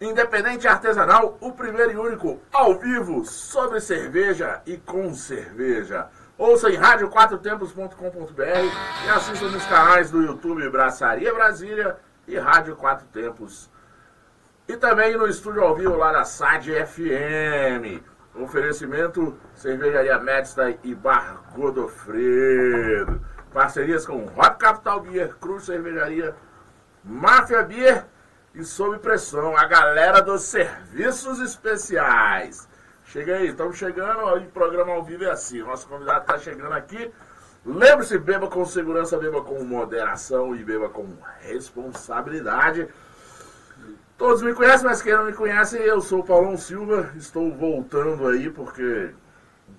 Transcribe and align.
independente 0.00 0.66
artesanal, 0.66 1.36
o 1.40 1.52
primeiro 1.52 1.92
e 1.92 1.96
único 1.96 2.40
ao 2.52 2.78
vivo 2.78 3.24
sobre 3.24 3.80
cerveja 3.80 4.60
e 4.66 4.76
com 4.76 5.14
cerveja. 5.14 6.08
Ouça 6.36 6.68
em 6.68 6.74
radioquatrotempos.com.br 6.74 8.42
e 9.06 9.10
assista 9.10 9.48
nos 9.48 9.64
canais 9.66 10.10
do 10.10 10.20
YouTube 10.22 10.68
Braçaria 10.68 11.32
Brasília 11.32 11.96
e 12.26 12.36
Rádio 12.36 12.74
Quatro 12.74 13.06
Tempos. 13.06 13.70
E 14.66 14.76
também 14.76 15.16
no 15.16 15.28
estúdio 15.28 15.62
ao 15.62 15.76
vivo 15.76 15.96
lá 15.96 16.10
da 16.10 16.24
SAD 16.24 16.86
FM. 16.86 18.02
Oferecimento 18.34 19.38
Cervejaria 19.54 20.18
Médica 20.18 20.76
e 20.82 20.92
Bar 20.94 21.40
Godofredo. 21.54 23.20
Parcerias 23.52 24.04
com 24.04 24.26
Hot 24.26 24.56
Capital 24.58 25.00
Beer, 25.02 25.36
Cruz 25.36 25.64
Cervejaria, 25.64 26.34
Máfia 27.04 27.62
Beer 27.62 28.06
e 28.54 28.64
Sob 28.64 28.98
Pressão, 28.98 29.56
a 29.56 29.66
galera 29.66 30.20
dos 30.20 30.42
serviços 30.42 31.40
especiais. 31.40 32.68
Chega 33.06 33.36
aí, 33.36 33.48
estamos 33.48 33.76
chegando, 33.76 34.24
o 34.26 34.46
programa 34.50 34.92
ao 34.92 35.02
vivo 35.02 35.24
é 35.24 35.30
assim. 35.30 35.60
Nosso 35.62 35.88
convidado 35.88 36.20
está 36.20 36.38
chegando 36.38 36.72
aqui. 36.72 37.12
Lembre-se, 37.66 38.16
beba 38.18 38.46
com 38.48 38.64
segurança, 38.64 39.18
beba 39.18 39.42
com 39.42 39.64
moderação 39.64 40.54
e 40.54 40.62
beba 40.62 40.88
com 40.88 41.16
responsabilidade. 41.40 42.88
Todos 44.16 44.42
me 44.42 44.54
conhecem, 44.54 44.86
mas 44.86 45.02
quem 45.02 45.14
não 45.14 45.24
me 45.24 45.32
conhece, 45.32 45.76
eu 45.76 46.00
sou 46.00 46.20
o 46.20 46.24
Paulão 46.24 46.56
Silva. 46.56 47.10
Estou 47.16 47.52
voltando 47.52 48.28
aí 48.28 48.48
porque 48.50 49.12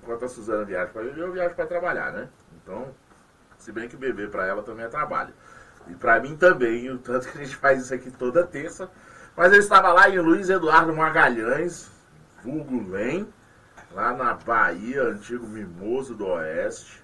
enquanto 0.01 0.25
a 0.25 0.27
Suzana 0.27 0.65
viaja 0.65 0.91
para 0.91 1.03
beber, 1.03 1.21
eu 1.21 1.31
viajo 1.31 1.55
para 1.55 1.65
trabalhar, 1.65 2.11
né? 2.11 2.27
Então, 2.61 2.93
se 3.57 3.71
bem 3.71 3.87
que 3.87 3.95
beber 3.95 4.29
para 4.29 4.45
ela 4.45 4.61
também 4.63 4.85
é 4.85 4.89
trabalho. 4.89 5.33
E 5.87 5.95
para 5.95 6.19
mim 6.19 6.35
também, 6.35 6.89
o 6.89 6.97
tanto 6.97 7.27
que 7.27 7.37
a 7.37 7.43
gente 7.43 7.55
faz 7.55 7.83
isso 7.83 7.93
aqui 7.93 8.11
toda 8.11 8.45
terça. 8.45 8.89
Mas 9.35 9.51
eu 9.53 9.59
estava 9.59 9.91
lá 9.91 10.09
em 10.09 10.19
Luiz 10.19 10.49
Eduardo 10.49 10.95
Magalhães, 10.95 11.91
vulgo 12.43 12.89
Lem, 12.89 13.27
lá 13.91 14.13
na 14.13 14.33
Bahia, 14.33 15.03
antigo 15.03 15.45
Mimoso 15.45 16.15
do 16.15 16.27
Oeste. 16.27 17.03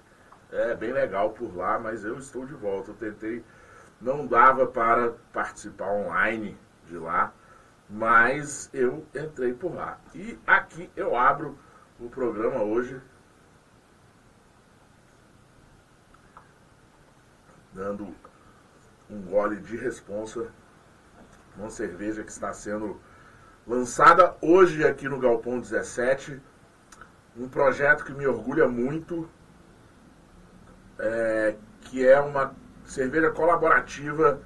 É 0.50 0.74
bem 0.74 0.92
legal 0.92 1.30
por 1.30 1.54
lá, 1.56 1.78
mas 1.78 2.04
eu 2.04 2.18
estou 2.18 2.44
de 2.44 2.54
volta. 2.54 2.90
Eu 2.90 2.94
tentei, 2.94 3.44
não 4.00 4.26
dava 4.26 4.66
para 4.66 5.12
participar 5.32 5.90
online 5.90 6.56
de 6.86 6.96
lá, 6.98 7.32
mas 7.88 8.68
eu 8.72 9.06
entrei 9.14 9.54
por 9.54 9.74
lá. 9.74 9.98
E 10.14 10.38
aqui 10.46 10.90
eu 10.96 11.16
abro 11.16 11.58
o 12.00 12.08
programa 12.08 12.62
hoje 12.62 13.00
dando 17.72 18.14
um 19.12 19.20
gole 19.20 19.56
de 19.56 19.76
responsa, 19.76 20.46
uma 21.56 21.68
cerveja 21.68 22.24
que 22.24 22.30
está 22.30 22.52
sendo 22.54 22.98
lançada 23.66 24.34
hoje 24.40 24.84
aqui 24.84 25.08
no 25.08 25.18
Galpão 25.18 25.60
17, 25.60 26.40
um 27.36 27.48
projeto 27.48 28.04
que 28.04 28.12
me 28.12 28.26
orgulha 28.26 28.66
muito, 28.66 29.28
é, 30.98 31.56
que 31.82 32.06
é 32.06 32.18
uma 32.20 32.54
cerveja 32.84 33.30
colaborativa 33.30 34.40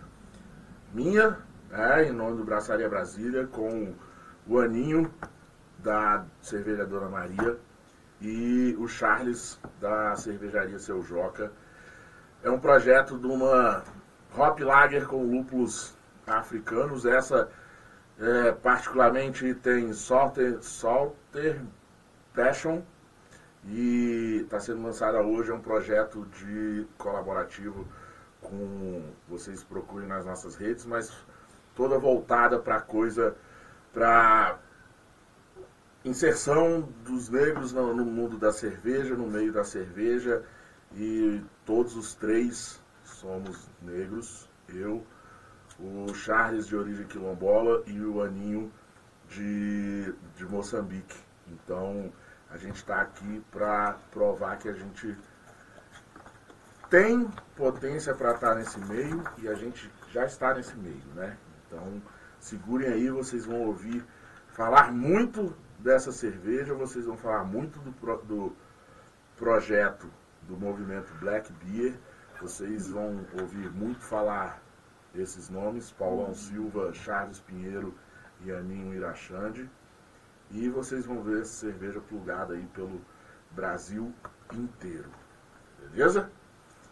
minha, 0.93 1.39
é, 1.71 2.05
em 2.05 2.13
nome 2.13 2.37
do 2.37 2.45
Braçaria 2.45 2.89
Brasília, 2.89 3.47
com 3.47 3.95
o 4.47 4.59
Aninho 4.59 5.13
da 5.79 6.25
cerveja 6.41 6.85
Dona 6.85 7.09
Maria 7.09 7.57
e 8.21 8.75
o 8.79 8.89
Charles 8.89 9.61
da 9.81 10.17
cervejaria 10.17 10.79
Seu 10.79 11.03
Joca. 11.03 11.53
É 12.43 12.51
um 12.51 12.59
projeto 12.59 13.19
de 13.19 13.27
uma 13.27 13.83
Hop 14.37 14.61
Lager 14.61 15.07
com 15.07 15.23
lúpulos 15.23 15.97
africanos. 16.27 17.07
Essa 17.07 17.49
é, 18.19 18.53
particularmente 18.53 19.55
tem 19.55 19.93
Salter, 19.93 20.59
Salter 20.63 21.61
Passion 22.35 22.83
e 23.65 24.43
está 24.45 24.61
sendo 24.61 24.83
lançada 24.83 25.21
hoje. 25.23 25.51
É 25.51 25.55
um 25.55 25.61
projeto 25.61 26.27
de 26.39 26.87
colaborativo 26.99 27.87
com 28.43 29.03
vocês 29.29 29.65
procurem 29.65 30.07
nas 30.07 30.25
nossas 30.25 30.55
redes, 30.55 30.85
mas 30.85 31.13
toda 31.75 31.99
voltada 31.99 32.59
para 32.59 32.81
coisa 32.81 33.35
para 33.93 34.59
inserção 36.05 36.83
dos 37.05 37.31
negros 37.31 37.73
no, 37.73 37.95
no 37.95 38.05
mundo 38.05 38.37
da 38.37 38.53
cerveja, 38.53 39.15
no 39.15 39.27
meio 39.27 39.53
da 39.53 39.65
cerveja 39.65 40.45
e 40.95 41.43
todos 41.65 41.97
os 41.97 42.15
três 42.15 42.81
somos 43.27 43.69
negros, 43.83 44.49
eu, 44.69 45.05
o 45.81 46.15
Charles 46.15 46.69
de 46.69 46.77
origem 46.77 47.07
quilombola 47.07 47.83
e 47.87 48.01
o 48.01 48.23
Aninho 48.23 48.73
de, 49.29 50.15
de 50.37 50.47
Moçambique. 50.47 51.19
Então 51.49 52.13
a 52.49 52.57
gente 52.57 52.77
está 52.77 53.01
aqui 53.01 53.45
para 53.51 53.95
provar 54.13 54.57
que 54.59 54.69
a 54.69 54.73
gente 54.73 55.19
tem 56.89 57.29
potência 57.57 58.15
para 58.15 58.33
estar 58.33 58.55
nesse 58.55 58.79
meio 58.79 59.25
e 59.39 59.49
a 59.49 59.55
gente 59.55 59.91
já 60.13 60.25
está 60.25 60.55
nesse 60.55 60.77
meio, 60.77 61.05
né? 61.17 61.37
Então 61.67 62.01
segurem 62.39 62.89
aí, 62.89 63.11
vocês 63.11 63.45
vão 63.45 63.63
ouvir 63.63 64.05
falar 64.51 64.93
muito 64.93 65.53
dessa 65.81 66.13
cerveja, 66.13 66.75
vocês 66.75 67.05
vão 67.05 67.17
falar 67.17 67.43
muito 67.43 67.81
do, 67.81 67.93
pro, 67.93 68.19
do 68.19 68.57
projeto 69.37 70.09
do 70.43 70.57
movimento 70.57 71.13
Black 71.19 71.53
Beer 71.55 71.99
vocês 72.41 72.89
vão 72.89 73.25
ouvir 73.41 73.71
muito 73.73 74.01
falar 74.01 74.61
esses 75.15 75.49
nomes, 75.49 75.91
Paulão 75.93 76.35
Silva, 76.35 76.93
Charles 76.93 77.41
Pinheiro 77.41 77.95
e 78.43 78.53
Aninho 78.53 78.95
Irachande. 78.95 79.69
E 80.51 80.69
vocês 80.69 81.07
vão 81.07 81.23
ver 81.23 81.41
essa 81.43 81.53
cerveja 81.53 82.01
plugada 82.01 82.55
aí 82.55 82.67
pelo 82.75 83.01
Brasil 83.51 84.13
inteiro. 84.53 85.11
Beleza? 85.81 86.31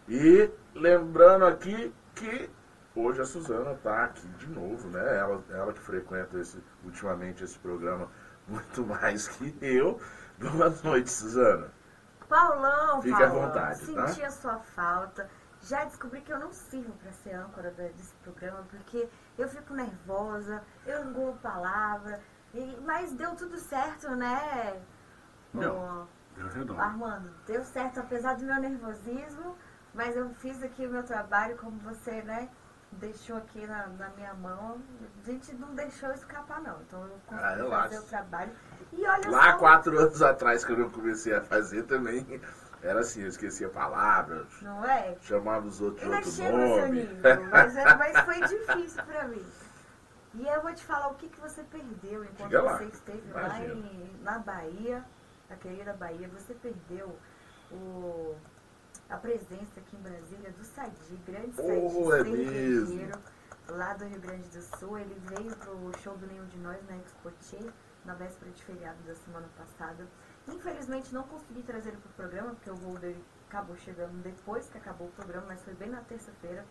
E 0.08 0.50
lembrando 0.74 1.44
aqui 1.44 1.92
que 2.14 2.50
hoje 2.96 3.20
a 3.20 3.24
Suzana 3.24 3.72
está 3.72 4.04
aqui 4.04 4.26
de 4.38 4.48
novo, 4.48 4.88
né? 4.88 5.18
Ela, 5.18 5.44
ela 5.50 5.72
que 5.72 5.80
frequenta 5.80 6.38
esse, 6.38 6.58
ultimamente 6.84 7.44
esse 7.44 7.58
programa 7.58 8.08
muito 8.48 8.84
mais 8.86 9.28
que 9.28 9.54
eu. 9.60 10.00
Boa 10.38 10.70
noite, 10.82 11.10
Suzana. 11.10 11.70
Paulão, 12.34 13.00
Fique 13.02 13.16
Paulão, 13.16 13.42
à 13.42 13.46
vontade, 13.46 13.92
tá? 13.94 14.06
senti 14.08 14.24
a 14.24 14.30
sua 14.30 14.58
falta. 14.58 15.30
Já 15.60 15.84
descobri 15.84 16.20
que 16.20 16.32
eu 16.32 16.38
não 16.38 16.52
sirvo 16.52 16.92
para 16.94 17.12
ser 17.12 17.32
âncora 17.34 17.70
desse 17.70 18.12
programa, 18.16 18.64
porque 18.68 19.08
eu 19.38 19.48
fico 19.48 19.72
nervosa, 19.72 20.62
eu 20.84 21.04
engulo 21.04 21.38
palavra, 21.42 22.20
e- 22.52 22.78
mas 22.84 23.12
deu 23.12 23.34
tudo 23.36 23.56
certo, 23.58 24.10
né? 24.16 24.82
Deu. 25.54 25.74
Ô, 25.74 26.06
Deu 26.36 26.48
redondo. 26.48 26.80
Armando, 26.80 27.30
deu 27.46 27.62
certo 27.64 28.00
apesar 28.00 28.34
do 28.36 28.44
meu 28.44 28.60
nervosismo, 28.60 29.56
mas 29.94 30.16
eu 30.16 30.28
fiz 30.34 30.60
aqui 30.62 30.84
o 30.86 30.90
meu 30.90 31.04
trabalho 31.04 31.56
como 31.56 31.78
você, 31.78 32.20
né? 32.22 32.50
Deixou 33.00 33.36
aqui 33.36 33.66
na, 33.66 33.86
na 33.88 34.08
minha 34.10 34.34
mão. 34.34 34.78
A 35.22 35.30
gente 35.30 35.54
não 35.56 35.74
deixou 35.74 36.10
escapar, 36.12 36.60
não. 36.62 36.80
Então 36.82 37.02
eu 37.02 37.18
consegui 37.26 37.44
Ah, 37.48 37.54
relaxa. 37.54 37.88
fazer 37.88 37.98
o 37.98 38.02
trabalho. 38.04 38.52
E 38.92 39.06
olha 39.06 39.30
Lá 39.30 39.52
só. 39.52 39.58
quatro 39.58 39.98
anos 39.98 40.22
atrás, 40.22 40.64
quando 40.64 40.80
eu 40.80 40.90
comecei 40.90 41.34
a 41.34 41.40
fazer 41.42 41.82
também, 41.84 42.40
era 42.82 43.00
assim, 43.00 43.22
eu 43.22 43.28
esquecia 43.28 43.68
palavras, 43.68 44.46
Não 44.62 44.84
é? 44.84 45.16
chamava 45.22 45.66
os 45.66 45.80
outros 45.80 46.02
de 46.34 46.42
outro 46.42 46.68
nome. 46.80 46.90
nível, 47.04 47.20
mas, 47.50 47.76
é- 47.76 47.94
mas 47.96 48.18
foi 48.20 48.40
difícil 48.42 49.02
pra 49.04 49.24
mim. 49.24 49.44
E 50.34 50.46
eu 50.48 50.62
vou 50.62 50.72
te 50.74 50.84
falar 50.84 51.08
o 51.08 51.14
que, 51.14 51.28
que 51.28 51.40
você 51.40 51.62
perdeu 51.64 52.24
enquanto 52.24 52.48
Diga 52.48 52.62
lá, 52.62 52.76
você 52.76 52.84
esteve 52.86 53.30
lá 53.32 53.40
imagino. 53.58 53.74
em, 53.86 54.20
na 54.22 54.38
Bahia, 54.38 55.04
na 55.48 55.56
querida 55.56 55.92
Bahia. 55.92 56.28
Você 56.36 56.54
perdeu 56.54 57.16
o, 57.70 58.34
a 59.08 59.16
presença 59.16 59.80
aqui 59.80 59.96
em 59.96 60.00
Brasília 60.00 60.50
do 60.52 60.64
Sadi, 60.64 61.16
grande 61.26 61.54
Oh, 61.58 62.10
Sadi 62.10 62.12
é 62.12 62.24
cervejeiro, 62.24 63.18
lá 63.68 63.94
do 63.94 64.04
Rio 64.04 64.20
Grande 64.20 64.48
do 64.48 64.62
Sul. 64.78 64.98
Ele 64.98 65.14
veio 65.26 65.56
pro 65.56 65.92
show 66.00 66.16
do 66.16 66.26
Nenhum 66.26 66.46
de 66.46 66.58
Nós 66.58 66.78
na 66.88 66.96
Expotier, 66.96 67.72
na 68.04 68.14
véspera 68.14 68.50
de 68.50 68.64
feriado 68.64 69.02
da 69.04 69.14
semana 69.14 69.48
passada. 69.56 70.06
Infelizmente 70.48 71.14
não 71.14 71.22
consegui 71.24 71.62
trazer 71.62 71.90
ele 71.90 71.98
pro 71.98 72.12
programa, 72.12 72.50
porque 72.50 72.70
o 72.70 72.76
voo 72.76 72.98
dele 72.98 73.22
acabou 73.48 73.76
chegando 73.76 74.22
depois 74.22 74.68
que 74.68 74.78
acabou 74.78 75.08
o 75.08 75.12
programa, 75.12 75.46
mas 75.48 75.62
foi 75.62 75.74
bem 75.74 75.88
na 75.88 76.00
terça-feira. 76.02 76.64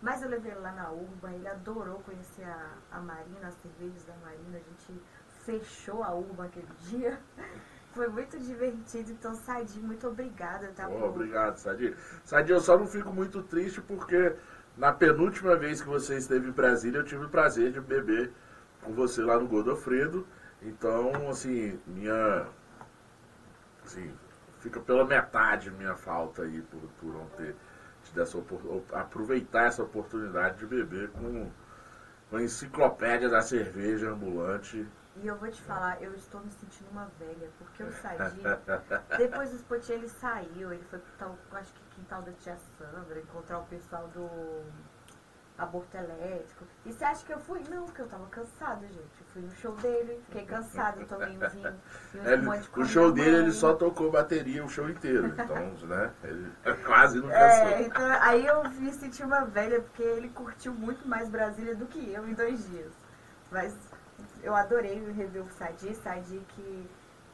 Mas 0.00 0.22
eu 0.22 0.28
levei 0.28 0.52
ele 0.52 0.60
lá 0.60 0.72
na 0.72 0.90
Urban, 0.92 1.32
ele 1.32 1.48
adorou 1.48 1.98
conhecer 2.00 2.44
a, 2.44 2.78
a 2.92 3.00
Marina, 3.00 3.48
as 3.48 3.54
cervejas 3.56 4.04
da 4.04 4.14
Marina, 4.18 4.58
a 4.58 4.60
gente 4.60 5.02
fechou 5.44 6.04
a 6.04 6.14
UBA 6.14 6.44
aquele 6.44 6.68
dia. 6.82 7.20
Foi 7.98 8.06
muito 8.06 8.38
divertido, 8.38 9.10
então 9.10 9.34
Sadi, 9.34 9.80
muito 9.80 10.06
obrigada, 10.06 10.68
tá? 10.68 10.86
Por- 10.86 11.02
obrigado, 11.02 11.56
Sadi. 11.56 11.92
Sadi, 12.24 12.52
eu 12.52 12.60
só 12.60 12.78
não 12.78 12.86
fico 12.86 13.12
muito 13.12 13.42
triste 13.42 13.80
porque 13.80 14.36
na 14.76 14.92
penúltima 14.92 15.56
vez 15.56 15.80
que 15.82 15.88
você 15.88 16.16
esteve 16.16 16.48
em 16.48 16.52
Brasília, 16.52 16.98
eu 17.00 17.04
tive 17.04 17.24
o 17.24 17.28
prazer 17.28 17.72
de 17.72 17.80
beber 17.80 18.30
com 18.82 18.92
você 18.92 19.20
lá 19.20 19.36
no 19.36 19.48
Godofredo. 19.48 20.24
Então, 20.62 21.28
assim, 21.28 21.76
minha. 21.88 22.46
Assim, 23.84 24.12
fica 24.60 24.78
pela 24.80 25.04
metade 25.04 25.70
minha 25.72 25.96
falta 25.96 26.42
aí 26.42 26.62
por, 26.62 26.80
por 27.00 27.12
não 27.12 27.26
ter 27.30 27.54
tido 28.04 28.20
essa 28.22 28.38
aproveitar 28.92 29.64
essa 29.66 29.82
oportunidade 29.82 30.58
de 30.58 30.66
beber 30.66 31.08
com, 31.10 31.50
com 32.30 32.36
a 32.36 32.42
enciclopédia 32.42 33.28
da 33.28 33.42
cerveja 33.42 34.10
ambulante. 34.10 34.86
E 35.22 35.26
eu 35.26 35.36
vou 35.36 35.50
te 35.50 35.60
falar, 35.62 36.00
eu 36.02 36.14
estou 36.14 36.40
me 36.40 36.50
sentindo 36.50 36.90
uma 36.92 37.06
velha, 37.18 37.48
porque 37.58 37.82
o 37.82 37.92
Sadi, 37.92 38.40
depois 39.16 39.50
do 39.50 39.56
Spot 39.56 39.88
ele 39.90 40.08
saiu, 40.08 40.72
ele 40.72 40.84
foi 40.84 40.98
pro 41.00 41.12
tal, 41.18 41.36
acho 41.52 41.72
que 41.72 41.80
quintal 41.96 42.22
da 42.22 42.32
tia 42.32 42.56
Sandra, 42.78 43.18
encontrar 43.18 43.58
o 43.58 43.64
pessoal 43.66 44.06
do 44.08 44.28
aborto 45.58 45.96
elétrico. 45.96 46.64
E 46.86 46.92
você 46.92 47.04
acha 47.04 47.26
que 47.26 47.32
eu 47.32 47.40
fui? 47.40 47.60
Não, 47.68 47.84
porque 47.86 48.02
eu 48.02 48.06
tava 48.06 48.26
cansada, 48.26 48.86
gente. 48.86 49.20
Eu 49.20 49.26
fui 49.32 49.42
no 49.42 49.50
show 49.56 49.74
dele, 49.74 50.22
fiquei 50.26 50.46
cansada, 50.46 51.04
tomei 51.04 51.36
um 51.36 51.48
vinho 51.48 51.74
um 52.14 52.24
Ele- 52.24 52.48
o 52.76 52.84
show 52.84 53.10
dele 53.10 53.30
mãe. 53.32 53.40
ele 53.40 53.52
só 53.52 53.74
tocou 53.74 54.12
bateria 54.12 54.64
o 54.64 54.68
show 54.68 54.88
inteiro. 54.88 55.26
Então, 55.26 55.72
né? 55.88 56.12
Ele 56.22 56.52
quase 56.86 57.20
não 57.20 57.28
É, 57.32 57.38
cansou. 57.72 57.86
então, 57.86 58.22
aí 58.22 58.46
eu 58.46 58.70
me 58.70 58.92
senti 58.92 59.24
uma 59.24 59.44
velha, 59.46 59.80
porque 59.80 60.02
ele 60.04 60.28
curtiu 60.28 60.72
muito 60.72 61.08
mais 61.08 61.28
Brasília 61.28 61.74
do 61.74 61.86
que 61.86 62.12
eu 62.12 62.28
em 62.28 62.34
dois 62.34 62.64
dias. 62.70 62.92
Mas 63.50 63.74
eu 64.42 64.54
adorei 64.54 65.00
o 65.00 65.50
Sadi, 65.52 65.94
Sadi 65.94 66.38
que, 66.48 66.90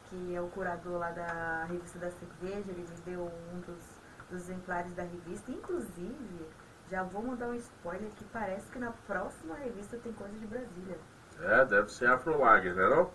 que 0.07 0.35
é 0.35 0.41
o 0.41 0.49
curador 0.49 0.99
lá 0.99 1.11
da 1.11 1.65
revista 1.65 1.99
da 1.99 2.11
cerveja, 2.11 2.71
ele 2.71 2.87
me 2.89 2.97
deu 3.05 3.31
um 3.53 3.61
dos, 3.61 3.85
dos 4.31 4.43
exemplares 4.43 4.93
da 4.95 5.03
revista. 5.03 5.51
Inclusive, 5.51 6.49
já 6.91 7.03
vou 7.03 7.23
mandar 7.23 7.49
um 7.49 7.55
spoiler 7.55 8.11
que 8.11 8.25
parece 8.25 8.71
que 8.71 8.79
na 8.79 8.93
próxima 9.07 9.55
revista 9.57 9.97
tem 9.99 10.13
coisa 10.13 10.39
de 10.39 10.47
Brasília. 10.47 10.99
É, 11.41 11.65
deve 11.65 11.89
ser 11.91 12.07
Afrolager, 12.07 12.75
né 12.75 12.89
não? 12.89 13.11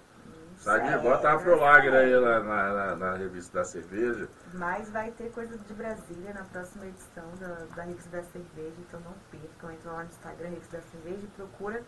Sadi, 0.57 0.97
bota 0.97 1.30
a 1.30 1.35
Afrolager 1.35 1.94
aí 1.94 2.13
lá 2.15 2.42
na, 2.42 2.74
na, 2.74 2.95
na 2.95 3.15
revista 3.15 3.59
da 3.59 3.63
cerveja. 3.63 4.27
Mas 4.53 4.89
vai 4.92 5.09
ter 5.12 5.31
coisa 5.31 5.57
de 5.57 5.74
Brasília 5.74 6.33
na 6.33 6.44
próxima 6.44 6.85
edição 6.85 7.24
da, 7.39 7.65
da 7.75 7.83
Revista 7.83 8.09
da 8.09 8.24
Cerveja, 8.24 8.75
então 8.80 9.00
não 9.00 9.13
percam. 9.31 9.71
Entra 9.71 9.92
lá 9.94 10.03
no 10.03 10.09
Instagram, 10.09 10.50
Revista 10.50 10.77
da 10.77 10.83
Cerveja, 10.83 11.24
e 11.24 11.27
procura 11.27 11.81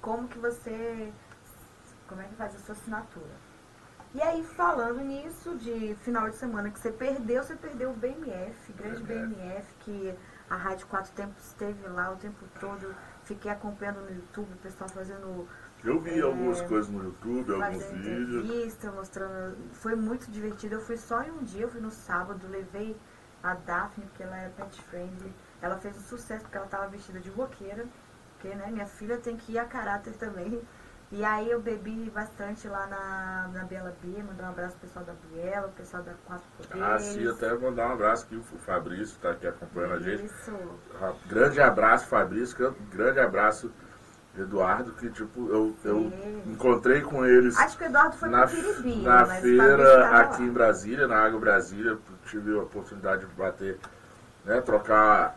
como 0.00 0.26
que 0.26 0.38
você. 0.40 1.12
Como 2.08 2.20
é 2.20 2.24
que 2.24 2.34
faz 2.34 2.54
a 2.54 2.58
sua 2.58 2.74
assinatura. 2.74 3.34
E 4.14 4.22
aí, 4.22 4.42
falando 4.44 5.00
nisso, 5.00 5.56
de 5.56 5.94
final 5.96 6.28
de 6.30 6.36
semana 6.36 6.70
que 6.70 6.78
você 6.78 6.90
perdeu, 6.90 7.42
você 7.42 7.54
perdeu 7.54 7.90
o 7.90 7.94
BMF, 7.94 8.72
grande 8.72 9.02
BMF. 9.02 9.34
BMF, 9.34 9.74
que 9.80 10.14
a 10.48 10.56
Rádio 10.56 10.86
Quatro 10.86 11.12
Tempos 11.12 11.44
esteve 11.48 11.86
lá 11.88 12.12
o 12.12 12.16
tempo 12.16 12.44
todo. 12.58 12.94
Fiquei 13.24 13.50
acompanhando 13.50 14.00
no 14.02 14.10
YouTube, 14.10 14.50
o 14.52 14.56
pessoal 14.58 14.88
fazendo 14.88 15.46
Eu 15.84 16.00
vi 16.00 16.18
É, 16.18 16.22
algumas 16.22 16.62
coisas 16.62 16.90
no 16.90 17.02
YouTube, 17.04 17.52
alguns 17.62 17.84
vídeos. 17.84 18.44
entrevista, 18.44 18.90
mostrando. 18.92 19.56
Foi 19.74 19.94
muito 19.94 20.30
divertido. 20.30 20.76
Eu 20.76 20.80
fui 20.80 20.96
só 20.96 21.22
em 21.22 21.30
um 21.32 21.42
dia, 21.42 21.62
eu 21.62 21.68
fui 21.68 21.80
no 21.80 21.90
sábado, 21.90 22.46
levei 22.48 22.96
a 23.42 23.54
Daphne, 23.54 24.06
porque 24.06 24.22
ela 24.22 24.36
era 24.38 24.50
pet 24.50 24.80
friendly. 24.84 25.34
Ela 25.60 25.76
fez 25.76 25.96
um 25.96 26.00
sucesso 26.00 26.42
porque 26.42 26.56
ela 26.56 26.66
estava 26.66 26.86
vestida 26.88 27.20
de 27.20 27.28
roqueira. 27.28 27.84
Porque, 28.32 28.54
né, 28.54 28.70
minha 28.70 28.86
filha 28.86 29.18
tem 29.18 29.36
que 29.36 29.52
ir 29.52 29.58
a 29.58 29.64
caráter 29.64 30.14
também. 30.14 30.62
E 31.16 31.24
aí 31.24 31.50
eu 31.50 31.62
bebi 31.62 32.10
bastante 32.14 32.68
lá 32.68 32.86
na, 32.88 33.48
na 33.50 33.64
Bela 33.64 33.96
Bia, 34.02 34.22
mandar 34.22 34.48
um 34.48 34.50
abraço 34.50 34.76
pro 34.76 34.86
pessoal 34.86 35.04
da 35.06 35.14
Biela, 35.14 35.66
o 35.68 35.70
pessoal 35.72 36.02
da 36.02 36.12
Quatro 36.26 36.44
Poderes. 36.58 36.82
Ah, 36.82 36.98
sim, 36.98 37.26
até 37.26 37.54
mandar 37.54 37.88
um 37.88 37.92
abraço 37.92 38.26
aqui, 38.26 38.36
o 38.36 38.42
Fabrício 38.58 39.18
tá 39.22 39.30
aqui 39.30 39.46
acompanhando 39.46 39.94
a 39.94 39.98
gente. 40.00 40.26
Isso. 40.26 40.52
Ah, 41.00 41.14
Grande 41.26 41.58
abraço, 41.58 42.06
Fabrício. 42.06 42.58
gran- 42.58 42.74
Grande 42.90 43.18
abraço, 43.20 43.72
Eduardo, 44.36 44.92
que 44.92 45.08
tipo, 45.08 45.48
eu, 45.48 45.74
eu 45.84 46.12
encontrei 46.44 47.00
com 47.00 47.24
eles. 47.24 47.56
Acho 47.58 47.78
que 47.78 47.84
o 47.84 47.86
Eduardo 47.86 48.16
foi 48.16 48.28
na, 48.28 48.46
Piribiri, 48.46 49.00
na 49.02 49.24
feira 49.24 50.20
aqui 50.20 50.42
lá. 50.42 50.48
em 50.48 50.52
Brasília, 50.52 51.08
na 51.08 51.16
Água 51.24 51.40
Brasília, 51.40 51.96
tive 52.26 52.54
a 52.58 52.62
oportunidade 52.62 53.24
de 53.24 53.34
bater, 53.34 53.78
né, 54.44 54.60
trocar 54.60 55.34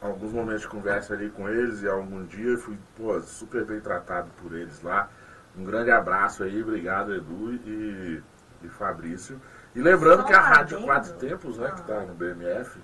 alguns 0.00 0.32
momentos 0.32 0.62
de 0.62 0.68
conversa 0.68 1.14
ali 1.14 1.30
com 1.30 1.48
eles 1.48 1.82
e 1.82 1.88
algum 1.88 2.24
dia 2.24 2.50
eu 2.50 2.58
fui 2.58 2.78
pô, 2.96 3.20
super 3.20 3.64
bem 3.64 3.80
tratado 3.80 4.30
por 4.42 4.54
eles 4.54 4.82
lá. 4.82 5.08
Um 5.56 5.64
grande 5.64 5.90
abraço 5.90 6.42
aí, 6.42 6.62
obrigado 6.62 7.14
Edu 7.14 7.54
e, 7.54 8.22
e 8.62 8.68
Fabrício. 8.68 9.40
E 9.74 9.80
lembrando 9.80 10.24
que 10.24 10.32
a 10.32 10.40
Rádio. 10.40 10.82
Quatro 10.82 11.14
Tempos, 11.14 11.58
né, 11.58 11.70
que 11.70 11.80
está 11.80 12.00
no 12.00 12.14
BMF, 12.14 12.78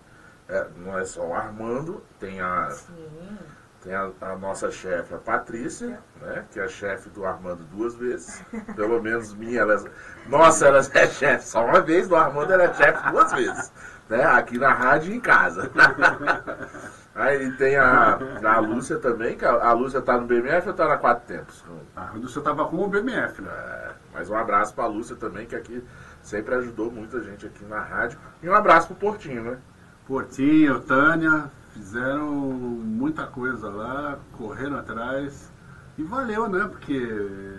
é, 0.49 0.67
não 0.77 0.99
é 0.99 1.05
só 1.05 1.27
o 1.27 1.35
Armando, 1.35 2.03
tem 2.19 2.41
a, 2.41 2.71
Sim. 2.71 3.39
tem 3.83 3.95
a, 3.95 4.11
a 4.21 4.37
nossa 4.37 4.71
chefe, 4.71 5.15
a 5.15 5.19
Patrícia, 5.19 5.99
né? 6.21 6.45
Que 6.51 6.61
é 6.61 6.69
chefe 6.69 7.09
do 7.11 7.25
Armando 7.25 7.65
duas 7.65 7.95
vezes. 7.95 8.45
Pelo 8.77 9.03
menos 9.03 9.35
minha, 9.35 9.61
ela, 9.61 9.83
nossa, 10.27 10.67
ela 10.67 10.79
é 10.79 11.07
chefe 11.09 11.47
só 11.47 11.65
uma 11.65 11.81
vez, 11.81 12.09
do 12.09 12.17
Armando 12.17 12.53
ela 12.53 12.65
é 12.65 12.75
chefe 12.75 13.11
duas 13.11 13.33
vezes. 13.33 13.73
Né? 14.09 14.23
Aqui 14.25 14.59
na 14.59 14.73
rádio 14.73 15.13
e 15.13 15.17
em 15.17 15.21
casa. 15.21 15.71
Aí 17.15 17.53
tem 17.53 17.77
a, 17.77 18.19
a 18.45 18.59
Lúcia 18.61 18.99
também, 18.99 19.37
que 19.37 19.45
a, 19.45 19.51
a 19.51 19.73
Lúcia 19.73 20.01
tá 20.01 20.19
no 20.19 20.27
BMF 20.27 20.69
ou 20.69 20.75
tá 20.75 20.89
na 20.89 20.97
Quatro 20.97 21.27
Tempos? 21.27 21.65
A 21.95 22.13
Lúcia 22.15 22.41
tava 22.41 22.67
com 22.67 22.77
o 22.77 22.89
BMF, 22.89 23.43
né? 23.43 23.51
É, 23.51 23.91
mas 24.15 24.31
um 24.31 24.37
abraço 24.37 24.75
pra 24.75 24.87
Lúcia 24.87 25.17
também, 25.17 25.47
que 25.47 25.55
aqui 25.55 25.85
sempre 26.23 26.55
ajudou 26.55 26.91
muita 26.91 27.23
gente 27.23 27.47
aqui 27.47 27.65
na 27.65 27.81
rádio. 27.81 28.19
E 28.43 28.49
um 28.49 28.55
abraço 28.55 28.89
pro 28.89 28.97
Portinho, 28.97 29.43
né? 29.43 29.59
Portinho, 30.07 30.81
Tânia, 30.81 31.51
fizeram 31.71 32.31
muita 32.31 33.27
coisa 33.27 33.69
lá, 33.69 34.19
correram 34.33 34.79
atrás. 34.79 35.53
E 35.99 36.03
valeu, 36.03 36.49
né? 36.49 36.67
Porque 36.71 37.59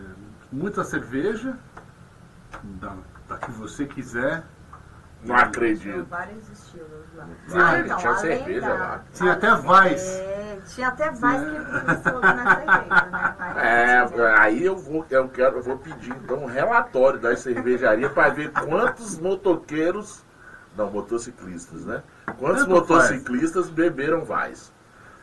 muita 0.51 0.83
cerveja, 0.83 1.57
da, 2.63 2.95
da 3.27 3.37
que 3.37 3.51
você 3.51 3.85
quiser. 3.85 4.43
Não 5.23 5.35
acredito. 5.35 6.05
vários 6.09 6.49
estilos 6.49 6.89
lá. 7.15 7.27
Ah, 7.53 7.79
então, 7.79 7.97
tinha 7.97 8.15
cerveja 8.15 8.61
da- 8.61 8.73
lá. 8.73 9.03
Tinha 9.13 9.33
até 9.33 9.55
Vais. 9.55 10.01
É, 10.19 10.59
tinha 10.67 10.87
até 10.89 11.11
Vais 11.11 11.41
que 11.41 11.55
ele 11.55 11.65
começou 11.65 12.19
na 12.21 12.55
cerveja, 12.55 13.05
né? 13.05 13.35
Mas, 13.39 13.57
É, 13.57 14.35
aí 14.39 14.63
eu 14.65 14.75
vou, 14.77 15.05
eu 15.09 15.29
quero, 15.29 15.57
eu 15.57 15.63
vou 15.63 15.77
pedir 15.77 16.11
então 16.11 16.37
um 16.43 16.45
relatório 16.45 17.19
da 17.19 17.35
cervejaria 17.35 18.09
para 18.09 18.29
ver 18.33 18.51
quantos 18.51 19.17
motoqueiros, 19.19 20.23
não, 20.75 20.89
motociclistas, 20.91 21.85
né? 21.85 22.03
Quantos 22.37 22.61
Tanto 22.65 22.69
motociclistas 22.71 23.69
beberam 23.69 24.25
Vais? 24.25 24.71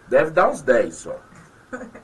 Deve 0.08 0.30
dar 0.30 0.48
uns 0.48 0.62
10 0.62 0.94
só. 0.94 1.16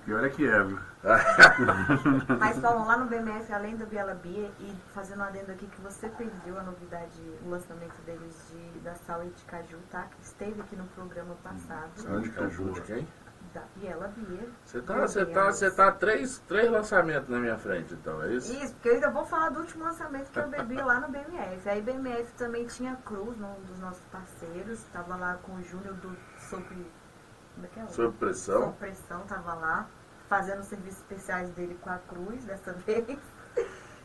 Pior 0.05 0.25
é 0.25 0.29
que 0.29 0.47
é, 0.47 0.63
viu? 0.63 0.79
Mas 2.39 2.59
falam 2.59 2.87
lá 2.87 2.97
no 2.97 3.07
BMF, 3.07 3.53
além 3.53 3.77
da 3.77 3.87
Biela 3.87 4.15
Bia, 4.15 4.51
e 4.59 4.75
fazendo 4.93 5.21
um 5.21 5.25
adendo 5.25 5.53
aqui 5.53 5.67
que 5.67 5.81
você 5.81 6.09
perdeu 6.09 6.59
a 6.59 6.63
novidade, 6.63 7.21
o 7.45 7.49
lançamento 7.49 8.01
deles 8.05 8.35
de, 8.51 8.81
da 8.81 8.95
Sour 8.95 9.27
de 9.27 9.45
Caju, 9.45 9.79
tá? 9.91 10.03
Que 10.03 10.23
esteve 10.23 10.61
aqui 10.61 10.75
no 10.75 10.87
programa 10.89 11.37
passado, 11.43 11.91
Sabe 11.95 12.23
de 12.23 12.31
caju 12.31 12.73
de 12.73 12.81
quem? 12.83 13.09
da 13.55 13.63
Biela 13.77 14.09
Bia. 14.09 14.49
Você 14.65 14.83
tá, 14.83 15.01
você 15.01 15.27
tá, 15.27 15.47
você 15.47 15.71
tá 15.71 15.93
três, 15.93 16.39
três 16.47 16.71
lançamentos 16.71 17.29
na 17.29 17.39
minha 17.39 17.57
frente, 17.57 17.95
então, 17.95 18.23
é 18.23 18.35
isso? 18.35 18.53
Isso, 18.53 18.75
porque 18.75 18.89
eu 18.89 18.95
ainda 18.95 19.11
vou 19.11 19.25
falar 19.25 19.51
do 19.51 19.61
último 19.61 19.85
lançamento 19.85 20.31
que 20.31 20.39
eu 20.39 20.49
bebi 20.49 20.77
lá 20.77 21.01
no 21.01 21.09
BMF. 21.09 21.69
Aí 21.69 21.81
BMF 21.81 22.33
também 22.35 22.67
tinha 22.67 22.97
Cruz, 22.97 23.41
um 23.41 23.61
dos 23.63 23.79
nossos 23.79 24.05
parceiros, 24.07 24.83
tava 24.93 25.17
lá 25.17 25.39
com 25.43 25.53
o 25.53 25.63
Júnior 25.63 25.95
do 25.95 26.17
Sobre. 26.39 26.87
Como 27.55 27.67
é 27.67 27.69
que 27.71 27.81
é? 27.81 27.87
Sob 27.87 28.17
pressão. 28.19 28.61
Sob 28.65 28.77
pressão, 28.77 29.21
tava 29.23 29.55
lá, 29.55 29.89
fazendo 30.29 30.61
os 30.61 30.67
serviços 30.67 31.01
especiais 31.01 31.51
dele 31.51 31.79
com 31.81 31.91
a 31.91 31.99
Cruz 31.99 32.45
dessa 32.45 32.73
vez. 32.87 33.19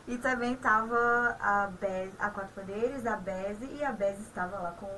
E 0.06 0.18
também 0.18 0.56
tava 0.56 1.36
a, 1.40 1.68
Bez, 1.80 2.12
a 2.18 2.30
Quatro 2.30 2.52
Poderes, 2.54 3.06
a 3.06 3.16
Beze, 3.16 3.66
e 3.66 3.84
a 3.84 3.92
Beze 3.92 4.22
estava 4.22 4.58
lá 4.58 4.72
com 4.72 4.90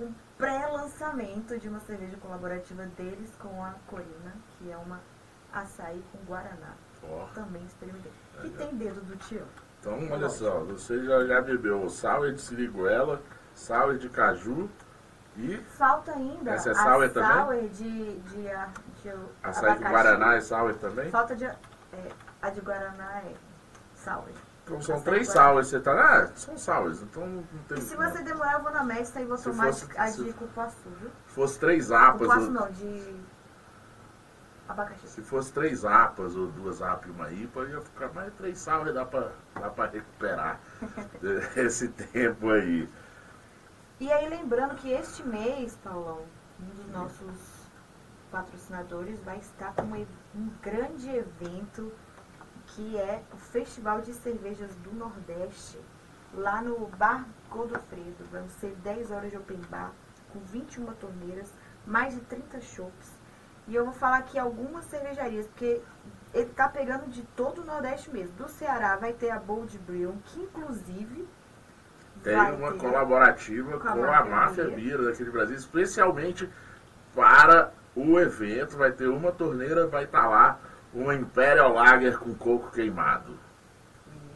um 0.00 0.12
pré-lançamento 0.38 1.58
de 1.58 1.68
uma 1.68 1.80
cerveja 1.80 2.16
colaborativa 2.18 2.84
deles 2.86 3.34
com 3.40 3.62
a 3.62 3.74
Corina, 3.88 4.34
que 4.58 4.70
é 4.70 4.76
uma 4.76 5.00
açaí 5.52 6.02
com 6.12 6.18
Guaraná. 6.24 6.74
Ó, 7.02 7.26
Também 7.34 7.64
experimentei. 7.64 8.12
E 8.38 8.42
Legal. 8.48 8.58
tem 8.58 8.76
dedo 8.76 9.00
do 9.02 9.16
tio. 9.16 9.46
então, 9.80 9.98
olha 10.10 10.28
só, 10.28 10.60
você 10.60 11.04
já, 11.04 11.24
já 11.26 11.40
bebeu 11.40 11.88
sour 11.88 12.32
de 12.32 12.40
siriguela, 12.40 13.20
sour 13.54 13.98
de 13.98 14.08
caju 14.08 14.68
e 15.36 15.56
Falta 15.76 16.12
ainda 16.12 16.52
Essa 16.52 16.70
é 16.70 16.72
a 16.72 16.74
sour 16.76 17.08
também? 17.10 17.68
de, 17.68 18.20
de, 18.20 18.48
a- 19.10 19.14
de 19.14 19.48
açaí 19.48 19.78
de 19.78 19.84
guaraná 19.84 20.36
e 20.36 20.42
sour 20.42 20.74
também? 20.74 21.10
Falta 21.10 21.34
de... 21.36 21.44
é, 21.44 21.56
a 22.42 22.50
de 22.50 22.60
Guaraná 22.60 23.18
é 23.18 23.34
sour. 23.96 24.24
Então 24.64 24.80
são 24.80 24.94
Açaí 24.96 25.04
três 25.04 25.28
sours, 25.30 25.66
você 25.68 25.78
tá, 25.80 25.92
ah, 25.92 26.26
são 26.36 26.56
sours, 26.56 27.02
então 27.02 27.26
não 27.26 27.42
tem... 27.68 27.78
E 27.78 27.82
se 27.82 27.94
você 27.96 28.22
demorar, 28.22 28.54
eu 28.54 28.62
vou 28.62 28.72
na 28.72 28.82
Mestre 28.82 29.22
e 29.22 29.26
vou 29.26 29.36
Se 29.36 29.44
tomar 29.50 29.66
fosse- 29.66 29.88
a 29.98 30.08
de 30.10 30.32
cupuaçu, 30.32 30.88
viu? 31.00 31.10
Se 31.28 31.34
fosse 31.34 31.58
três 31.58 31.92
apas, 31.92 32.20
Cupuaçu 32.28 32.50
não, 32.50 32.70
de... 32.70 33.20
Abacaxi. 34.66 35.06
Se 35.08 35.20
fosse 35.20 35.52
três 35.52 35.84
APAs 35.84 36.34
ou 36.34 36.46
duas 36.46 36.80
APAs 36.80 37.06
e 37.08 37.10
uma 37.10 37.30
IPA, 37.30 37.64
ia 37.66 37.80
ficar 37.82 38.10
mais 38.14 38.32
três 38.34 38.56
salas, 38.58 38.94
dá 38.94 39.04
pra, 39.04 39.28
dá 39.60 39.68
pra 39.68 39.86
recuperar 39.86 40.58
esse 41.56 41.88
tempo 41.88 42.48
aí. 42.50 42.88
E 44.00 44.10
aí, 44.10 44.26
lembrando 44.28 44.74
que 44.76 44.90
este 44.90 45.22
mês, 45.22 45.76
Paulão, 45.84 46.22
um 46.58 46.64
dos 46.64 46.90
nossos 46.90 47.36
patrocinadores 48.34 49.20
vai 49.20 49.38
estar 49.38 49.72
com 49.74 49.84
um, 49.84 50.50
grande 50.60 51.08
evento 51.08 51.92
que 52.66 52.98
é 52.98 53.22
o 53.32 53.36
Festival 53.36 54.00
de 54.00 54.12
Cervejas 54.12 54.74
do 54.76 54.92
Nordeste, 54.92 55.78
lá 56.32 56.60
no 56.60 56.88
Bar 56.98 57.24
Godofredo. 57.48 58.24
Vão 58.32 58.48
ser 58.48 58.74
10 58.82 59.12
horas 59.12 59.30
de 59.30 59.36
open 59.36 59.60
bar, 59.70 59.92
com 60.32 60.40
21 60.40 60.86
torneiras, 60.94 61.52
mais 61.86 62.14
de 62.14 62.22
30 62.22 62.60
shops. 62.60 63.12
E 63.68 63.74
eu 63.76 63.84
vou 63.84 63.94
falar 63.94 64.16
aqui 64.16 64.36
algumas 64.36 64.84
cervejarias, 64.86 65.46
porque 65.46 65.80
ele 66.32 66.50
tá 66.50 66.68
pegando 66.68 67.08
de 67.08 67.22
todo 67.36 67.62
o 67.62 67.64
Nordeste 67.64 68.10
mesmo. 68.10 68.34
Do 68.36 68.48
Ceará 68.48 68.96
vai 68.96 69.12
ter 69.12 69.30
a 69.30 69.38
Bold 69.38 69.78
Brew, 69.78 70.12
que 70.24 70.40
inclusive 70.40 71.28
Tem 72.20 72.34
uma 72.34 72.72
colaborativa 72.72 73.78
com 73.78 73.88
a 73.88 73.92
com 73.92 74.04
a 74.04 74.24
Máfia. 74.24 74.70
Bira 74.70 75.04
daqui 75.04 75.22
de 75.22 75.30
Brasil, 75.30 75.56
especialmente 75.56 76.50
para 77.14 77.72
o 77.94 78.18
evento. 78.18 78.76
Vai 78.76 78.92
ter 78.92 79.08
uma 79.08 79.32
torneira, 79.32 79.86
vai 79.86 80.04
estar 80.04 80.28
lá 80.28 80.58
uma 80.92 81.14
Imperial 81.14 81.72
Lager 81.72 82.18
com 82.18 82.34
coco 82.34 82.70
queimado. 82.70 83.36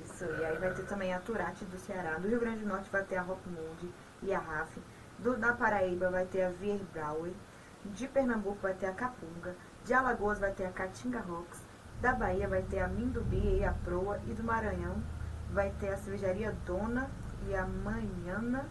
Isso, 0.05 0.25
e 0.25 0.45
aí 0.45 0.59
vai 0.59 0.75
ter 0.75 0.83
também 0.87 1.15
a 1.15 1.21
Turati 1.21 1.65
do 1.65 1.79
Ceará. 1.79 2.19
Do 2.19 2.29
Rio 2.29 2.41
Grande 2.41 2.61
do 2.61 2.69
Norte 2.69 2.91
vai 2.91 3.05
ter 3.05 3.17
a 3.17 3.23
Hopmund 3.23 3.93
e 4.23 4.35
a 4.35 4.39
RAF. 4.39 4.81
Do, 5.19 5.37
da 5.37 5.53
Paraíba 5.53 6.11
vai 6.11 6.25
ter 6.27 6.43
a 6.43 6.51
Vier 6.51 6.81
Brauer. 6.93 7.33
De 7.85 8.09
Pernambuco 8.09 8.59
vai 8.61 8.75
ter 8.75 8.87
a 8.87 8.93
Capunga. 8.93 9.55
De 9.85 9.95
Alagoas 9.95 10.39
vai 10.39 10.53
ter 10.53 10.67
a 10.67 10.71
Caatinga 10.71 11.21
Rocks. 11.21 11.63
Da 12.01 12.13
Bahia 12.13 12.49
vai 12.49 12.63
ter 12.63 12.81
a 12.81 12.89
Mindubia 12.89 13.57
e 13.57 13.65
a 13.65 13.73
Proa. 13.73 14.21
E 14.27 14.35
do 14.35 14.43
Maranhão 14.43 15.03
vai 15.53 15.71
ter 15.79 15.91
a 15.91 15.97
cervejaria 15.97 16.55
Dona 16.67 17.09
e 17.47 17.55
a 17.55 17.65
Manhana 17.65 18.67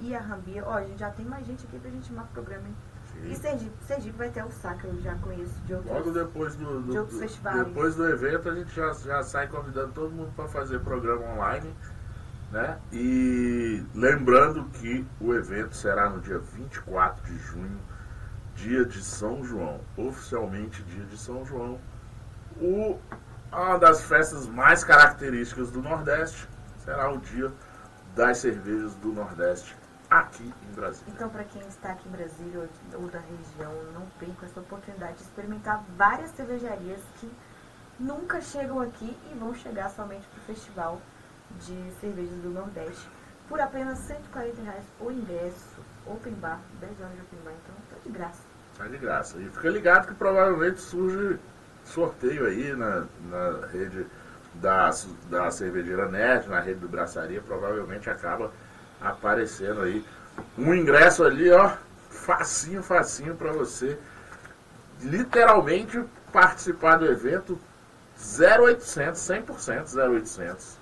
e 0.00 0.14
a 0.14 0.20
Rambia. 0.20 0.64
Ó, 0.66 0.74
a 0.74 0.84
gente 0.84 0.98
já 0.98 1.10
tem 1.10 1.24
mais 1.24 1.46
gente 1.46 1.66
aqui 1.66 1.78
pra 1.78 1.90
gente 1.90 2.06
chamar 2.06 2.24
programa, 2.24 2.68
hein? 2.68 2.76
E 3.22 3.34
Sergipe, 3.36 3.72
Sergipe 3.86 4.18
vai 4.18 4.28
ter 4.30 4.44
o 4.44 4.50
Sacra, 4.50 4.88
eu 4.88 5.00
já 5.00 5.14
conheço 5.16 5.54
de 5.66 5.74
outros. 5.74 5.92
Logo 5.92 6.10
depois 6.10 6.54
do, 6.56 6.80
do- 6.82 6.92
De 6.92 6.98
outros 6.98 7.18
festivais. 7.18 7.64
depois 7.64 7.94
do 7.94 8.08
evento, 8.08 8.48
a 8.48 8.54
gente 8.54 8.74
já, 8.74 8.92
já 8.92 9.22
sai 9.22 9.46
convidando 9.48 9.92
todo 9.92 10.10
mundo 10.10 10.32
para 10.36 10.46
fazer 10.48 10.80
programa 10.80 11.24
online. 11.32 11.74
Né? 12.52 12.78
E 12.92 13.82
lembrando 13.94 14.64
que 14.74 15.04
o 15.20 15.34
evento 15.34 15.74
será 15.74 16.08
no 16.10 16.20
dia 16.20 16.38
24 16.38 17.24
de 17.24 17.36
junho, 17.38 17.80
dia 18.54 18.84
de 18.84 19.02
São 19.02 19.42
João. 19.42 19.80
Oficialmente 19.96 20.82
dia 20.84 21.04
de 21.04 21.16
São 21.18 21.44
João. 21.44 21.80
O, 22.60 22.98
uma 23.50 23.78
das 23.78 24.02
festas 24.04 24.46
mais 24.46 24.84
características 24.84 25.70
do 25.70 25.82
Nordeste 25.82 26.48
será 26.84 27.10
o 27.10 27.18
dia 27.18 27.50
das 28.14 28.38
cervejas 28.38 28.94
do 28.96 29.08
Nordeste 29.12 29.74
aqui 30.20 30.52
em 30.68 30.74
Brasília. 30.74 31.12
Então, 31.14 31.28
para 31.28 31.44
quem 31.44 31.62
está 31.66 31.92
aqui 31.92 32.08
em 32.08 32.12
Brasília 32.12 32.68
ou, 32.94 33.08
da 33.08 33.20
região, 33.20 33.72
não 33.92 34.06
perca 34.18 34.46
essa 34.46 34.60
oportunidade 34.60 35.14
de 35.14 35.22
experimentar 35.22 35.84
várias 35.96 36.30
cervejarias 36.30 37.00
que 37.20 37.30
nunca 37.98 38.40
chegam 38.40 38.80
aqui 38.80 39.16
e 39.30 39.38
vão 39.38 39.54
chegar 39.54 39.90
somente 39.90 40.26
para 40.26 40.38
o 40.38 40.42
Festival 40.44 41.00
de 41.60 41.92
Cervejas 42.00 42.38
do 42.38 42.50
Nordeste 42.50 43.08
por 43.48 43.60
apenas 43.60 43.98
140 44.00 44.62
reais 44.62 44.84
o 45.00 45.10
ingresso, 45.10 45.80
open 46.06 46.32
bar, 46.34 46.60
10 46.80 47.00
horas 47.00 47.14
de 47.14 47.20
open 47.20 47.38
bar, 47.44 47.52
então 47.62 47.74
tá 47.90 47.96
de 48.02 48.10
graça. 48.10 48.42
Tá 48.76 48.86
de 48.86 48.98
graça. 48.98 49.38
E 49.38 49.48
fica 49.50 49.68
ligado 49.68 50.08
que 50.08 50.14
provavelmente 50.14 50.80
surge 50.80 51.38
sorteio 51.84 52.46
aí 52.46 52.74
na, 52.74 53.06
na 53.28 53.66
rede 53.66 54.06
da, 54.54 54.90
da 55.28 55.50
cervejeira 55.50 56.08
Nerd, 56.08 56.48
na 56.48 56.60
rede 56.60 56.80
do 56.80 56.88
Braçaria, 56.88 57.40
provavelmente 57.42 58.08
acaba 58.08 58.50
aparecendo 59.00 59.82
aí 59.82 60.04
um 60.58 60.74
ingresso 60.74 61.24
ali, 61.24 61.50
ó, 61.50 61.76
facinho, 62.10 62.82
facinho 62.82 63.34
para 63.36 63.52
você 63.52 63.98
literalmente 65.00 66.02
participar 66.32 66.96
do 66.96 67.06
evento 67.06 67.58
0800, 68.16 69.20
100% 69.20 69.94
0800. 69.94 70.78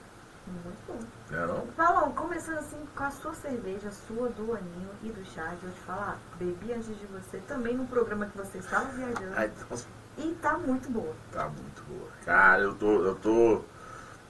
Muito 0.46 0.86
bom. 0.86 0.98
Não? 1.30 1.66
Paulão, 1.68 2.12
começando 2.12 2.58
assim 2.58 2.76
com 2.94 3.04
a 3.04 3.10
sua 3.10 3.32
cerveja, 3.34 3.90
sua 4.06 4.28
do 4.30 4.52
Aninho 4.52 4.90
e 5.02 5.08
do 5.08 5.24
Chad, 5.24 5.54
eu 5.54 5.60
vou 5.60 5.70
te 5.70 5.80
falar, 5.80 6.18
bebi 6.38 6.72
antes 6.72 6.86
de 6.86 7.06
você, 7.06 7.38
também 7.48 7.74
no 7.74 7.86
programa 7.86 8.26
que 8.26 8.36
você 8.36 8.58
estava 8.58 8.84
viajando, 8.86 9.32
Ai, 9.34 9.50
então, 9.56 9.78
e 10.18 10.34
tá 10.42 10.58
muito 10.58 10.90
boa. 10.90 11.14
Tá 11.30 11.48
muito 11.48 11.82
boa. 11.84 12.10
Cara, 12.24 12.62
eu 12.62 12.74
tô. 12.74 13.02
Eu 13.02 13.14
tô. 13.14 13.64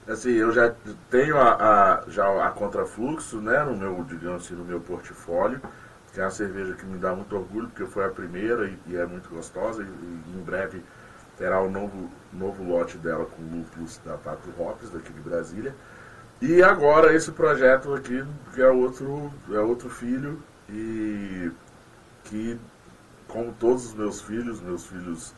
Assim, 0.07 0.31
eu 0.31 0.51
já 0.51 0.73
tenho 1.09 1.37
a, 1.37 1.99
a- 1.99 2.03
já 2.09 2.45
a 2.45 2.51
Contrafluxo, 2.51 3.39
né, 3.41 3.63
no 3.63 3.75
meu, 3.75 4.03
digamos 4.03 4.45
assim, 4.45 4.53
no 4.55 4.65
meu 4.65 4.81
portfólio, 4.81 5.61
que 6.13 6.19
é 6.19 6.23
uma 6.23 6.31
cerveja 6.31 6.73
que 6.73 6.85
me 6.85 6.97
dá 6.97 7.15
muito 7.15 7.35
orgulho, 7.35 7.67
porque 7.69 7.85
foi 7.85 8.05
a 8.05 8.09
primeira 8.09 8.67
e, 8.67 8.77
e 8.87 8.95
é 8.97 9.05
muito 9.05 9.29
gostosa, 9.29 9.81
e, 9.81 9.85
e 9.85 10.37
em 10.37 10.43
breve 10.43 10.83
terá 11.37 11.61
o 11.61 11.69
novo, 11.71 12.09
novo 12.33 12.63
lote 12.63 12.97
dela 12.97 13.25
com 13.25 13.41
lúpulos 13.43 13.99
da 14.05 14.17
Pato 14.17 14.49
Hops, 14.59 14.89
daqui 14.89 15.11
de 15.13 15.21
Brasília. 15.21 15.73
E 16.41 16.61
agora 16.63 17.13
esse 17.15 17.31
projeto 17.31 17.93
aqui, 17.93 18.23
que 18.53 18.61
é 18.61 18.69
outro, 18.69 19.31
é 19.51 19.59
outro 19.59 19.89
filho, 19.89 20.41
e 20.69 21.51
que, 22.25 22.59
como 23.27 23.53
todos 23.53 23.85
os 23.87 23.93
meus 23.93 24.21
filhos, 24.21 24.61
meus 24.61 24.85
filhos 24.85 25.33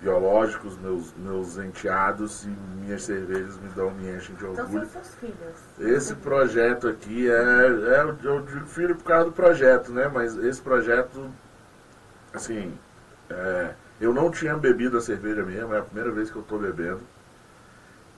biológicos, 0.00 0.76
meus, 0.78 1.12
meus 1.16 1.56
enteados 1.58 2.44
e 2.44 2.48
minhas 2.48 3.02
cervejas 3.04 3.56
me 3.58 3.68
dão, 3.70 3.90
me 3.92 4.10
enchem 4.14 4.34
de 4.36 4.44
Então 4.44 4.64
orgulho. 4.64 4.86
são 4.86 5.02
seus 5.02 5.14
filhos. 5.14 5.56
Esse 5.80 6.14
projeto 6.16 6.88
aqui 6.88 7.28
é, 7.30 7.32
é 7.34 8.16
eu- 8.22 8.42
digo 8.42 8.66
filho 8.66 8.94
por 8.96 9.04
causa 9.04 9.26
do 9.26 9.32
projeto, 9.32 9.92
né? 9.92 10.08
Mas 10.08 10.36
esse 10.36 10.60
projeto, 10.60 11.30
assim, 12.32 12.76
é, 13.30 13.74
eu 14.00 14.12
não 14.12 14.30
tinha 14.30 14.56
bebido 14.56 14.98
a 14.98 15.00
cerveja 15.00 15.42
mesmo, 15.42 15.74
é 15.74 15.78
a 15.78 15.82
primeira 15.82 16.10
vez 16.10 16.30
que 16.30 16.36
eu 16.36 16.42
tô 16.42 16.58
bebendo. 16.58 17.00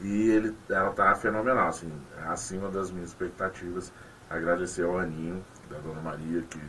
E 0.00 0.28
ele, 0.30 0.54
ela 0.68 0.90
tá 0.92 1.14
fenomenal, 1.14 1.68
assim, 1.68 1.90
acima 2.26 2.68
das 2.68 2.90
minhas 2.90 3.09
expectativas. 3.11 3.92
Agradecer 4.28 4.83
ao 4.85 4.99
Aninho, 4.99 5.42
da 5.71 5.78
Dona 5.78 6.00
Maria, 6.00 6.42
que 6.42 6.61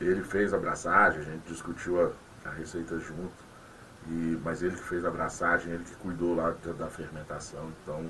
ele 0.00 0.22
fez 0.22 0.52
a 0.52 0.56
abraçagem, 0.56 1.20
a 1.20 1.24
gente 1.24 1.42
discutiu 1.48 2.00
a, 2.44 2.48
a 2.48 2.52
receita 2.52 2.98
junto. 2.98 3.41
E, 4.08 4.38
mas 4.44 4.62
ele 4.62 4.76
que 4.76 4.82
fez 4.82 5.04
a 5.04 5.08
abraçagem, 5.08 5.72
ele 5.72 5.84
que 5.84 5.94
cuidou 5.96 6.34
lá 6.34 6.54
da, 6.78 6.88
fermentação, 6.88 7.70
então 7.82 8.04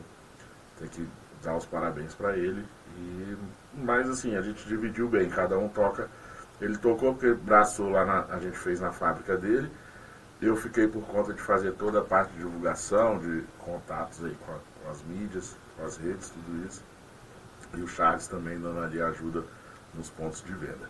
tem 0.78 0.88
que 0.88 1.08
dar 1.42 1.56
os 1.56 1.66
parabéns 1.66 2.14
para 2.14 2.36
ele. 2.36 2.64
E, 2.96 3.36
mas 3.74 4.08
assim, 4.08 4.36
a 4.36 4.42
gente 4.42 4.66
dividiu 4.66 5.08
bem, 5.08 5.28
cada 5.30 5.58
um 5.58 5.68
toca. 5.68 6.08
Ele 6.60 6.76
tocou 6.78 7.14
porque 7.14 7.34
braçou 7.34 7.90
lá 7.90 8.04
na, 8.04 8.24
a 8.34 8.38
gente 8.38 8.56
fez 8.58 8.80
na 8.80 8.92
fábrica 8.92 9.36
dele. 9.36 9.70
Eu 10.40 10.56
fiquei 10.56 10.88
por 10.88 11.02
conta 11.06 11.32
de 11.32 11.40
fazer 11.40 11.72
toda 11.74 12.00
a 12.00 12.04
parte 12.04 12.32
de 12.32 12.38
divulgação, 12.38 13.18
de 13.18 13.44
contatos 13.60 14.24
aí 14.24 14.36
com, 14.46 14.52
a- 14.52 14.58
com 14.84 14.90
as 14.90 15.02
mídias, 15.04 15.56
com 15.76 15.84
as 15.84 15.96
redes, 15.96 16.30
tudo 16.30 16.66
isso. 16.66 16.82
E 17.74 17.80
o 17.82 17.88
Charles 17.88 18.26
também 18.28 18.58
dando 18.60 18.80
ali 18.80 19.00
ajuda 19.00 19.44
nos 19.94 20.10
pontos 20.10 20.42
de 20.44 20.52
venda. 20.52 20.88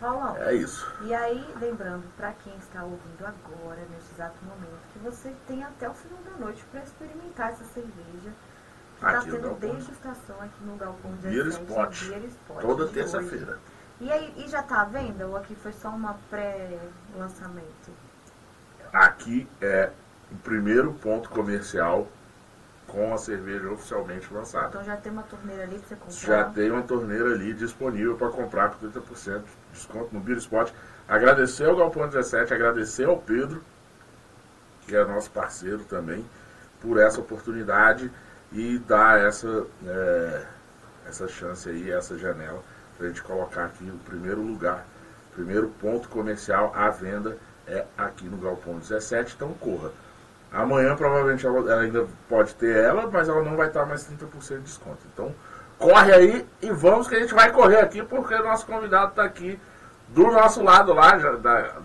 Paulão, 0.00 0.36
É 0.36 0.54
isso. 0.54 0.86
e 1.02 1.14
aí, 1.14 1.54
lembrando 1.58 2.04
para 2.16 2.32
quem 2.32 2.54
está 2.56 2.84
ouvindo 2.84 3.24
agora, 3.24 3.80
neste 3.90 4.12
exato 4.14 4.36
momento, 4.44 4.78
que 4.92 4.98
você 4.98 5.34
tem 5.46 5.64
até 5.64 5.88
o 5.88 5.94
final 5.94 6.18
da 6.22 6.32
noite 6.32 6.62
para 6.70 6.82
experimentar 6.82 7.52
essa 7.52 7.64
cerveja. 7.64 8.30
Que 8.98 9.04
está 9.06 9.20
tendo 9.22 9.54
degustação 9.58 10.40
aqui 10.40 10.64
no 10.64 10.76
Galpão 10.76 11.10
Beer 11.22 11.44
17, 11.44 11.64
Spot. 11.70 12.08
Beer 12.08 12.24
Spot 12.24 12.60
Toda 12.62 12.86
de 12.86 12.92
terça-feira. 12.92 13.58
E 14.00 14.10
aí, 14.12 14.34
e 14.36 14.48
já 14.48 14.62
tá 14.62 14.82
à 14.82 14.84
venda 14.84 15.26
ou 15.26 15.36
aqui 15.36 15.54
foi 15.54 15.72
só 15.72 15.88
uma 15.90 16.16
pré-lançamento? 16.30 17.90
Aqui 18.92 19.48
é 19.60 19.90
o 20.30 20.36
primeiro 20.36 20.92
ponto 20.94 21.28
comercial 21.30 22.08
com 22.86 23.12
a 23.12 23.18
cerveja 23.18 23.70
oficialmente 23.70 24.32
lançada. 24.32 24.68
Então 24.68 24.84
já 24.84 24.96
tem 24.96 25.12
uma 25.12 25.22
torneira 25.24 25.64
ali 25.64 25.78
pra 25.78 25.88
você 25.88 25.96
comprar. 25.96 26.14
Já 26.14 26.44
tem 26.50 26.70
uma 26.70 26.82
torneira 26.82 27.32
ali 27.32 27.52
disponível 27.52 28.16
para 28.16 28.30
comprar 28.30 28.70
por 28.70 28.88
30% 28.88 29.42
de 29.42 29.65
desconto 29.76 30.12
no 30.12 30.20
Beer 30.20 30.38
Spot. 30.38 30.72
Agradecer 31.08 31.68
ao 31.68 31.76
Galpão 31.76 32.08
17, 32.08 32.52
agradecer 32.52 33.04
ao 33.04 33.18
Pedro, 33.18 33.62
que 34.82 34.96
é 34.96 35.04
nosso 35.04 35.30
parceiro 35.30 35.84
também, 35.84 36.24
por 36.80 36.98
essa 36.98 37.20
oportunidade 37.20 38.10
e 38.52 38.78
dar 38.78 39.20
essa, 39.20 39.66
é, 39.86 40.46
essa 41.06 41.28
chance 41.28 41.68
aí, 41.68 41.90
essa 41.90 42.18
janela, 42.18 42.62
para 42.96 43.06
a 43.06 43.08
gente 43.08 43.22
colocar 43.22 43.66
aqui 43.66 43.84
o 43.84 43.98
primeiro 44.04 44.40
lugar, 44.40 44.86
primeiro 45.34 45.68
ponto 45.80 46.08
comercial 46.08 46.72
à 46.74 46.88
venda 46.90 47.36
é 47.66 47.84
aqui 47.96 48.24
no 48.24 48.38
Galpão 48.38 48.78
17, 48.78 49.34
então 49.36 49.52
corra. 49.54 49.90
Amanhã 50.52 50.96
provavelmente 50.96 51.44
ela, 51.46 51.58
ela 51.70 51.82
ainda 51.82 52.06
pode 52.28 52.54
ter 52.54 52.76
ela, 52.76 53.08
mas 53.10 53.28
ela 53.28 53.42
não 53.42 53.56
vai 53.56 53.68
estar 53.68 53.84
mais 53.84 54.08
30% 54.08 54.56
de 54.56 54.62
desconto. 54.62 55.00
Então 55.12 55.34
corre 55.78 56.12
aí 56.12 56.46
e 56.62 56.70
vamos 56.70 57.08
que 57.08 57.14
a 57.14 57.20
gente 57.20 57.34
vai 57.34 57.52
correr 57.52 57.80
aqui 57.80 58.02
porque 58.02 58.34
o 58.34 58.44
nosso 58.44 58.66
convidado 58.66 59.10
está 59.10 59.24
aqui 59.24 59.58
do 60.08 60.30
nosso 60.30 60.62
lado 60.62 60.92
lá, 60.92 61.18
já, 61.18 61.36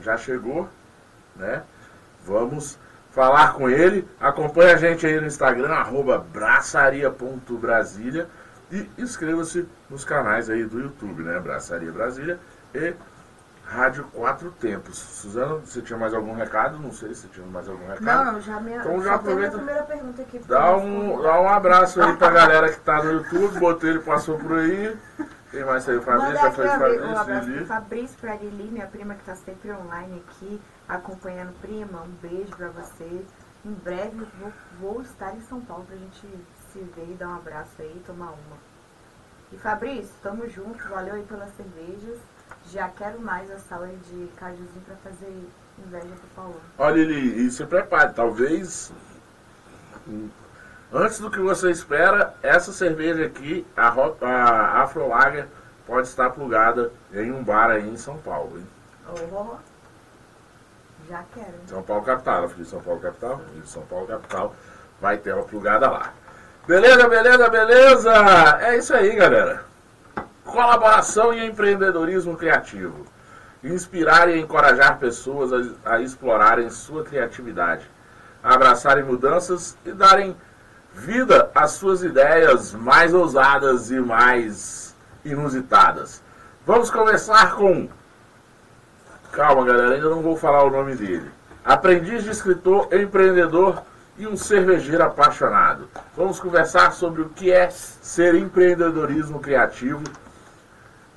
já 0.01 0.17
chegou, 0.17 0.69
né? 1.35 1.63
Vamos 2.23 2.77
falar 3.11 3.53
com 3.53 3.69
ele. 3.69 4.07
Acompanhe 4.19 4.71
a 4.71 4.77
gente 4.77 5.05
aí 5.05 5.19
no 5.19 5.27
Instagram, 5.27 5.73
arroba 5.73 6.19
braçaria.brasília 6.19 8.27
e 8.71 8.89
inscreva-se 8.97 9.67
nos 9.89 10.05
canais 10.05 10.49
aí 10.49 10.65
do 10.65 10.79
YouTube, 10.79 11.23
né? 11.23 11.39
Braçaria 11.39 11.91
Brasília 11.91 12.39
e 12.73 12.93
Rádio 13.71 14.03
Quatro 14.13 14.51
Tempos. 14.51 14.97
Suzana, 14.97 15.55
você 15.55 15.81
tinha 15.81 15.97
mais 15.97 16.13
algum 16.13 16.33
recado? 16.33 16.77
Não 16.77 16.91
sei 16.91 17.13
se 17.13 17.27
tinha 17.29 17.45
mais 17.47 17.69
algum 17.69 17.87
recado. 17.87 18.33
Não, 18.33 18.41
já 18.41 18.59
me 18.59 18.73
Então 18.75 19.01
já 19.01 19.15
aproveita- 19.15 19.55
a 19.55 19.59
primeira 19.59 19.83
pergunta 19.83 20.21
aqui. 20.21 20.39
Dá 20.39 20.75
um, 20.75 21.21
dá 21.21 21.39
um 21.39 21.47
abraço 21.47 22.01
aí 22.01 22.15
pra 22.17 22.29
galera 22.31 22.69
que 22.71 22.79
tá 22.81 23.01
no 23.01 23.11
YouTube. 23.13 23.59
Botelho 23.59 24.01
passou 24.03 24.37
por 24.37 24.57
aí. 24.59 24.97
Quem 25.51 25.63
mais 25.65 25.83
saiu? 25.85 26.01
Fabrício, 26.01 26.33
já 26.33 26.51
foi 26.51 26.67
abri- 26.69 26.87
um 26.97 26.99
Fabrício, 26.99 27.19
abraço 27.21 27.45
Lili. 27.47 27.57
pro 27.57 27.67
Fabrício, 27.67 28.17
pra 28.19 28.35
Lili, 28.35 28.71
minha 28.71 28.87
prima 28.87 29.15
que 29.15 29.23
tá 29.23 29.35
sempre 29.35 29.71
online 29.71 30.23
aqui, 30.27 30.61
acompanhando 30.87 31.53
prima. 31.61 32.01
Um 32.03 32.27
beijo 32.27 32.51
pra 32.55 32.69
você. 32.69 33.25
Em 33.65 33.71
breve 33.73 34.27
vou, 34.39 34.51
vou 34.79 35.01
estar 35.01 35.33
em 35.35 35.41
São 35.41 35.61
Paulo 35.61 35.85
pra 35.85 35.95
gente 35.95 36.27
se 36.73 36.79
ver 36.79 37.11
e 37.11 37.15
dar 37.15 37.27
um 37.29 37.35
abraço 37.35 37.71
aí 37.79 37.93
e 37.95 37.99
tomar 38.05 38.27
uma. 38.31 38.57
E 39.51 39.57
Fabrício, 39.57 40.13
tamo 40.23 40.47
junto, 40.49 40.87
valeu 40.89 41.15
aí 41.15 41.23
pelas 41.23 41.49
cervejas. 41.55 42.17
Já 42.69 42.87
quero 42.89 43.19
mais 43.19 43.49
a 43.51 43.57
sala 43.59 43.87
de 43.87 44.27
cajuzinho 44.37 44.81
pra 44.85 44.95
fazer 44.97 45.47
inveja 45.79 46.07
pro 46.07 46.27
Paulão. 46.35 46.55
Olha, 46.77 46.93
Lili, 47.03 47.45
e 47.45 47.51
se 47.51 47.65
prepare, 47.65 48.13
talvez 48.13 48.91
antes 50.93 51.19
do 51.19 51.29
que 51.31 51.39
você 51.39 51.69
espera, 51.71 52.33
essa 52.41 52.71
cerveja 52.71 53.25
aqui, 53.25 53.65
a, 53.75 53.89
a 53.89 54.81
Afro 54.83 55.07
Lager, 55.07 55.47
pode 55.85 56.07
estar 56.07 56.29
plugada 56.29 56.91
em 57.13 57.31
um 57.31 57.43
bar 57.43 57.71
aí 57.71 57.87
em 57.89 57.97
São 57.97 58.17
Paulo. 58.17 58.57
Hein? 58.57 58.67
Oh, 59.09 59.55
já 61.09 61.23
quero. 61.33 61.47
hein? 61.47 61.61
São 61.67 61.83
Paulo 61.83 62.03
Capital, 62.03 62.43
eu 62.43 62.49
falei 62.49 62.65
São 62.65 62.81
Paulo 62.81 62.99
Capital? 63.01 63.41
Em 63.57 63.65
São 63.65 63.83
Paulo 63.83 64.07
Capital 64.07 64.55
vai 65.01 65.17
ter 65.17 65.33
uma 65.33 65.43
plugada 65.43 65.89
lá. 65.89 66.13
Beleza, 66.67 67.07
beleza, 67.09 67.49
beleza? 67.49 68.13
É 68.61 68.77
isso 68.77 68.93
aí, 68.93 69.15
galera. 69.15 69.65
Colaboração 70.51 71.33
e 71.33 71.45
empreendedorismo 71.45 72.35
criativo. 72.35 73.05
Inspirar 73.63 74.29
e 74.29 74.37
encorajar 74.37 74.99
pessoas 74.99 75.51
a, 75.85 75.93
a 75.93 76.01
explorarem 76.01 76.69
sua 76.69 77.05
criatividade, 77.05 77.89
abraçarem 78.43 79.03
mudanças 79.03 79.77
e 79.85 79.93
darem 79.93 80.35
vida 80.93 81.49
às 81.55 81.71
suas 81.71 82.03
ideias 82.03 82.73
mais 82.73 83.13
ousadas 83.13 83.91
e 83.91 83.99
mais 83.99 84.93
inusitadas. 85.23 86.21
Vamos 86.65 86.91
começar 86.91 87.55
com 87.55 87.87
Calma, 89.31 89.63
galera, 89.63 89.95
ainda 89.95 90.09
não 90.09 90.21
vou 90.21 90.35
falar 90.35 90.65
o 90.65 90.69
nome 90.69 90.93
dele. 90.93 91.31
Aprendiz 91.63 92.25
de 92.25 92.31
escritor, 92.31 92.89
empreendedor 92.91 93.81
e 94.17 94.27
um 94.27 94.35
cervejeiro 94.35 95.03
apaixonado. 95.03 95.87
Vamos 96.17 96.37
conversar 96.37 96.91
sobre 96.91 97.21
o 97.21 97.29
que 97.29 97.49
é 97.49 97.69
ser 97.69 98.35
empreendedorismo 98.35 99.39
criativo 99.39 100.03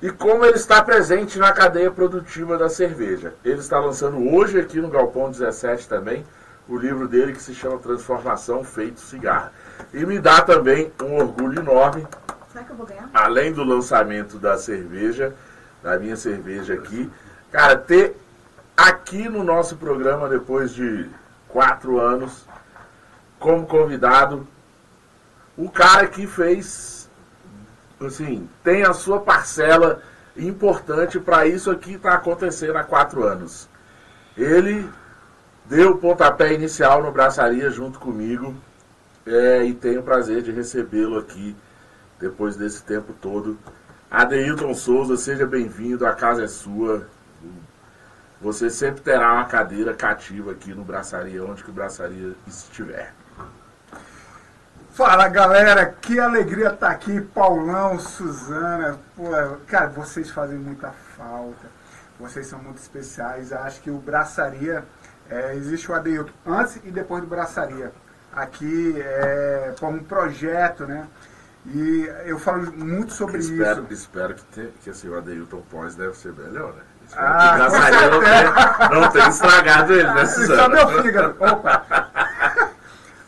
e 0.01 0.11
como 0.11 0.45
ele 0.45 0.57
está 0.57 0.83
presente 0.83 1.39
na 1.39 1.51
cadeia 1.51 1.89
produtiva 1.89 2.57
da 2.57 2.69
cerveja. 2.69 3.33
Ele 3.43 3.59
está 3.59 3.79
lançando 3.79 4.17
hoje 4.33 4.59
aqui 4.59 4.79
no 4.79 4.89
Galpão 4.89 5.31
17 5.31 5.87
também 5.87 6.25
o 6.67 6.77
livro 6.77 7.07
dele 7.07 7.33
que 7.33 7.41
se 7.41 7.53
chama 7.53 7.77
Transformação 7.77 8.63
Feito 8.63 8.99
Cigarro. 8.99 9.51
E 9.93 10.05
me 10.05 10.19
dá 10.19 10.41
também 10.41 10.91
um 11.01 11.15
orgulho 11.17 11.59
enorme 11.59 12.07
Será 12.51 12.63
que 12.63 12.71
eu 12.71 12.75
vou 12.75 12.85
ganhar? 12.85 13.09
além 13.13 13.51
do 13.51 13.63
lançamento 13.63 14.37
da 14.37 14.57
cerveja, 14.57 15.35
da 15.83 15.99
minha 15.99 16.15
cerveja 16.15 16.73
aqui, 16.73 17.09
cara, 17.51 17.77
ter 17.77 18.15
aqui 18.75 19.29
no 19.29 19.43
nosso 19.43 19.77
programa, 19.77 20.27
depois 20.27 20.73
de 20.73 21.09
quatro 21.47 21.99
anos, 21.99 22.45
como 23.39 23.65
convidado, 23.65 24.47
o 25.57 25.69
cara 25.69 26.07
que 26.07 26.25
fez, 26.25 26.94
assim, 27.99 28.49
tem 28.63 28.83
a 28.83 28.93
sua 28.93 29.19
parcela 29.19 30.01
importante 30.37 31.19
para 31.19 31.47
isso 31.47 31.71
aqui 31.71 31.93
estar 31.93 32.13
acontecendo 32.13 32.77
há 32.77 32.83
quatro 32.83 33.23
anos. 33.23 33.69
Ele 34.37 34.87
deu 35.65 35.91
o 35.91 35.97
pontapé 35.97 36.53
inicial 36.53 37.01
no 37.01 37.11
Braçaria 37.11 37.69
junto 37.69 37.99
comigo 37.99 38.53
é, 39.25 39.63
e 39.63 39.73
tenho 39.73 40.01
o 40.01 40.03
prazer 40.03 40.41
de 40.41 40.51
recebê-lo 40.51 41.17
aqui 41.17 41.55
depois 42.19 42.55
desse 42.55 42.83
tempo 42.83 43.13
todo. 43.13 43.57
Adeilton 44.09 44.73
Souza, 44.73 45.17
seja 45.17 45.45
bem-vindo, 45.45 46.05
a 46.05 46.13
casa 46.13 46.43
é 46.43 46.47
sua. 46.47 47.07
Você 48.41 48.69
sempre 48.69 49.01
terá 49.01 49.33
uma 49.33 49.45
cadeira 49.45 49.93
cativa 49.93 50.51
aqui 50.51 50.73
no 50.73 50.83
Braçaria, 50.83 51.43
onde 51.43 51.63
que 51.63 51.69
o 51.69 51.73
Braçaria 51.73 52.35
estiver. 52.45 53.13
Fala 54.95 55.27
galera, 55.27 55.93
que 56.01 56.17
alegria 56.19 56.69
estar 56.69 56.89
aqui, 56.89 57.19
Paulão, 57.19 57.99
Suzana, 57.99 58.97
pô, 59.15 59.23
cara, 59.67 59.87
vocês 59.89 60.29
fazem 60.31 60.57
muita 60.57 60.91
falta, 61.17 61.67
vocês 62.17 62.47
são 62.47 62.59
muito 62.59 62.77
especiais, 62.77 63.51
acho 63.51 63.81
que 63.81 63.91
o 63.91 63.97
Braçaria, 63.97 64.85
é, 65.29 65.53
existe 65.55 65.91
o 65.91 65.95
Adeilton 65.95 66.31
antes 66.47 66.77
e 66.77 66.91
depois 66.91 67.21
do 67.21 67.27
Braçaria, 67.27 67.91
aqui 68.33 68.95
é 69.01 69.73
um 69.83 69.99
projeto, 69.99 70.85
né, 70.85 71.05
e 71.65 72.09
eu 72.25 72.39
falo 72.39 72.71
muito 72.71 73.11
sobre 73.11 73.39
Espero, 73.39 73.83
isso. 73.83 73.93
espero 73.93 74.33
que, 74.35 74.43
te, 74.45 74.73
que 74.81 74.89
assim, 74.91 75.09
o 75.09 75.17
Adeilton 75.17 75.61
Pós 75.69 75.95
deve 75.95 76.15
ser 76.15 76.31
melhor, 76.31 76.73
né? 76.73 76.81
Espero 77.05 77.27
Ah, 77.27 77.37
que 77.39 77.55
o 77.55 77.57
Braçaria 77.57 78.09
não 78.11 78.19
tenha, 78.21 78.89
não 79.01 79.11
tenha 79.11 79.27
estragado 79.27 79.93
ele, 79.93 80.13
né, 80.13 80.25
Só 80.25 80.35
Suzana? 80.41 80.69
meu 80.85 81.03
fígado, 81.03 81.35
opa! 81.39 81.85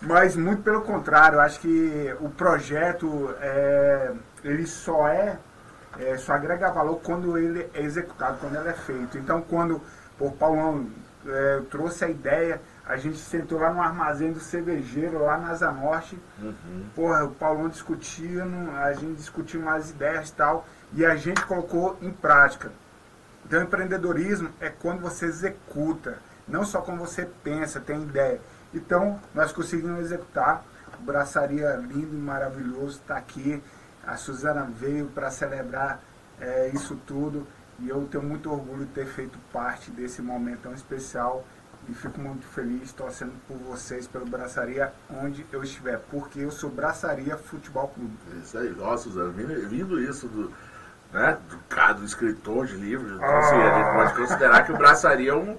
Mas 0.08 0.38
muito 0.38 0.62
pelo 0.62 0.84
contrário, 0.84 1.38
acho 1.38 1.60
que 1.60 2.16
o 2.22 2.30
projeto 2.30 3.36
é, 3.42 4.14
ele 4.42 4.66
só 4.66 5.06
é, 5.06 5.38
é, 6.00 6.16
só 6.16 6.32
agrega 6.32 6.72
valor 6.72 7.02
quando 7.04 7.38
ele 7.38 7.70
é 7.74 7.82
executado, 7.82 8.38
quando 8.40 8.56
ele 8.56 8.70
é 8.70 8.74
feito. 8.74 9.18
Então 9.18 9.42
quando 9.42 9.82
o 10.18 10.32
Paulão 10.32 10.88
é, 11.28 11.62
trouxe 11.70 12.06
a 12.06 12.10
ideia, 12.10 12.62
a 12.86 12.96
gente 12.96 13.18
sentou 13.18 13.60
lá 13.60 13.74
no 13.74 13.82
armazém 13.82 14.32
do 14.32 14.40
cervejeiro, 14.40 15.26
lá 15.26 15.38
na 15.38 15.50
Asa 15.50 15.70
Norte, 15.74 16.18
porra, 16.96 17.26
o 17.26 17.32
Paulão 17.32 17.68
discutindo, 17.68 18.72
a 18.78 18.94
gente 18.94 19.18
discutiu 19.18 19.60
umas 19.60 19.90
ideias 19.90 20.30
e 20.30 20.34
tal, 20.34 20.66
e 20.94 21.06
a 21.06 21.18
gente 21.18 21.46
colocou 21.46 21.98
em 22.02 22.14
prática. 22.14 22.72
Então, 23.46 23.62
empreendedorismo 23.62 24.52
é 24.62 24.70
quando 24.70 25.02
você 25.02 25.26
executa, 25.26 26.20
não 26.48 26.64
só 26.64 26.80
quando 26.80 27.00
você 27.00 27.28
pensa, 27.44 27.82
tem 27.82 28.04
ideia. 28.04 28.40
Então, 28.74 29.20
nós 29.34 29.52
conseguimos 29.52 30.00
executar. 30.00 30.64
O 31.00 31.04
Braçaria 31.04 31.76
lindo 31.76 32.16
e 32.16 32.20
maravilhoso 32.20 33.00
está 33.00 33.18
aqui. 33.18 33.62
A 34.06 34.16
Suzana 34.18 34.64
veio 34.64 35.08
para 35.08 35.30
celebrar 35.30 36.02
eh, 36.40 36.72
isso 36.74 36.96
tudo 37.06 37.46
e 37.80 37.90
eu 37.90 38.08
tenho 38.10 38.24
muito 38.24 38.52
orgulho 38.52 38.86
de 38.86 38.92
ter 38.92 39.06
feito 39.06 39.38
parte 39.52 39.92
desse 39.92 40.22
momento 40.22 40.62
tão 40.64 40.74
especial 40.74 41.46
e 41.88 41.94
fico 41.94 42.20
muito 42.20 42.46
feliz 42.48 42.92
torcendo 42.92 43.34
por 43.48 43.58
vocês, 43.58 44.08
pelo 44.08 44.26
Braçaria, 44.26 44.92
onde 45.10 45.46
eu 45.52 45.64
estiver, 45.64 46.00
porque 46.12 46.40
eu 46.40 46.52
sou 46.52 46.70
Braçaria 46.70 47.38
Futebol 47.38 47.88
Clube. 47.90 48.14
Isso 48.42 48.58
aí, 48.58 48.70
nossa, 48.72 49.04
Suzana, 49.04 49.30
vindo 49.32 50.02
isso 50.02 50.28
do, 50.28 50.52
né, 51.14 51.38
do 51.50 51.94
do 51.94 52.06
escritor 52.06 52.66
de 52.66 52.76
livros, 52.76 53.12
então, 53.12 53.38
assim, 53.38 53.56
a 53.56 53.78
gente 53.78 53.94
pode 53.94 54.16
considerar 54.16 54.66
que 54.66 54.72
o 54.72 54.78
Braçaria 54.78 55.32
é 55.32 55.36
um, 55.36 55.58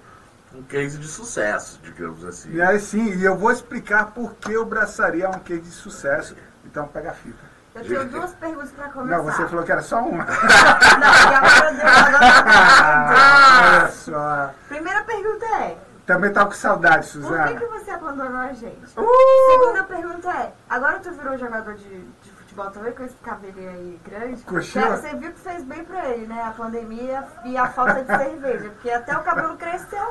um 0.55 0.63
case 0.63 0.99
de 0.99 1.07
sucesso, 1.07 1.79
digamos 1.83 2.25
assim. 2.25 2.53
E 2.53 2.63
aí 2.63 2.81
sim, 2.81 3.13
e 3.15 3.25
eu 3.25 3.37
vou 3.37 3.51
explicar 3.51 4.13
por 4.13 4.35
que 4.35 4.57
o 4.57 4.65
Braçaria 4.65 5.25
é 5.25 5.29
um 5.29 5.39
case 5.41 5.61
de 5.63 5.71
sucesso. 5.71 6.37
Então 6.65 6.87
pega 6.89 7.11
a 7.11 7.15
fita. 7.15 7.49
Eu 7.75 7.85
tenho 7.85 8.05
duas 8.07 8.33
perguntas 8.35 8.71
pra 8.73 8.89
começar. 8.89 9.17
Não, 9.17 9.25
você 9.25 9.47
falou 9.47 9.65
que 9.65 9.73
era 9.73 9.83
só 9.83 10.01
uma. 10.03 10.25
Não, 10.99 11.31
e 11.31 11.35
agora 11.35 11.73
deu 11.73 11.87
agora 11.87 13.81
Olha 13.83 13.89
só. 13.91 14.55
Primeira 14.69 15.05
pergunta 15.05 15.47
é, 15.47 15.79
Também 16.05 16.33
tá 16.33 16.45
com 16.45 16.53
saudade, 16.53 17.07
por 17.07 17.21
que, 17.21 17.27
Suzana. 17.27 17.55
que 17.55 17.67
você 17.67 17.91
abandonou 17.91 18.37
a 18.39 18.53
gente? 18.53 18.85
Uh! 18.97 19.53
Segunda 19.53 19.85
pergunta 19.85 20.29
é, 20.29 20.53
agora 20.69 20.99
tu 20.99 21.13
virou 21.13 21.39
jogador 21.39 21.75
de, 21.75 22.01
de 22.01 22.31
futebol 22.59 22.71
também 22.71 22.93
com 22.93 23.05
esse 23.05 23.15
cabelinho 23.17 23.71
aí 23.71 24.01
grande? 24.05 24.43
Cochila? 24.43 24.97
Você 24.97 25.15
viu 25.15 25.33
que 25.33 25.39
fez 25.39 25.63
bem 25.65 25.85
pra 25.85 26.07
ele, 26.09 26.27
né? 26.27 26.43
A 26.43 26.51
pandemia 26.51 27.25
e 27.45 27.57
a 27.57 27.69
falta 27.69 28.03
de 28.03 28.07
cerveja, 28.07 28.71
porque 28.71 28.91
até 28.91 29.17
o 29.17 29.23
cabelo 29.23 29.57
cresceu. 29.57 30.09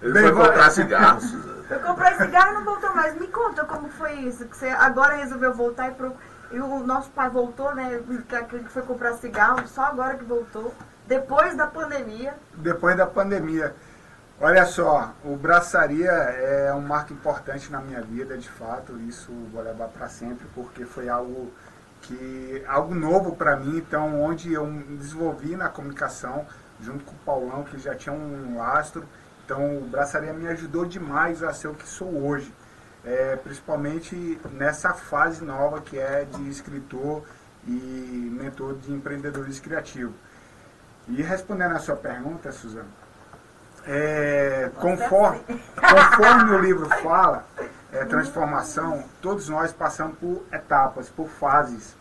Ele 0.00 0.12
Bem, 0.12 0.22
foi 0.24 0.32
vai- 0.32 0.46
comprar 0.48 0.70
cigarro, 0.70 1.20
Suzana. 1.20 1.54
Eu 1.70 1.80
comprei 1.80 2.14
cigarro 2.14 2.50
e 2.50 2.54
não 2.54 2.64
voltou 2.64 2.94
mais. 2.94 3.18
Me 3.18 3.26
conta 3.26 3.64
como 3.64 3.88
foi 3.88 4.12
isso, 4.14 4.44
que 4.46 4.56
você 4.56 4.68
agora 4.68 5.16
resolveu 5.16 5.52
voltar 5.54 5.88
e, 5.88 5.94
pro... 5.94 6.12
e 6.52 6.60
o 6.60 6.78
nosso 6.80 7.10
pai 7.10 7.28
voltou, 7.30 7.74
né? 7.74 8.00
Que 8.28 8.36
aquele 8.36 8.64
que 8.64 8.70
foi 8.70 8.82
comprar 8.82 9.14
cigarro, 9.14 9.66
só 9.66 9.82
agora 9.86 10.16
que 10.16 10.24
voltou. 10.24 10.74
Depois 11.06 11.56
da 11.56 11.66
pandemia. 11.66 12.34
Depois 12.54 12.96
da 12.96 13.06
pandemia. 13.06 13.74
Olha 14.40 14.66
só, 14.66 15.14
o 15.24 15.36
Braçaria 15.36 16.10
é 16.10 16.74
um 16.74 16.80
marco 16.80 17.12
importante 17.12 17.70
na 17.70 17.80
minha 17.80 18.02
vida, 18.02 18.36
de 18.36 18.48
fato. 18.48 18.98
Isso 19.08 19.32
vou 19.52 19.62
levar 19.62 19.88
para 19.88 20.08
sempre, 20.08 20.46
porque 20.54 20.84
foi 20.84 21.08
algo 21.08 21.52
que 22.02 22.62
algo 22.66 22.94
novo 22.94 23.34
para 23.34 23.56
mim, 23.56 23.78
então 23.78 24.20
onde 24.20 24.52
eu 24.52 24.66
me 24.66 24.96
desenvolvi 24.98 25.56
na 25.56 25.68
comunicação 25.70 26.46
junto 26.80 27.04
com 27.04 27.12
o 27.12 27.18
Paulão, 27.24 27.64
que 27.64 27.78
já 27.78 27.94
tinha 27.94 28.14
um 28.14 28.58
lastro, 28.58 29.06
Então, 29.44 29.76
o 29.78 29.80
Braçaria 29.82 30.32
me 30.32 30.48
ajudou 30.48 30.86
demais 30.86 31.42
a 31.42 31.52
ser 31.52 31.68
o 31.68 31.74
que 31.74 31.86
sou 31.86 32.08
hoje. 32.26 32.52
É, 33.04 33.36
principalmente 33.36 34.40
nessa 34.52 34.94
fase 34.94 35.44
nova 35.44 35.82
que 35.82 35.98
é 35.98 36.24
de 36.24 36.48
escritor 36.48 37.22
e 37.66 38.30
mentor 38.32 38.76
de 38.78 38.90
empreendedores 38.92 39.60
criativos. 39.60 40.14
E 41.06 41.20
respondendo 41.20 41.72
a 41.72 41.78
sua 41.78 41.96
pergunta, 41.96 42.50
Suzana, 42.50 42.88
é, 43.86 44.70
conforme, 44.76 45.40
conforme 45.76 46.52
o 46.52 46.58
livro 46.58 46.88
fala, 47.02 47.44
é, 47.92 48.04
transformação, 48.04 49.04
todos 49.20 49.48
nós 49.48 49.72
passamos 49.72 50.18
por 50.18 50.44
etapas, 50.52 51.08
por 51.08 51.28
fases, 51.28 51.94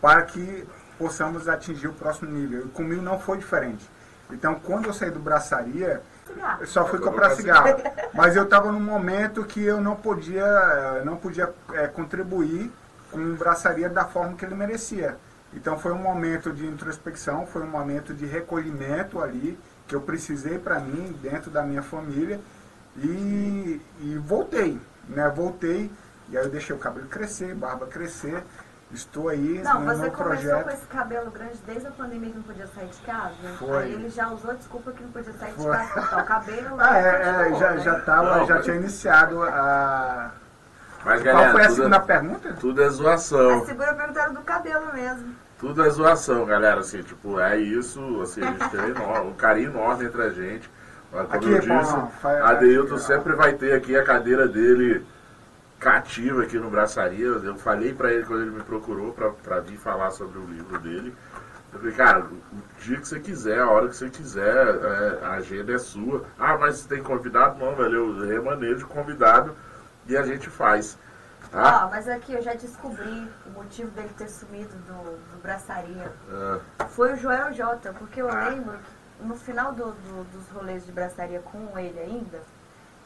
para 0.00 0.22
que 0.22 0.66
possamos 0.98 1.48
atingir 1.48 1.88
o 1.88 1.92
próximo 1.92 2.30
nível. 2.30 2.66
E 2.66 2.68
comigo 2.70 3.02
não 3.02 3.18
foi 3.18 3.38
diferente. 3.38 3.88
Então, 4.30 4.56
quando 4.56 4.86
eu 4.86 4.92
saí 4.92 5.10
do 5.10 5.18
braçaria, 5.18 6.02
eu 6.60 6.66
só 6.66 6.86
fui 6.86 6.98
comprar 6.98 7.30
cigarro. 7.30 7.76
Mas 8.12 8.36
eu 8.36 8.44
estava 8.44 8.70
num 8.70 8.80
momento 8.80 9.44
que 9.44 9.62
eu 9.62 9.80
não 9.80 9.96
podia, 9.96 11.02
não 11.04 11.16
podia 11.16 11.52
é, 11.72 11.86
contribuir 11.86 12.70
com 13.10 13.18
o 13.18 13.36
braçaria 13.36 13.88
da 13.88 14.04
forma 14.04 14.34
que 14.34 14.44
ele 14.44 14.54
merecia. 14.54 15.16
Então 15.52 15.78
foi 15.78 15.92
um 15.92 15.98
momento 15.98 16.52
de 16.52 16.66
introspecção, 16.66 17.46
foi 17.46 17.62
um 17.62 17.70
momento 17.70 18.12
de 18.12 18.26
recolhimento 18.26 19.20
ali, 19.22 19.58
que 19.88 19.94
eu 19.94 20.00
precisei 20.02 20.58
para 20.58 20.78
mim, 20.78 21.18
dentro 21.22 21.50
da 21.50 21.62
minha 21.62 21.82
família, 21.82 22.38
e, 22.96 23.80
e 24.00 24.18
voltei, 24.18 24.78
né? 25.08 25.28
Voltei, 25.34 25.90
e 26.28 26.36
aí 26.36 26.44
eu 26.44 26.50
deixei 26.50 26.76
o 26.76 26.78
cabelo 26.78 27.06
crescer, 27.08 27.54
barba 27.54 27.86
crescer, 27.86 28.44
estou 28.92 29.28
aí 29.30 29.60
Não, 29.64 29.80
no 29.80 29.86
você 29.86 30.02
meu 30.02 30.10
começou 30.12 30.24
projeto. 30.24 30.64
com 30.64 30.70
esse 30.70 30.86
cabelo 30.86 31.30
grande 31.30 31.58
desde 31.66 31.86
a 31.86 31.90
pandemia 31.90 32.30
que 32.30 32.36
não 32.36 32.42
podia 32.42 32.66
sair 32.66 32.88
de 32.88 32.98
casa. 32.98 33.34
Foi. 33.58 33.82
Aí 33.84 33.92
ele 33.94 34.10
já 34.10 34.28
usou 34.28 34.50
a 34.50 34.54
desculpa 34.54 34.92
que 34.92 35.02
não 35.02 35.10
podia 35.10 35.32
sair 35.32 35.52
de 35.52 35.62
Foi. 35.62 35.72
casa 35.76 35.92
pra 35.92 36.02
cortar 36.02 36.22
o 36.22 36.26
cabelo. 36.26 36.76
Ah, 36.80 36.90
aí 36.90 37.04
é, 37.04 37.08
é, 37.08 37.34
continuou, 37.44 37.60
já, 37.60 37.70
né? 37.70 37.78
já, 37.80 38.00
tava, 38.00 38.36
Não, 38.38 38.46
já 38.46 38.54
mas- 38.56 38.64
tinha 38.64 38.76
iniciado 38.76 39.42
a. 39.42 40.32
Mas, 41.04 41.22
Qual 41.22 41.34
galera, 41.34 41.52
foi 41.52 41.62
a 41.62 41.66
tudo, 41.66 41.76
segunda 41.76 41.96
é, 41.96 42.00
pergunta? 42.00 42.56
tudo 42.60 42.82
é 42.82 42.86
A 42.86 42.90
zoação. 42.90 43.64
segunda 43.64 43.94
pergunta 43.94 44.20
era 44.20 44.30
do 44.32 44.40
cabelo 44.42 44.92
mesmo. 44.92 45.34
Tudo 45.58 45.84
é 45.84 45.90
zoação, 45.90 46.44
galera. 46.46 46.80
Assim, 46.80 47.02
tipo, 47.02 47.38
é 47.40 47.56
isso. 47.58 48.00
Assim, 48.22 48.42
a 48.42 48.46
gente 48.46 48.70
tem 48.70 48.80
um 49.26 49.32
carinho 49.34 49.70
enorme 49.70 50.04
entre 50.06 50.22
a 50.22 50.30
gente. 50.30 50.70
Mas, 51.12 51.22
como 51.26 51.36
Aqui, 51.36 51.50
eu 51.50 51.58
disse, 51.58 51.68
Paulão, 51.92 52.10
faz- 52.22 52.44
Adeilton 52.44 52.98
sempre 52.98 53.32
vai 53.34 53.54
ter 53.54 53.72
aqui 53.72 53.96
a 53.96 54.04
cadeira 54.04 54.46
dele 54.46 55.04
cativa 55.78 56.42
aqui 56.42 56.58
no 56.58 56.70
Braçaria. 56.70 57.26
Eu 57.26 57.56
falei 57.56 57.92
pra 57.94 58.12
ele 58.12 58.24
quando 58.24 58.42
ele 58.42 58.50
me 58.50 58.62
procurou 58.62 59.12
pra, 59.12 59.30
pra 59.30 59.60
vir 59.60 59.78
falar 59.78 60.10
sobre 60.10 60.38
o 60.38 60.44
livro 60.46 60.78
dele. 60.78 61.14
Eu 61.72 61.78
falei, 61.80 61.94
cara, 61.94 62.20
o 62.24 62.82
dia 62.82 62.96
que 62.98 63.06
você 63.08 63.20
quiser, 63.20 63.58
a 63.60 63.68
hora 63.70 63.88
que 63.88 63.96
você 63.96 64.08
quiser, 64.08 64.56
é, 64.66 65.18
a 65.24 65.30
agenda 65.32 65.72
é 65.72 65.78
sua. 65.78 66.24
Ah, 66.38 66.56
mas 66.58 66.76
você 66.78 66.88
tem 66.88 67.02
convidado? 67.02 67.58
Não, 67.58 67.74
velho, 67.74 67.94
eu 68.20 68.26
remanejo 68.26 68.86
convidado 68.86 69.54
e 70.06 70.16
a 70.16 70.22
gente 70.22 70.48
faz. 70.48 70.98
Tá? 71.50 71.86
Ó, 71.86 71.90
mas 71.90 72.08
aqui 72.08 72.32
eu 72.34 72.42
já 72.42 72.54
descobri 72.54 73.30
o 73.46 73.50
motivo 73.50 73.90
dele 73.92 74.10
ter 74.16 74.28
sumido 74.28 74.74
do, 74.86 75.16
do 75.32 75.42
braçaria. 75.42 76.12
Ah, 76.78 76.84
Foi 76.86 77.14
o 77.14 77.16
Joel 77.16 77.52
Jota, 77.52 77.92
porque 77.98 78.20
eu 78.20 78.28
Ah. 78.30 78.48
lembro 78.50 78.76
que 78.78 79.24
no 79.26 79.34
final 79.34 79.72
do- 79.72 79.92
do- 79.92 80.24
dos 80.30 80.48
rolês 80.50 80.84
de 80.84 80.92
braçaria 80.92 81.40
com 81.40 81.78
ele 81.78 81.98
ainda, 81.98 82.40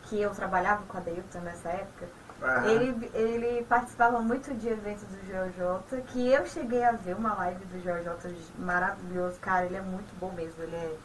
que 0.02 0.20
eu 0.20 0.31
trabalhava 0.31 0.83
com 0.88 0.98
a 0.98 1.00
Deilton 1.00 1.40
nessa 1.40 1.68
época, 1.68 2.07
Aham. 2.42 2.66
ele, 2.66 3.11
ele 3.14 3.64
participava 3.68 4.20
muito 4.20 4.52
de 4.55 4.68
eventos 4.68 5.05
do 5.05 5.26
Joel 5.26 5.52
Jota, 5.57 6.00
que 6.09 6.28
eu 6.33 6.44
cheguei 6.44 6.83
a 6.85 6.92
ver 6.92 7.14
uma 7.14 7.35
live 7.35 7.64
do 7.66 7.81
Joel 7.83 8.02
Jota 8.02 8.28
maravilhoso. 8.59 9.38
Cara, 9.40 9.66
ele 9.66 9.76
é 9.76 9.81
muito 9.81 10.12
bom 10.18 10.33
mesmo, 10.33 10.61
ele 10.64 10.74
é 10.74 10.96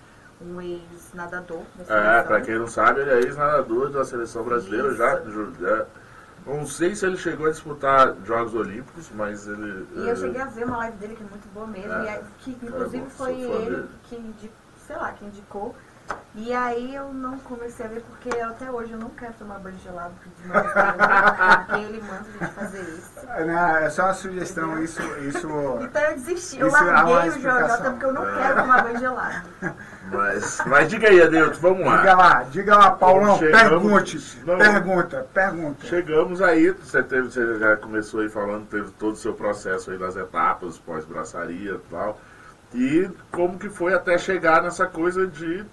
um 0.42 0.60
ex-nadador 0.62 1.62
da 1.88 1.96
É, 2.20 2.24
pra 2.24 2.42
quem 2.42 2.58
não 2.58 2.68
sabe, 2.68 3.02
ele 3.02 3.12
é 3.12 3.20
ex-nadador 3.20 3.90
da 3.90 4.04
seleção 4.04 4.44
brasileira 4.44 4.88
Isso. 4.90 4.98
já. 4.98 5.20
ju- 5.22 5.54
é, 5.66 5.86
não 6.48 6.66
sei 6.66 6.96
se 6.96 7.06
ele 7.06 7.18
chegou 7.18 7.48
a 7.48 7.52
disputar 7.52 8.16
Jogos 8.24 8.54
Olímpicos, 8.54 9.10
mas 9.14 9.46
ele. 9.48 9.86
E 9.96 10.00
eu 10.00 10.10
é, 10.10 10.16
cheguei 10.16 10.42
a 10.42 10.46
ver 10.46 10.66
uma 10.66 10.78
live 10.78 10.98
dele 10.98 11.16
que 11.16 11.24
é 11.24 11.28
muito 11.28 11.48
boa 11.54 11.68
mesmo, 11.68 11.92
É. 11.92 12.22
e 12.22 12.24
que 12.44 12.52
inclusive 12.52 13.04
bom, 13.04 13.10
foi 13.10 13.34
ele 13.42 13.66
dele. 13.76 13.90
que, 14.04 14.52
sei 14.86 14.96
lá, 14.96 15.12
que 15.12 15.26
indicou. 15.26 15.76
E 16.40 16.54
aí 16.54 16.94
eu 16.94 17.12
não 17.12 17.40
comecei 17.40 17.84
a 17.84 17.90
ver 17.90 18.02
porque 18.02 18.30
até 18.40 18.70
hoje 18.70 18.92
eu 18.92 19.00
não 19.00 19.10
quero 19.10 19.34
tomar 19.34 19.58
banho 19.58 19.76
gelado 19.84 20.14
de 20.40 20.48
novo, 20.48 20.70
porque 21.66 21.82
ele 21.82 22.02
manda 22.02 22.26
a 22.40 22.46
gente 22.46 22.54
fazer 22.54 22.82
isso. 22.82 23.12
Não, 23.26 23.78
é 23.78 23.90
só 23.90 24.04
uma 24.04 24.14
sugestão, 24.14 24.84
isso, 24.84 25.02
isso 25.18 25.48
Então 25.82 26.02
eu 26.04 26.14
desisti, 26.14 26.60
eu 26.60 26.68
é 26.68 26.70
larguei 26.70 27.30
o. 27.30 27.42
Jota 27.42 27.90
porque 27.90 28.06
eu 28.06 28.14
não 28.14 28.24
quero 28.24 28.56
tomar 28.56 28.84
banho 28.84 29.00
gelado. 29.00 29.48
Mas, 30.12 30.62
mas 30.68 30.88
diga 30.88 31.10
aí, 31.10 31.22
Adeilton, 31.24 31.60
vamos 31.60 31.86
lá. 31.86 31.98
Diga 31.98 32.16
lá, 32.16 32.44
diga 32.44 32.78
lá, 32.78 32.92
Paulão, 32.92 33.38
Chegamos- 33.40 33.70
pergunte. 33.70 34.44
Não. 34.46 34.58
Pergunta, 34.60 35.28
pergunta. 35.34 35.86
Chegamos 35.88 36.42
aí, 36.42 36.70
você, 36.70 37.02
teve, 37.02 37.30
você 37.32 37.58
já 37.60 37.76
começou 37.78 38.20
aí 38.22 38.30
falando, 38.30 38.68
teve 38.68 38.92
todo 38.92 39.14
o 39.14 39.18
seu 39.18 39.34
processo 39.34 39.90
aí 39.90 39.98
das 39.98 40.16
etapas, 40.16 40.78
pós-braçaria 40.78 41.72
e 41.72 41.80
tal. 41.90 42.20
E 42.74 43.10
como 43.32 43.58
que 43.58 43.70
foi 43.70 43.94
até 43.94 44.18
chegar 44.18 44.62
nessa 44.62 44.86
coisa 44.86 45.26
de 45.26 45.66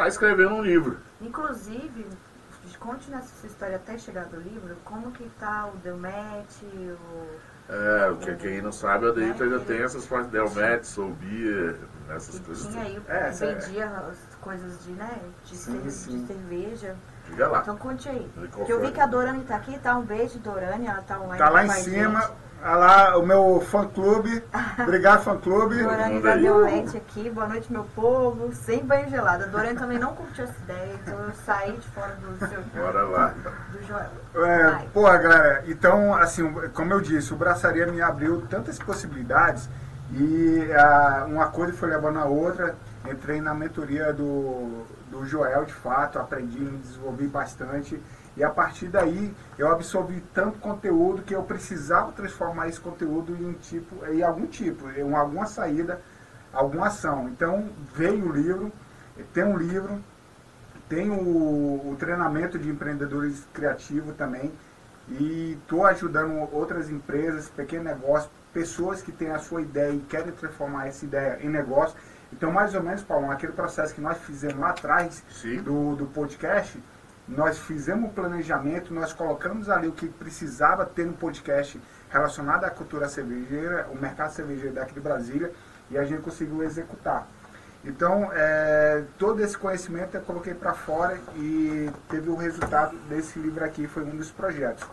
estar 0.00 0.08
escrevendo 0.08 0.54
um 0.54 0.62
livro. 0.62 0.98
Inclusive, 1.20 2.06
conte 2.78 3.10
nessa 3.10 3.28
sua 3.40 3.48
história 3.48 3.76
até 3.76 3.98
chegar 3.98 4.24
do 4.26 4.40
livro, 4.40 4.74
como 4.84 5.10
que 5.12 5.28
tá 5.38 5.68
o 5.72 5.76
Delmet, 5.78 6.46
o... 6.64 7.26
É, 7.72 8.08
porque 8.10 8.34
quem 8.34 8.60
não 8.60 8.72
sabe, 8.72 9.06
a 9.06 9.12
ainda 9.44 9.58
Né? 9.58 9.64
tem 9.64 9.82
essas 9.82 10.04
partes 10.06 10.28
Delmet, 10.30 10.84
Soubia, 10.84 11.78
essas 12.08 12.38
que 12.40 12.46
coisas. 12.46 12.66
tinha 12.66 12.82
aí, 12.82 13.00
É, 13.06 13.28
essa 13.28 13.44
é- 13.44 13.54
vendia 13.54 13.86
as 13.86 14.18
coisas 14.40 14.84
de, 14.84 14.90
né, 14.92 15.20
de, 15.44 15.56
Sim, 15.56 15.80
cer- 15.82 15.90
sim. 15.90 16.20
de 16.22 16.26
cerveja. 16.26 16.96
Diga 17.28 17.46
lá. 17.48 17.60
Então 17.60 17.76
conte 17.76 18.08
aí. 18.08 18.28
E 18.42 18.48
Porque 18.48 18.72
eu 18.72 18.80
vi 18.80 18.90
que 18.90 19.00
a 19.00 19.06
Dorane 19.06 19.44
tá 19.44 19.54
aqui, 19.56 19.78
tá? 19.78 19.96
Um 19.96 20.02
beijo, 20.02 20.38
Dorane, 20.40 20.86
ela 20.88 21.02
tá 21.02 21.20
online. 21.20 21.38
Tá 21.38 21.48
lá 21.48 21.64
em 21.64 21.70
cima, 21.70 22.20
gente. 22.22 22.32
Olha 22.62 22.74
lá 22.76 23.18
o 23.18 23.26
meu 23.26 23.60
fã 23.60 23.86
clube. 23.86 24.42
Obrigado, 24.78 25.22
fã 25.22 25.36
clube. 25.36 25.82
Dorane 25.82 26.14
mundo 26.14 26.22
da 26.22 26.32
aí. 26.32 26.42
Delete 26.42 26.96
aqui, 26.96 27.30
boa 27.30 27.46
noite, 27.48 27.72
meu 27.72 27.84
povo, 27.94 28.52
sem 28.54 28.84
banho 28.84 29.08
gelado. 29.08 29.44
A 29.44 29.46
Dorane 29.46 29.78
também 29.78 29.98
não 29.98 30.14
curtiu 30.14 30.44
essa 30.44 30.58
ideia, 30.62 30.94
então 31.02 31.18
eu 31.18 31.32
saí 31.44 31.72
de 31.72 31.88
fora 31.88 32.16
do 32.16 32.48
seu 32.48 32.60
Bora 32.74 33.02
lá. 33.04 33.34
do 33.72 33.82
Joel. 33.86 34.10
É, 34.34 34.70
Vai. 34.70 34.88
porra, 34.92 35.18
galera, 35.18 35.64
então, 35.66 36.14
assim, 36.14 36.52
como 36.74 36.92
eu 36.92 37.00
disse, 37.00 37.32
o 37.32 37.36
Braçaria 37.36 37.86
me 37.86 38.00
abriu 38.00 38.42
tantas 38.48 38.78
possibilidades 38.78 39.68
e 40.12 40.68
ah, 40.72 41.24
uma 41.28 41.48
coisa 41.48 41.72
foi 41.72 41.88
levando 41.88 42.18
a 42.18 42.24
outra. 42.24 42.74
Entrei 43.08 43.40
na 43.40 43.54
mentoria 43.54 44.12
do, 44.12 44.84
do 45.10 45.24
Joel, 45.24 45.64
de 45.64 45.72
fato, 45.72 46.18
aprendi, 46.18 46.60
me 46.60 46.78
desenvolvi 46.78 47.26
bastante. 47.26 48.00
E 48.36 48.44
a 48.44 48.50
partir 48.50 48.88
daí 48.88 49.34
eu 49.58 49.70
absorvi 49.70 50.22
tanto 50.34 50.58
conteúdo 50.58 51.22
que 51.22 51.34
eu 51.34 51.42
precisava 51.42 52.12
transformar 52.12 52.68
esse 52.68 52.78
conteúdo 52.78 53.34
em 53.34 53.54
tipo, 53.54 54.04
em 54.06 54.22
algum 54.22 54.46
tipo, 54.46 54.88
em 54.90 55.14
alguma 55.14 55.46
saída, 55.46 56.00
alguma 56.52 56.88
ação. 56.88 57.28
Então 57.28 57.70
veio 57.94 58.28
o 58.28 58.32
livro, 58.32 58.70
tem 59.32 59.44
um 59.44 59.56
livro, 59.56 60.02
tem 60.88 61.10
o, 61.10 61.90
o 61.90 61.96
treinamento 61.98 62.58
de 62.58 62.68
empreendedores 62.68 63.46
criativos 63.52 64.14
também. 64.14 64.52
E 65.08 65.58
estou 65.60 65.86
ajudando 65.86 66.48
outras 66.52 66.90
empresas, 66.90 67.48
pequenos 67.48 67.86
negócios, 67.86 68.30
pessoas 68.52 69.02
que 69.02 69.10
têm 69.10 69.30
a 69.30 69.38
sua 69.38 69.62
ideia 69.62 69.92
e 69.92 70.00
querem 70.00 70.32
transformar 70.32 70.86
essa 70.86 71.04
ideia 71.04 71.38
em 71.40 71.48
negócio. 71.48 71.96
Então, 72.32 72.50
mais 72.52 72.74
ou 72.74 72.82
menos, 72.82 73.02
Paulo, 73.02 73.30
aquele 73.30 73.52
processo 73.52 73.94
que 73.94 74.00
nós 74.00 74.18
fizemos 74.18 74.58
lá 74.58 74.70
atrás 74.70 75.22
Sim. 75.30 75.62
do, 75.62 75.96
do 75.96 76.06
podcast, 76.06 76.82
nós 77.28 77.58
fizemos 77.58 78.10
o 78.10 78.12
planejamento, 78.12 78.92
nós 78.92 79.12
colocamos 79.12 79.68
ali 79.68 79.86
o 79.86 79.92
que 79.92 80.08
precisava 80.08 80.84
ter 80.84 81.06
um 81.06 81.12
podcast 81.12 81.80
relacionado 82.08 82.64
à 82.64 82.70
cultura 82.70 83.08
cervejeira, 83.08 83.88
o 83.92 83.96
mercado 83.96 84.32
cervejeiro 84.32 84.74
daqui 84.74 84.94
de 84.94 85.00
Brasília, 85.00 85.52
e 85.90 85.98
a 85.98 86.04
gente 86.04 86.22
conseguiu 86.22 86.62
executar. 86.62 87.26
Então, 87.84 88.30
é, 88.32 89.04
todo 89.18 89.40
esse 89.42 89.56
conhecimento 89.56 90.14
eu 90.14 90.20
coloquei 90.20 90.54
para 90.54 90.74
fora 90.74 91.18
e 91.36 91.90
teve 92.08 92.28
o 92.28 92.36
resultado 92.36 92.96
desse 93.08 93.38
livro 93.38 93.64
aqui, 93.64 93.86
foi 93.86 94.04
um 94.04 94.16
dos 94.16 94.30
projetos. 94.30 94.86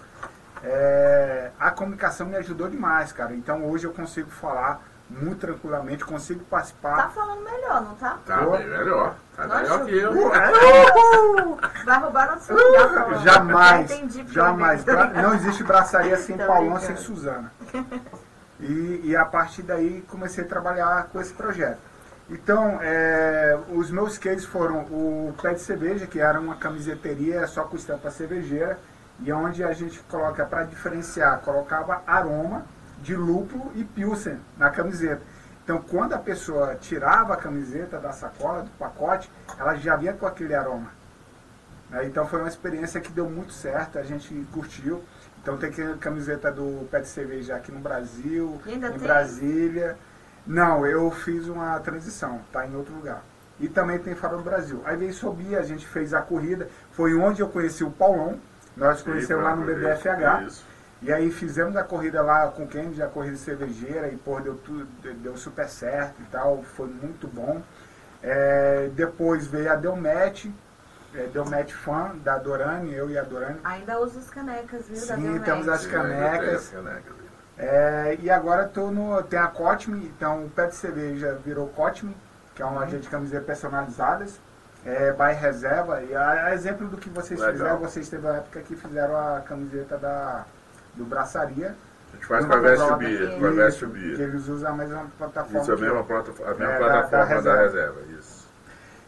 É, 0.64 1.52
a 1.60 1.70
comunicação 1.72 2.28
me 2.28 2.36
ajudou 2.38 2.70
demais, 2.70 3.12
cara. 3.12 3.34
Então, 3.36 3.66
hoje 3.66 3.86
eu 3.86 3.94
consigo 3.94 4.30
falar 4.30 4.82
muito 5.10 5.40
tranquilamente, 5.40 6.04
consigo 6.04 6.42
Tá 6.42 6.46
participar. 6.50 7.12
falando 7.14 7.44
melhor, 7.44 7.82
não 7.82 7.96
tá? 7.96 8.18
Tá 8.26 8.42
Boa. 8.42 8.58
bem 8.58 8.68
melhor. 8.68 9.16
Tá 9.36 9.48
Nossa, 9.48 9.62
melhor 9.62 9.86
que 9.86 9.98
eu. 9.98 10.12
Uhul! 10.12 11.60
Vai 11.86 12.00
roubar 12.00 12.32
nosso 12.32 12.54
lugar, 12.54 12.90
Paulão. 12.94 13.20
Jamais, 13.24 13.92
jamais. 14.30 14.86
Não 14.86 15.34
existe 15.34 15.64
braçaria 15.64 16.18
sem 16.18 16.38
Paulão, 16.38 16.80
sem. 16.80 16.96
Suzana. 16.96 17.52
E, 18.60 19.02
e 19.04 19.16
a 19.16 19.24
partir 19.24 19.62
daí 19.62 20.04
comecei 20.10 20.44
a 20.44 20.48
trabalhar 20.48 21.10
com 21.14 21.22
esse 21.22 21.32
projeto. 21.32 21.78
Então, 22.28 22.80
é, 22.82 23.56
os 23.70 23.92
meus 23.92 24.18
cases 24.18 24.46
foram 24.46 24.80
o 24.90 25.32
Pé 25.40 25.54
de 25.54 25.62
Cerveja, 25.62 26.08
que 26.08 26.20
era 26.20 26.40
uma 26.40 26.56
camiseteria 26.56 27.46
só 27.46 27.66
com 27.66 27.76
estampa 27.76 28.10
cervejeira, 28.10 28.80
e 29.20 29.32
onde 29.32 29.64
a 29.64 29.72
gente 29.74 30.00
coloca, 30.10 30.44
para 30.44 30.64
diferenciar, 30.64 31.40
colocava 31.42 32.02
aroma 32.08 32.66
de 33.08 33.16
lúpulo 33.16 33.72
e 33.74 33.86
pilsen 33.86 34.38
na 34.58 34.70
camiseta. 34.70 35.22
Então, 35.64 35.82
quando 35.82 36.12
a 36.14 36.18
pessoa 36.18 36.76
tirava 36.76 37.34
a 37.36 37.38
camiseta 37.38 37.98
da 38.00 38.12
sacola, 38.12 38.64
do 38.64 38.70
pacote, 38.72 39.32
ela 39.58 39.76
já 39.76 39.96
vinha 39.96 40.12
com 40.12 40.26
aquele 40.28 40.54
aroma. 40.54 40.92
né? 41.90 42.06
Então 42.06 42.28
foi 42.28 42.40
uma 42.40 42.50
experiência 42.50 43.00
que 43.00 43.10
deu 43.14 43.30
muito 43.30 43.54
certo, 43.54 43.98
a 43.98 44.04
gente 44.04 44.34
curtiu. 44.52 45.02
Então 45.42 45.56
tem 45.58 45.72
que- 45.72 45.94
camiseta 46.00 46.52
do 46.52 46.86
Pet 46.92 47.08
Cerveja 47.08 47.56
aqui 47.56 47.72
no 47.72 47.80
Brasil, 47.80 48.60
em 48.68 48.78
tem? 48.82 49.00
Brasília. 49.00 49.98
Não, 50.46 50.86
eu 50.86 51.10
fiz 51.12 51.48
uma 51.48 51.80
transição, 51.80 52.42
tá 52.52 52.68
em 52.68 52.76
outro 52.76 52.94
lugar. 52.94 53.24
E 53.58 53.70
também 53.70 54.00
tem 54.00 54.16
fora 54.16 54.36
do 54.36 54.44
Brasil. 54.44 54.82
Aí 54.84 54.98
veio 54.98 55.14
subir, 55.14 55.56
a 55.56 55.62
gente 55.62 55.88
fez 55.88 56.14
a 56.14 56.22
corrida, 56.22 56.68
foi 56.92 57.14
onde 57.16 57.42
eu 57.42 57.48
conheci 57.48 57.86
o 57.86 57.92
Paulão, 57.92 58.38
nós 58.76 59.02
conhecemos 59.02 59.44
lá 59.46 59.56
no 59.56 59.66
BBFH. 59.66 60.44
Isso. 60.46 60.66
E 61.02 61.14
aí 61.14 61.30
fizemos 61.30 61.76
a 61.76 61.84
corrida 61.84 62.22
lá 62.22 62.48
com 62.48 62.64
o 62.64 62.68
Kennedy, 62.68 63.04
a 63.04 63.08
corrida 63.08 63.38
cervejeira, 63.38 64.08
e 64.08 64.18
pô, 64.18 64.40
deu, 64.40 64.56
tudo, 64.56 64.88
deu 65.22 65.38
super 65.38 65.70
certo 65.70 66.22
e 66.22 66.26
tal, 66.26 66.64
foi 66.64 66.88
muito 66.88 67.28
bom. 67.28 67.62
É, 68.24 68.90
depois 68.96 69.46
veio 69.46 69.72
a 69.72 69.76
Delmet, 69.76 70.52
é, 71.14 71.28
Delmet 71.28 71.74
fã 71.74 72.16
da 72.24 72.38
Dorane, 72.38 72.94
eu 72.94 73.12
e 73.12 73.18
a 73.18 73.22
Dorane. 73.22 73.60
Ainda 73.64 74.00
uso 74.00 74.18
as 74.18 74.30
canecas, 74.30 74.88
viu? 74.88 74.98
Sim, 74.98 75.40
temos 75.40 75.68
as 75.68 75.86
canecas. 75.86 76.70
canecas. 76.70 77.16
É, 77.60 78.18
e 78.20 78.30
agora 78.30 78.68
tô 78.68 78.90
no, 78.92 79.22
tem 79.24 79.40
a 79.40 79.48
Cotme, 79.48 80.12
então 80.16 80.46
o 80.46 80.50
pé 80.50 80.68
de 80.68 80.76
cerveja 80.76 81.40
virou 81.44 81.68
Cotme, 81.70 82.16
que 82.56 82.62
é 82.62 82.66
uma 82.66 82.82
loja 82.82 82.98
de 82.98 83.08
camisetas 83.08 83.46
personalizadas, 83.46 84.40
é, 84.84 85.12
by 85.12 85.34
reserva. 85.40 86.02
E 86.02 86.16
a, 86.16 86.46
a 86.46 86.54
exemplo 86.56 86.88
do 86.88 86.98
que 86.98 87.10
vocês 87.10 87.40
Legal. 87.40 87.54
fizeram, 87.54 87.78
vocês 87.80 88.10
teve 88.10 88.26
uma 88.26 88.38
época 88.38 88.62
que 88.62 88.76
fizeram 88.76 89.16
a 89.16 89.42
camiseta 89.42 89.98
da, 89.98 90.46
do 90.98 91.06
Braçaria. 91.06 91.76
A 92.12 92.16
gente 92.16 92.26
faz 92.26 92.46
com 92.46 92.54
a 92.54 92.58
aqui. 92.58 93.40
com 93.40 93.46
a 93.46 93.50
Veste 93.52 93.86
Isso, 93.86 93.92
que 94.16 94.22
eles 94.22 94.48
usam 94.48 94.72
a 94.72 94.76
mesma 94.76 95.06
plataforma. 95.18 95.60
Isso 95.62 95.72
é 95.72 95.76
a 95.76 95.78
mesma, 95.78 96.04
plataforma, 96.04 96.52
a 96.52 96.56
mesma 96.56 96.74
É, 96.74 96.80
da- 96.80 96.86
plataforma 96.88 97.42
da 97.42 97.54
da, 97.54 97.62
reserva. 97.62 97.64
reserva. 97.64 98.20
Isso. 98.20 98.48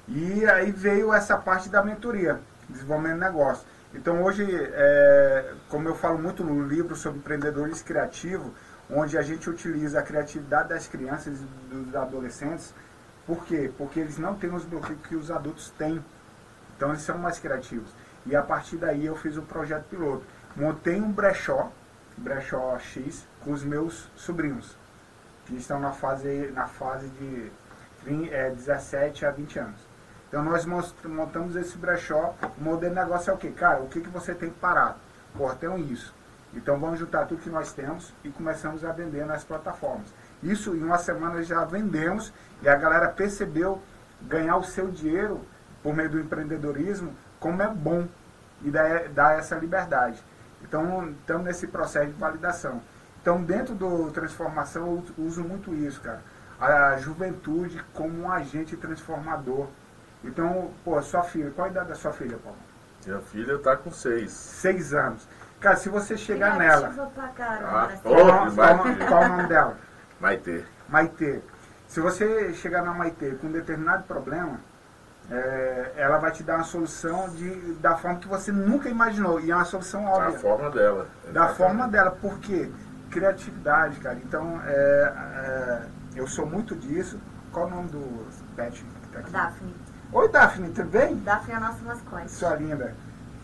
E 0.08 0.46
aí 0.48 0.72
veio 0.72 1.14
essa 1.14 1.38
parte 1.38 1.70
da 1.70 1.84
mentoria, 1.84 2.40
desenvolvimento 2.68 3.14
de 3.16 3.20
negócio. 3.20 3.66
Então 3.94 4.22
hoje, 4.24 4.46
é, 4.74 5.54
como 5.70 5.88
eu 5.88 5.96
falo 5.96 6.18
muito 6.20 6.44
no 6.44 6.64
livro 6.68 6.96
sobre 6.96 7.20
empreendedorismo 7.20 7.86
criativo, 7.86 8.54
onde 8.90 9.18
a 9.18 9.22
gente 9.22 9.50
utiliza 9.50 10.00
a 10.00 10.04
criatividade 10.04 10.70
das 10.70 10.88
crianças 10.88 11.40
e 11.40 11.76
dos 11.76 11.96
adolescentes, 11.96 12.74
por 13.26 13.46
quê? 13.46 13.72
Porque 13.78 14.00
eles 14.00 14.18
não 14.18 14.36
têm 14.36 14.54
os 14.54 14.66
bloqueios 14.66 15.00
que 15.08 15.16
os 15.16 15.30
adultos 15.32 15.70
têm. 15.78 16.04
Então 16.76 16.90
eles 16.90 17.02
são 17.02 17.18
mais 17.18 17.38
criativos. 17.40 17.92
E 18.26 18.36
a 18.36 18.42
partir 18.42 18.78
daí 18.78 19.06
eu 19.06 19.16
fiz 19.16 19.38
um 19.38 19.46
projeto 19.46 19.84
piloto. 19.90 20.24
Montei 20.56 21.00
um 21.00 21.12
brechó, 21.12 21.72
brechó 22.20 22.78
X, 22.80 23.26
com 23.44 23.52
os 23.52 23.64
meus 23.64 24.10
sobrinhos, 24.16 24.76
que 25.46 25.56
estão 25.56 25.80
na 25.80 25.92
fase, 25.92 26.52
na 26.54 26.68
fase 26.68 27.08
de 27.10 27.52
vin- 28.04 28.30
é, 28.30 28.50
17 28.52 29.26
a 29.26 29.32
20 29.32 29.60
anos. 29.60 29.80
Então 30.28 30.44
nós 30.44 30.66
mos- 30.66 30.94
montamos 31.04 31.56
esse 31.56 31.78
brechó. 31.78 32.36
O 32.60 32.64
modelo 32.64 32.94
de 32.94 33.00
negócio 33.02 33.32
é 33.32 33.34
o 33.34 33.38
quê? 33.38 33.50
Cara, 33.50 33.82
o 33.82 33.88
que, 33.88 34.00
que 34.02 34.10
você 34.10 34.34
tem 34.36 34.50
parado? 34.50 34.96
Pô, 35.36 35.50
tem 35.56 35.80
isso. 35.92 36.14
Então 36.54 36.80
vamos 36.80 37.00
juntar 37.00 37.26
tudo 37.26 37.42
que 37.42 37.50
nós 37.50 37.72
temos 37.74 38.14
e 38.24 38.30
começamos 38.30 38.84
a 38.86 38.92
vender 38.92 39.26
nas 39.26 39.44
plataformas. 39.44 40.08
Isso 40.42 40.76
em 40.76 40.84
uma 40.84 40.98
semana 40.98 41.42
já 41.44 41.64
vendemos 41.66 42.32
e 42.62 42.70
a 42.70 42.76
galera 42.76 43.08
percebeu 43.10 43.82
ganhar 44.22 44.58
o 44.58 44.64
seu 44.64 44.90
dinheiro 44.90 45.42
por 45.82 45.94
meio 45.96 46.10
do 46.10 46.20
empreendedorismo, 46.20 47.14
como 47.40 47.62
é 47.62 47.68
bom 47.68 48.08
e 48.64 48.70
dá, 48.70 48.84
dá 49.14 49.32
essa 49.34 49.56
liberdade. 49.56 50.22
Então 50.70 51.10
estamos 51.10 51.44
nesse 51.46 51.66
processo 51.68 52.08
de 52.08 52.14
validação. 52.14 52.80
Então 53.22 53.44
dentro 53.44 53.74
do 53.74 54.12
transformação 54.12 55.04
eu 55.18 55.26
uso- 55.26 55.44
muito 55.44 55.74
isso, 55.74 56.00
cara. 56.00 56.22
A 56.62 56.96
juventude 56.98 57.84
como 57.94 58.22
um 58.22 58.32
agente 58.32 58.78
transformador. 58.78 59.68
Então, 60.24 60.72
pô, 60.86 61.02
sua 61.02 61.24
filha, 61.24 61.50
qual 61.52 61.68
a 61.68 61.72
idade 61.72 61.90
da 61.90 61.96
sua 61.96 62.12
filha, 62.12 62.38
Paulo? 62.38 62.58
Minha 63.06 63.20
filha 63.22 63.58
tá 63.58 63.76
com 63.78 63.90
seis. 63.90 64.32
Seis 64.32 64.94
anos. 64.94 65.28
Cara, 65.60 65.76
se 65.78 65.90
você 65.90 66.16
chegar 66.18 66.58
nela, 66.58 66.90
pra 67.16 67.28
caramba, 67.30 67.68
Ah, 67.68 67.90
Oh, 68.04 68.56
qual- 68.56 69.08
qual 69.08 69.24
o 69.24 69.28
nome 69.30 69.48
dela? 69.48 69.78
Maitê. 70.20 70.64
Maitê. 70.88 71.42
Se 71.88 72.00
você 72.02 72.54
chegar 72.54 72.84
na 72.84 72.94
Maitê 72.94 73.32
com 73.32 73.48
um 73.48 73.52
determinado 73.52 74.04
problema, 74.04 74.60
é, 75.32 75.94
ela 75.96 76.18
vai 76.18 76.32
te 76.32 76.44
dar 76.44 76.56
uma 76.56 76.64
solução 76.64 77.30
de, 77.30 77.74
da 77.76 77.96
forma 77.96 78.20
que 78.20 78.28
você 78.28 78.52
nunca 78.52 78.90
imaginou. 78.90 79.40
E 79.40 79.52
é 79.52 79.56
uma 79.56 79.66
solução 79.66 80.04
Da 80.06 80.12
óbvia. 80.12 80.40
forma 80.40 80.70
dela. 80.72 81.08
Da 81.26 81.30
Exatamente. 81.30 81.58
forma 81.58 81.88
dela. 81.88 82.12
Por 82.12 82.40
quê? 82.40 82.72
Criatividade, 83.12 84.00
cara. 84.00 84.18
Então, 84.24 84.62
é, 84.66 85.14
é, 85.14 85.82
eu 86.16 86.28
sou 86.28 86.46
muito 86.46 86.76
disso. 86.76 87.20
Qual 87.52 87.68
o 87.68 87.70
nome 87.70 87.90
do 87.90 88.28
pet 88.56 88.84
que 88.84 89.08
tá 89.10 89.20
aqui? 89.20 89.32
Daphne. 89.32 89.76
Oi, 90.12 90.30
Daphne, 90.30 90.70
tudo 90.70 90.90
bem? 90.90 91.16
Daphne 91.18 91.54
é 91.54 91.58
a 91.58 91.60
nossa 91.60 91.84
mascote. 91.84 92.32
Sua 92.32 92.56
linda. 92.56 92.96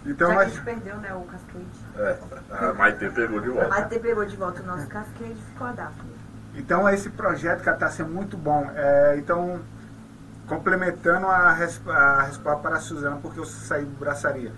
Então, 0.06 0.32
Já 0.32 0.40
a 0.40 0.46
gente 0.46 0.62
perdeu, 0.62 0.98
né, 0.98 1.14
o 1.16 1.22
cascade. 1.22 1.66
É, 1.98 2.18
a 2.68 2.74
Maitê 2.74 3.10
pegou 3.10 3.40
de 3.40 3.50
volta. 3.50 3.68
Mas 3.70 3.88
você 3.88 4.00
pegou 4.00 4.26
de 4.26 4.36
volta 4.36 4.62
o 4.62 4.66
nosso 4.66 4.88
cascade 4.88 5.32
e 5.32 5.36
ficou 5.36 5.68
a 5.68 5.72
Daphne. 5.72 6.16
Então 6.58 6.88
esse 6.90 7.10
projeto 7.10 7.64
que 7.64 7.70
está 7.70 7.90
sendo 7.90 8.12
muito 8.12 8.38
bom. 8.38 8.70
É, 8.76 9.16
então, 9.18 9.60
complementando 10.48 11.28
a, 11.28 11.50
a 11.50 12.22
resposta 12.24 12.62
para 12.62 12.76
a 12.76 12.80
Suzana, 12.80 13.18
porque 13.18 13.40
eu 13.40 13.46
saí 13.46 13.86
do 13.86 13.98
braçaria. 13.98 14.52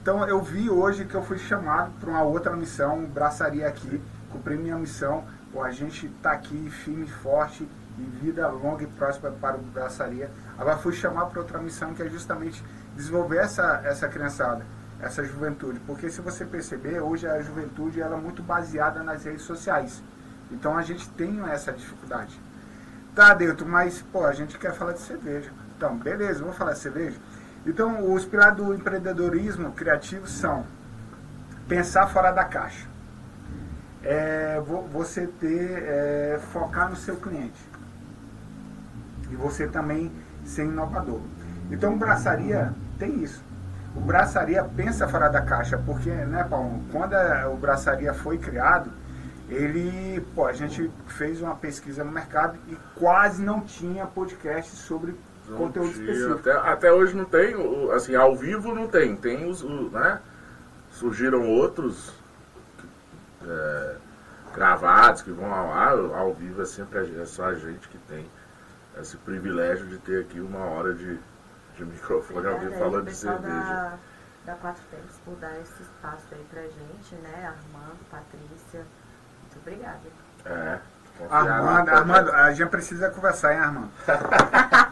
Então 0.00 0.26
eu 0.26 0.40
vi 0.40 0.70
hoje 0.70 1.04
que 1.04 1.14
eu 1.14 1.22
fui 1.22 1.38
chamado 1.38 1.92
para 2.00 2.08
uma 2.08 2.22
outra 2.22 2.56
missão, 2.56 3.04
braçaria 3.04 3.66
aqui, 3.66 4.00
cumpri 4.30 4.56
minha 4.56 4.76
missão. 4.76 5.24
Pô, 5.52 5.62
a 5.62 5.70
gente 5.70 6.06
está 6.06 6.32
aqui 6.32 6.70
firme 6.70 7.04
e 7.04 7.10
forte 7.10 7.68
e 7.98 8.02
vida 8.02 8.46
longa 8.48 8.84
e 8.84 8.86
próspera 8.86 9.34
para 9.40 9.56
o 9.56 9.60
braçaria. 9.60 10.30
Agora 10.56 10.76
fui 10.78 10.92
chamado 10.92 11.30
para 11.30 11.40
outra 11.40 11.58
missão 11.58 11.94
que 11.94 12.02
é 12.02 12.08
justamente 12.08 12.62
desenvolver 12.94 13.38
essa, 13.38 13.80
essa 13.84 14.08
criançada, 14.08 14.64
essa 15.00 15.24
juventude. 15.24 15.80
Porque 15.80 16.10
se 16.10 16.20
você 16.20 16.44
perceber, 16.44 17.00
hoje 17.00 17.26
a 17.26 17.40
juventude 17.40 18.00
ela 18.00 18.16
é 18.16 18.20
muito 18.20 18.42
baseada 18.42 19.02
nas 19.02 19.24
redes 19.24 19.42
sociais. 19.42 20.02
Então 20.50 20.76
a 20.76 20.82
gente 20.82 21.08
tem 21.10 21.40
essa 21.50 21.72
dificuldade. 21.72 22.40
Tá, 23.18 23.34
Deito, 23.34 23.66
mas 23.66 24.00
pô, 24.12 24.24
a 24.24 24.32
gente 24.32 24.56
quer 24.56 24.72
falar 24.72 24.92
de 24.92 25.00
cerveja. 25.00 25.50
Então, 25.76 25.96
beleza, 25.98 26.38
vamos 26.38 26.56
falar 26.56 26.74
de 26.74 26.78
cerveja. 26.78 27.16
Então, 27.66 28.14
os 28.14 28.24
pilares 28.24 28.56
do 28.56 28.72
empreendedorismo 28.72 29.72
criativo 29.72 30.28
são 30.28 30.64
pensar 31.66 32.06
fora 32.06 32.30
da 32.30 32.44
caixa. 32.44 32.86
É, 34.04 34.60
vo- 34.64 34.82
você 34.92 35.26
ter, 35.26 35.82
é, 35.82 36.40
focar 36.52 36.88
no 36.88 36.94
seu 36.94 37.16
cliente. 37.16 37.60
E 39.32 39.34
você 39.34 39.66
também 39.66 40.12
ser 40.44 40.66
inovador. 40.66 41.20
Então, 41.72 41.94
o 41.94 41.96
Braçaria 41.98 42.72
tem 43.00 43.20
isso. 43.20 43.42
O 43.96 44.00
Braçaria 44.00 44.62
pensa 44.62 45.08
fora 45.08 45.28
da 45.28 45.42
caixa, 45.42 45.76
porque, 45.76 46.08
né, 46.08 46.44
Paulo, 46.44 46.84
quando 46.92 47.14
a- 47.14 47.48
o 47.48 47.56
Braçaria 47.56 48.14
foi 48.14 48.38
criado, 48.38 48.92
ele, 49.48 50.20
pô, 50.34 50.46
a 50.46 50.52
gente 50.52 50.90
fez 51.06 51.40
uma 51.40 51.54
pesquisa 51.56 52.04
no 52.04 52.12
mercado 52.12 52.58
e 52.68 52.76
quase 52.98 53.42
não 53.42 53.60
tinha 53.62 54.06
podcast 54.06 54.74
sobre 54.76 55.14
Não 55.48 55.56
conteúdo 55.56 55.92
tinha, 55.92 56.10
específico. 56.12 56.38
Até, 56.40 56.52
até 56.52 56.92
hoje 56.92 57.16
não 57.16 57.24
tem, 57.24 57.54
assim, 57.92 58.14
ao 58.14 58.36
vivo 58.36 58.74
não 58.74 58.86
tem. 58.88 59.16
Tem 59.16 59.48
os, 59.48 59.62
o- 59.62 59.90
né? 59.90 60.20
Surgiram 60.90 61.48
outros 61.48 62.12
é, 63.46 63.96
gravados 64.54 65.22
que 65.22 65.30
vão 65.30 65.52
ao 65.52 65.72
ar, 65.72 65.92
ao 66.16 66.34
vivo 66.34 66.62
é 66.62 66.66
sempre 66.66 66.98
a, 66.98 67.22
é 67.22 67.24
só 67.24 67.46
a 67.46 67.54
gente 67.54 67.88
que 67.88 67.98
tem 67.98 68.26
esse 69.00 69.16
privilégio 69.18 69.86
de 69.86 69.98
ter 69.98 70.22
aqui 70.22 70.40
uma 70.40 70.58
hora 70.58 70.92
de, 70.94 71.18
de 71.76 71.84
microfone 71.84 72.46
ao 72.46 72.58
vivo 72.58 72.66
Obrigada 72.66 72.74
aí, 72.74 72.78
falando 72.90 73.06
de 73.06 73.14
cerveja. 73.14 73.54
Da, 73.54 73.98
da 74.44 74.54
Quatro 74.56 74.82
Tempos 74.90 75.16
por 75.24 75.36
dar 75.36 75.58
esse 75.60 75.82
espaço 75.82 76.26
aí 76.32 76.44
pra 76.50 76.62
gente, 76.62 77.14
né? 77.22 77.46
Armando, 77.46 77.98
Patrícia. 78.10 78.84
Muito 79.48 79.58
obrigada. 79.60 80.00
É. 80.44 80.78
Armando, 81.30 81.88
Armando, 81.88 82.32
a 82.32 82.52
gente 82.52 82.68
precisa 82.68 83.10
conversar, 83.10 83.52
hein, 83.52 83.60
Armando? 83.60 83.90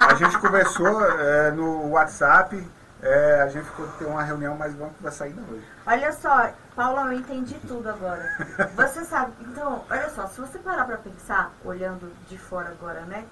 A 0.01 0.15
gente 0.15 0.39
conversou 0.39 1.05
é, 1.05 1.51
no 1.53 1.91
WhatsApp, 1.91 2.67
é, 3.01 3.43
a 3.43 3.49
gente 3.49 3.65
ficou 3.67 3.87
ter 3.99 4.07
uma 4.07 4.23
reunião, 4.23 4.57
mas 4.57 4.75
vamos 4.75 4.97
conversar 4.97 5.27
ainda 5.27 5.41
hoje. 5.43 5.65
Olha 5.87 6.13
só, 6.13 6.51
Paula, 6.75 7.03
eu 7.03 7.13
entendi 7.13 7.55
tudo 7.67 7.89
agora. 7.89 8.29
Você 8.75 9.05
sabe, 9.05 9.33
então, 9.41 9.85
olha 9.89 10.11
só, 10.11 10.27
se 10.27 10.41
você 10.41 10.59
parar 10.59 10.85
pra 10.85 10.97
pensar, 10.97 11.53
olhando 11.65 12.13
de 12.27 12.37
fora 12.37 12.71
agora, 12.71 13.03
né? 13.03 13.25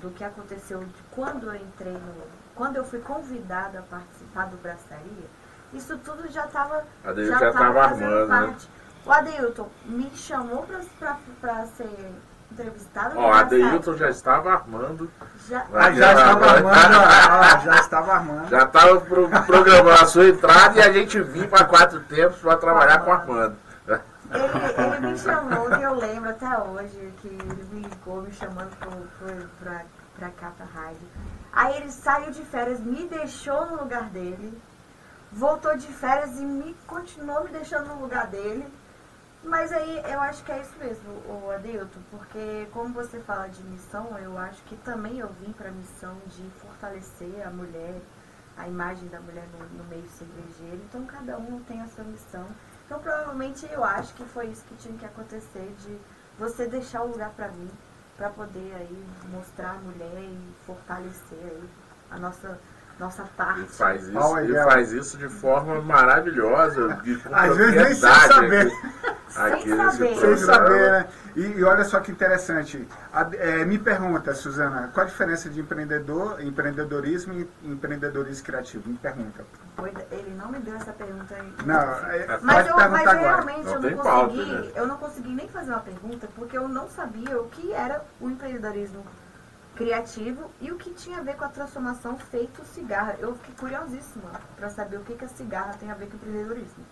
Do 0.00 0.10
que 0.10 0.24
aconteceu 0.24 0.80
de 0.80 1.02
quando 1.12 1.46
eu 1.46 1.54
entrei 1.54 1.92
no. 1.92 2.44
Quando 2.54 2.76
eu 2.76 2.84
fui 2.84 3.00
convidada 3.00 3.80
a 3.80 3.82
participar 3.82 4.46
do 4.46 4.56
Braçaria, 4.56 5.28
isso 5.72 5.98
tudo 5.98 6.30
já 6.30 6.46
estava. 6.46 6.84
Já 7.04 7.52
tava 7.52 7.82
armando, 7.82 8.26
né? 8.28 8.56
O 9.06 9.12
Adeilton 9.12 9.68
me 9.84 10.10
chamou 10.16 10.62
pra, 10.62 10.80
pra, 10.98 11.18
pra 11.40 11.66
ser 11.66 12.12
entrevistada. 12.50 13.14
no 13.14 13.20
Ó, 13.20 13.26
a 13.32 13.42
Braçaria. 13.42 13.68
Deilton 13.68 13.94
já 13.96 14.08
estava 14.10 14.52
armando, 14.52 15.10
Já, 15.48 15.66
Ah, 15.74 15.92
já 15.92 16.12
estava 16.12 16.46
armando, 16.50 16.96
ah, 16.96 17.60
já 17.64 17.74
estava 17.76 18.12
armando. 18.14 18.48
já 18.48 18.62
estava 18.62 19.00
pro, 19.02 19.28
programando 19.46 19.90
a 19.90 20.06
sua 20.06 20.28
entrada 20.28 20.78
e 20.78 20.82
a 20.82 20.92
gente 20.92 21.20
vinha 21.20 21.48
para 21.48 21.64
quatro 21.66 22.00
tempos 22.04 22.38
para 22.38 22.56
trabalhar 22.56 23.00
com 23.00 23.10
o 23.10 23.12
Armando. 23.12 23.56
Ele, 23.86 24.96
ele 24.96 25.06
me 25.12 25.18
chamou, 25.18 25.68
que 25.68 25.82
eu 25.82 25.94
lembro 25.94 26.30
até 26.30 26.58
hoje, 26.58 27.12
que 27.20 27.28
ele 27.28 27.64
me 27.70 27.82
ligou 27.82 28.22
me 28.22 28.32
chamando 28.32 28.70
pra 29.60 30.30
cá, 30.30 30.50
pra 30.56 30.66
rádio. 30.66 31.06
Aí 31.52 31.76
ele 31.76 31.90
saiu 31.90 32.30
de 32.30 32.42
férias, 32.42 32.80
me 32.80 33.06
deixou 33.06 33.66
no 33.66 33.76
lugar 33.82 34.04
dele, 34.04 34.56
voltou 35.30 35.76
de 35.76 35.86
férias 35.88 36.38
e 36.40 36.44
me 36.44 36.74
continuou 36.86 37.44
me 37.44 37.50
deixando 37.50 37.88
no 37.88 38.00
lugar 38.00 38.26
dele. 38.28 38.66
Mas 39.44 39.70
aí 39.72 40.02
eu 40.10 40.20
acho 40.22 40.42
que 40.42 40.50
é 40.50 40.62
isso 40.62 40.76
mesmo, 40.78 41.12
o 41.28 41.50
Adilton, 41.50 42.00
porque 42.10 42.66
como 42.72 42.94
você 42.94 43.20
fala 43.20 43.46
de 43.46 43.62
missão, 43.64 44.18
eu 44.18 44.38
acho 44.38 44.62
que 44.62 44.74
também 44.76 45.18
eu 45.18 45.28
vim 45.34 45.52
para 45.52 45.68
a 45.68 45.72
missão 45.72 46.16
de 46.28 46.42
fortalecer 46.60 47.46
a 47.46 47.50
mulher, 47.50 48.00
a 48.56 48.66
imagem 48.66 49.06
da 49.08 49.20
mulher 49.20 49.46
no, 49.52 49.82
no 49.82 49.84
meio 49.84 50.08
cervejeiro. 50.08 50.82
Então 50.88 51.04
cada 51.04 51.36
um 51.36 51.62
tem 51.64 51.82
a 51.82 51.88
sua 51.88 52.04
missão. 52.04 52.46
Então 52.86 52.98
provavelmente 52.98 53.70
eu 53.70 53.84
acho 53.84 54.14
que 54.14 54.24
foi 54.24 54.46
isso 54.46 54.64
que 54.64 54.76
tinha 54.76 54.96
que 54.96 55.04
acontecer 55.04 55.74
de 55.80 55.98
você 56.38 56.66
deixar 56.66 57.02
o 57.02 57.08
lugar 57.08 57.30
para 57.32 57.48
mim, 57.48 57.70
para 58.16 58.30
poder 58.30 58.74
aí 58.76 59.06
mostrar 59.30 59.72
a 59.72 59.78
mulher 59.78 60.22
e 60.22 60.54
fortalecer 60.64 61.38
aí 61.38 61.68
a 62.10 62.18
nossa 62.18 62.58
nossa 62.98 63.24
parte. 63.36 63.62
E 63.62 63.66
faz 63.66 64.08
isso, 64.08 64.18
Olha, 64.18 64.60
e 64.60 64.64
faz 64.64 64.92
isso 64.92 65.18
de 65.18 65.28
forma 65.28 65.80
maravilhosa. 65.82 67.00
E 67.04 67.16
com 67.22 67.34
Às 67.34 67.56
vezes 67.56 67.74
nem 67.74 67.94
sem 67.94 68.28
saber. 68.28 68.72
Aqui, 69.34 69.52
aqui 69.54 69.68
Sem 69.68 69.76
saber. 69.76 70.16
Sem 70.16 70.36
saber, 70.36 70.92
né? 70.92 71.06
E, 71.34 71.40
e 71.42 71.64
olha 71.64 71.82
só 71.84 71.98
que 71.98 72.12
interessante. 72.12 72.86
A- 73.12 73.28
é, 73.32 73.64
me 73.64 73.78
pergunta, 73.80 74.32
Suzana, 74.32 74.90
qual 74.94 75.04
a 75.04 75.08
diferença 75.08 75.50
de 75.50 75.58
empreendedor, 75.60 76.40
empreendedorismo 76.40 77.32
e 77.34 77.50
empreendedorismo 77.64 78.44
criativo? 78.44 78.88
Me 78.88 78.96
pergunta. 78.96 79.44
Ele 80.12 80.32
não 80.36 80.52
me 80.52 80.60
deu 80.60 80.76
essa 80.76 80.92
pergunta 80.92 81.34
aí. 81.34 81.52
Não, 81.66 81.80
é, 81.80 82.38
Mas, 82.42 82.54
pode 82.54 82.68
eu, 82.68 82.76
perguntar 82.76 82.88
mas 82.90 83.06
agora. 83.08 83.20
realmente 83.20 83.64
Não 83.64 83.72
eu, 83.74 83.80
não 83.96 84.04
pauta, 84.04 84.28
consegui, 84.28 84.52
né? 84.52 84.72
eu 84.76 84.86
não 84.86 84.96
consegui 84.98 85.34
nem 85.34 85.48
fazer 85.48 85.70
uma 85.72 85.80
pergunta 85.80 86.28
porque 86.36 86.56
eu 86.56 86.68
não 86.68 86.88
sabia 86.88 87.40
o 87.40 87.48
que 87.48 87.72
era 87.72 88.02
o 88.20 88.30
empreendedorismo 88.30 89.04
criativo 89.74 90.50
e 90.60 90.70
o 90.70 90.76
que 90.76 90.90
tinha 90.90 91.18
a 91.18 91.22
ver 91.22 91.36
com 91.36 91.44
a 91.44 91.48
transformação 91.48 92.16
feito 92.16 92.64
cigarra. 92.64 93.16
Eu 93.18 93.34
fiquei 93.36 93.54
curiosíssima 93.54 94.30
para 94.56 94.70
saber 94.70 94.96
o 94.96 95.00
que, 95.00 95.14
que 95.14 95.24
a 95.24 95.28
cigarra 95.28 95.74
tem 95.74 95.90
a 95.90 95.94
ver 95.94 96.08
com 96.08 96.16
empreendedorismo 96.16 96.84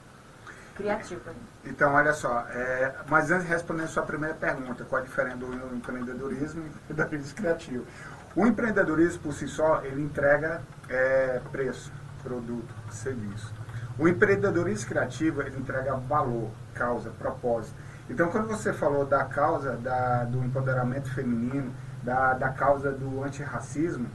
criativo. 0.74 1.20
Então, 1.64 1.94
olha 1.94 2.12
só, 2.12 2.40
é, 2.50 2.94
mas 3.08 3.30
antes 3.30 3.46
de 3.46 3.52
responder 3.52 3.84
a 3.84 3.88
sua 3.88 4.02
primeira 4.02 4.34
pergunta, 4.34 4.84
qual 4.84 5.02
a 5.02 5.04
diferença 5.04 5.36
do 5.36 5.76
empreendedorismo 5.76 6.62
e 6.62 6.92
empreendedorismo 6.92 7.36
criativo? 7.36 7.86
O 8.34 8.46
empreendedorismo, 8.46 9.22
por 9.22 9.34
si 9.34 9.46
só, 9.46 9.82
ele 9.84 10.02
entrega 10.02 10.62
é, 10.88 11.40
preço, 11.50 11.92
produto, 12.22 12.74
serviço. 12.90 13.52
O 13.98 14.08
empreendedorismo 14.08 14.88
criativo, 14.88 15.42
ele 15.42 15.58
entrega 15.58 15.94
valor, 15.96 16.50
causa, 16.74 17.10
propósito. 17.10 17.76
Então, 18.08 18.30
quando 18.30 18.48
você 18.48 18.72
falou 18.72 19.04
da 19.04 19.24
causa 19.24 19.76
da, 19.76 20.24
do 20.24 20.42
empoderamento 20.42 21.12
feminino, 21.14 21.72
da, 22.02 22.34
da 22.34 22.48
causa 22.50 22.90
do 22.92 23.22
antirracismo, 23.22 24.08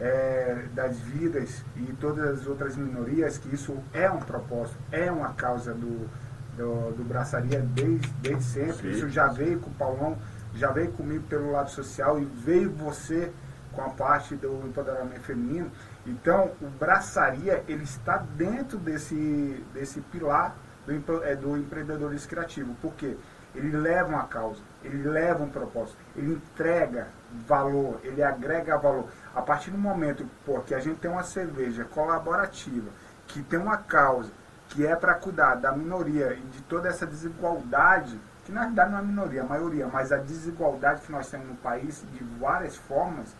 é, 0.00 0.64
das 0.74 0.98
vidas 0.98 1.64
e 1.76 1.92
todas 1.94 2.40
as 2.40 2.46
outras 2.46 2.76
minorias, 2.76 3.38
que 3.38 3.54
isso 3.54 3.76
é 3.92 4.10
um 4.10 4.18
propósito, 4.18 4.78
é 4.90 5.10
uma 5.10 5.32
causa 5.34 5.72
do, 5.72 6.08
do, 6.56 6.96
do 6.96 7.04
Braçaria 7.04 7.60
desde, 7.60 8.08
desde 8.20 8.44
sempre. 8.44 8.74
Sim. 8.74 8.90
Isso 8.90 9.08
já 9.08 9.28
veio 9.28 9.60
com 9.60 9.70
o 9.70 9.74
Paulão, 9.74 10.18
já 10.54 10.70
veio 10.70 10.90
comigo 10.92 11.24
pelo 11.28 11.52
lado 11.52 11.70
social 11.70 12.20
e 12.20 12.24
veio 12.24 12.70
você 12.70 13.32
com 13.72 13.82
a 13.82 13.90
parte 13.90 14.36
do 14.36 14.66
empoderamento 14.66 15.20
feminino. 15.20 15.70
Então, 16.06 16.52
o 16.60 16.68
Braçaria, 16.68 17.64
ele 17.66 17.82
está 17.82 18.18
dentro 18.18 18.78
desse, 18.78 19.64
desse 19.72 20.00
pilar 20.00 20.56
do, 20.86 21.24
é, 21.24 21.34
do 21.34 21.56
empreendedorismo 21.56 22.28
criativo. 22.28 22.74
Por 22.80 22.94
quê? 22.94 23.16
Ele 23.54 23.76
leva 23.76 24.08
uma 24.08 24.24
causa, 24.24 24.60
ele 24.82 25.08
leva 25.08 25.42
um 25.42 25.48
propósito, 25.48 25.96
ele 26.16 26.34
entrega 26.34 27.08
valor, 27.46 28.00
ele 28.02 28.22
agrega 28.22 28.76
valor. 28.76 29.08
A 29.34 29.40
partir 29.40 29.70
do 29.70 29.78
momento 29.78 30.28
pô, 30.44 30.60
que 30.60 30.74
a 30.74 30.80
gente 30.80 30.98
tem 30.98 31.10
uma 31.10 31.22
cerveja 31.22 31.84
colaborativa, 31.84 32.90
que 33.26 33.42
tem 33.42 33.58
uma 33.58 33.76
causa, 33.76 34.32
que 34.68 34.86
é 34.86 34.96
para 34.96 35.14
cuidar 35.14 35.54
da 35.56 35.72
minoria 35.72 36.34
e 36.34 36.40
de 36.40 36.62
toda 36.62 36.88
essa 36.88 37.06
desigualdade, 37.06 38.20
que 38.44 38.52
na 38.52 38.64
verdade 38.64 38.90
não 38.90 38.98
é 38.98 39.00
a 39.00 39.04
minoria, 39.04 39.42
a 39.42 39.46
maioria, 39.46 39.86
mas 39.86 40.12
a 40.12 40.16
desigualdade 40.16 41.02
que 41.02 41.12
nós 41.12 41.30
temos 41.30 41.46
no 41.48 41.56
país 41.56 42.04
de 42.12 42.24
várias 42.38 42.76
formas, 42.76 43.34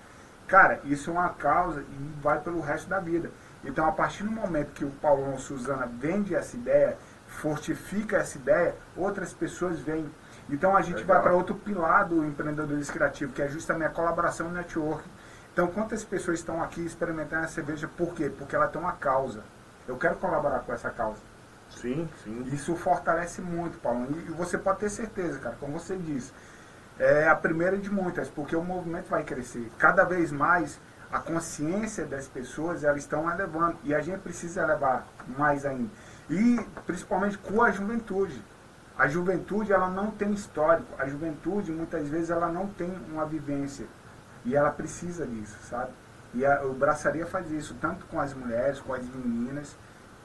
cara, 0.46 0.80
isso 0.84 1.10
é 1.10 1.12
uma 1.12 1.30
causa 1.30 1.80
e 1.80 2.20
vai 2.22 2.40
pelo 2.40 2.60
resto 2.60 2.88
da 2.88 3.00
vida. 3.00 3.30
Então, 3.64 3.86
a 3.86 3.92
partir 3.92 4.24
do 4.24 4.30
momento 4.30 4.72
que 4.72 4.84
o 4.84 4.90
Paulão 4.90 5.38
Suzana 5.38 5.86
vende 5.86 6.34
essa 6.34 6.56
ideia, 6.56 6.98
fortifica 7.44 8.16
essa 8.16 8.38
ideia, 8.38 8.74
outras 8.96 9.34
pessoas 9.34 9.78
vêm. 9.78 10.10
Então, 10.48 10.74
a 10.74 10.80
gente 10.80 11.00
Legal. 11.00 11.16
vai 11.16 11.22
para 11.22 11.34
outro 11.34 11.54
pilar 11.54 12.08
do 12.08 12.24
empreendedorismo 12.24 12.94
criativo, 12.94 13.34
que 13.34 13.42
é 13.42 13.48
justamente 13.48 13.88
a 13.88 13.90
colaboração 13.90 14.48
e 14.48 14.52
network. 14.52 15.06
Então, 15.52 15.66
quantas 15.66 16.02
pessoas 16.02 16.38
estão 16.38 16.62
aqui 16.62 16.80
experimentando 16.80 17.44
a 17.44 17.48
cerveja? 17.48 17.86
Por 17.86 18.14
quê? 18.14 18.30
Porque 18.30 18.56
ela 18.56 18.66
tem 18.66 18.80
uma 18.80 18.92
causa. 18.92 19.42
Eu 19.86 19.98
quero 19.98 20.16
colaborar 20.16 20.60
com 20.60 20.72
essa 20.72 20.88
causa. 20.88 21.20
Sim, 21.68 22.08
sim. 22.24 22.44
Isso 22.50 22.74
fortalece 22.76 23.42
muito, 23.42 23.78
Paulo. 23.78 24.08
E 24.26 24.30
você 24.30 24.56
pode 24.56 24.78
ter 24.78 24.88
certeza, 24.88 25.38
cara, 25.38 25.56
como 25.60 25.78
você 25.78 25.96
disse. 25.96 26.32
É 26.98 27.28
a 27.28 27.36
primeira 27.36 27.76
de 27.76 27.90
muitas, 27.90 28.26
porque 28.30 28.56
o 28.56 28.64
movimento 28.64 29.10
vai 29.10 29.22
crescer. 29.22 29.70
Cada 29.78 30.04
vez 30.04 30.32
mais 30.32 30.80
a 31.12 31.20
consciência 31.20 32.06
das 32.06 32.26
pessoas 32.26 32.84
elas 32.84 33.02
estão 33.02 33.30
elevando. 33.30 33.76
E 33.84 33.94
a 33.94 34.00
gente 34.00 34.20
precisa 34.20 34.62
elevar 34.62 35.06
mais 35.36 35.66
ainda. 35.66 35.90
E 36.30 36.58
principalmente 36.86 37.38
com 37.38 37.62
a 37.62 37.70
juventude. 37.70 38.42
A 38.96 39.08
juventude 39.08 39.72
ela 39.72 39.88
não 39.88 40.10
tem 40.10 40.32
histórico. 40.32 40.86
A 40.98 41.06
juventude 41.06 41.72
muitas 41.72 42.08
vezes 42.08 42.30
ela 42.30 42.48
não 42.48 42.66
tem 42.68 42.92
uma 43.10 43.26
vivência. 43.26 43.86
E 44.44 44.54
ela 44.54 44.70
precisa 44.70 45.26
disso, 45.26 45.56
sabe? 45.68 45.90
E 46.34 46.44
a, 46.44 46.62
o 46.64 46.72
Braçaria 46.74 47.26
faz 47.26 47.50
isso, 47.50 47.74
tanto 47.80 48.04
com 48.06 48.20
as 48.20 48.34
mulheres, 48.34 48.80
com 48.80 48.92
as 48.92 49.04
meninas, 49.04 49.76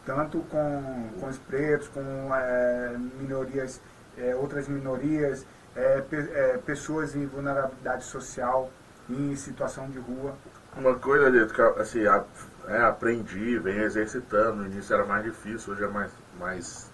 tanto 0.06 0.40
com, 0.50 1.10
com 1.20 1.28
os 1.28 1.38
pretos, 1.38 1.88
com 1.88 2.02
é, 2.36 2.96
minorias, 3.20 3.80
é, 4.18 4.36
outras 4.36 4.68
minorias, 4.68 5.46
é, 5.76 6.02
pe- 6.02 6.30
é, 6.34 6.58
pessoas 6.66 7.16
em 7.16 7.26
vulnerabilidade 7.26 8.04
social, 8.04 8.70
em 9.10 9.36
situação 9.36 9.88
de 9.90 10.00
rua. 10.00 10.34
Uma 10.76 10.96
coisa, 10.96 11.30
Lito, 11.30 11.54
que 11.54 11.62
assim, 11.62 12.06
a- 12.08 12.24
é, 12.70 12.82
aprendi, 12.84 13.58
venho 13.58 13.84
exercitando. 13.84 14.58
No 14.58 14.66
início 14.68 14.94
era 14.94 15.06
mais 15.06 15.24
difícil, 15.24 15.74
hoje 15.74 15.84
é 15.84 15.88
mais, 15.88 16.12
mais, 16.40 16.92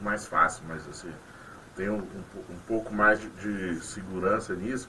mais 0.00 0.26
fácil, 0.26 0.64
mas 0.66 0.88
assim, 0.88 1.12
tenho 1.76 1.94
um, 1.94 1.98
um, 1.98 2.54
um 2.54 2.58
pouco 2.66 2.92
mais 2.92 3.20
de, 3.20 3.28
de 3.30 3.80
segurança 3.84 4.54
nisso. 4.54 4.88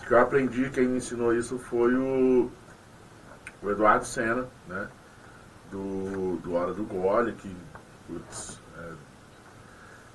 O 0.00 0.06
que 0.06 0.12
eu 0.12 0.18
aprendi, 0.18 0.70
quem 0.70 0.88
me 0.88 0.96
ensinou 0.96 1.34
isso 1.34 1.58
foi 1.58 1.94
o, 1.94 2.50
o 3.62 3.70
Eduardo 3.70 4.06
Senna, 4.06 4.48
né? 4.66 4.88
Do, 5.70 6.36
do 6.42 6.54
Hora 6.54 6.72
do 6.72 6.84
Gole, 6.84 7.32
que, 7.34 7.54
putz, 8.06 8.58
é, 8.78 8.92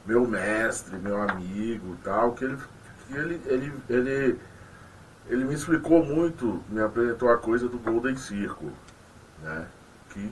meu 0.05 0.27
mestre, 0.27 0.97
meu 0.97 1.21
amigo 1.21 1.95
tal, 2.03 2.33
que 2.33 2.45
ele, 2.45 2.57
que 3.07 3.15
ele, 3.15 3.41
ele, 3.45 3.73
ele 3.87 4.39
ele 5.27 5.45
me 5.45 5.53
explicou 5.53 6.03
muito, 6.05 6.61
me 6.67 6.81
apresentou 6.81 7.29
a 7.29 7.37
coisa 7.37 7.69
do 7.69 7.79
Golden 7.79 8.15
Circle, 8.17 8.71
né? 9.43 9.67
Que, 10.11 10.31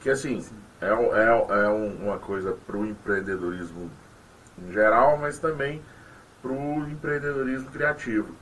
que 0.00 0.10
assim, 0.10 0.44
é, 0.80 0.86
é, 0.88 1.64
é 1.64 1.68
um- 1.68 2.04
uma 2.08 2.18
coisa 2.18 2.52
para 2.66 2.76
o 2.76 2.86
empreendedorismo 2.86 3.90
em 4.58 4.72
geral, 4.72 5.18
mas 5.18 5.38
também 5.38 5.82
para 6.42 6.52
o 6.52 6.88
empreendedorismo 6.88 7.70
criativo. 7.70 8.34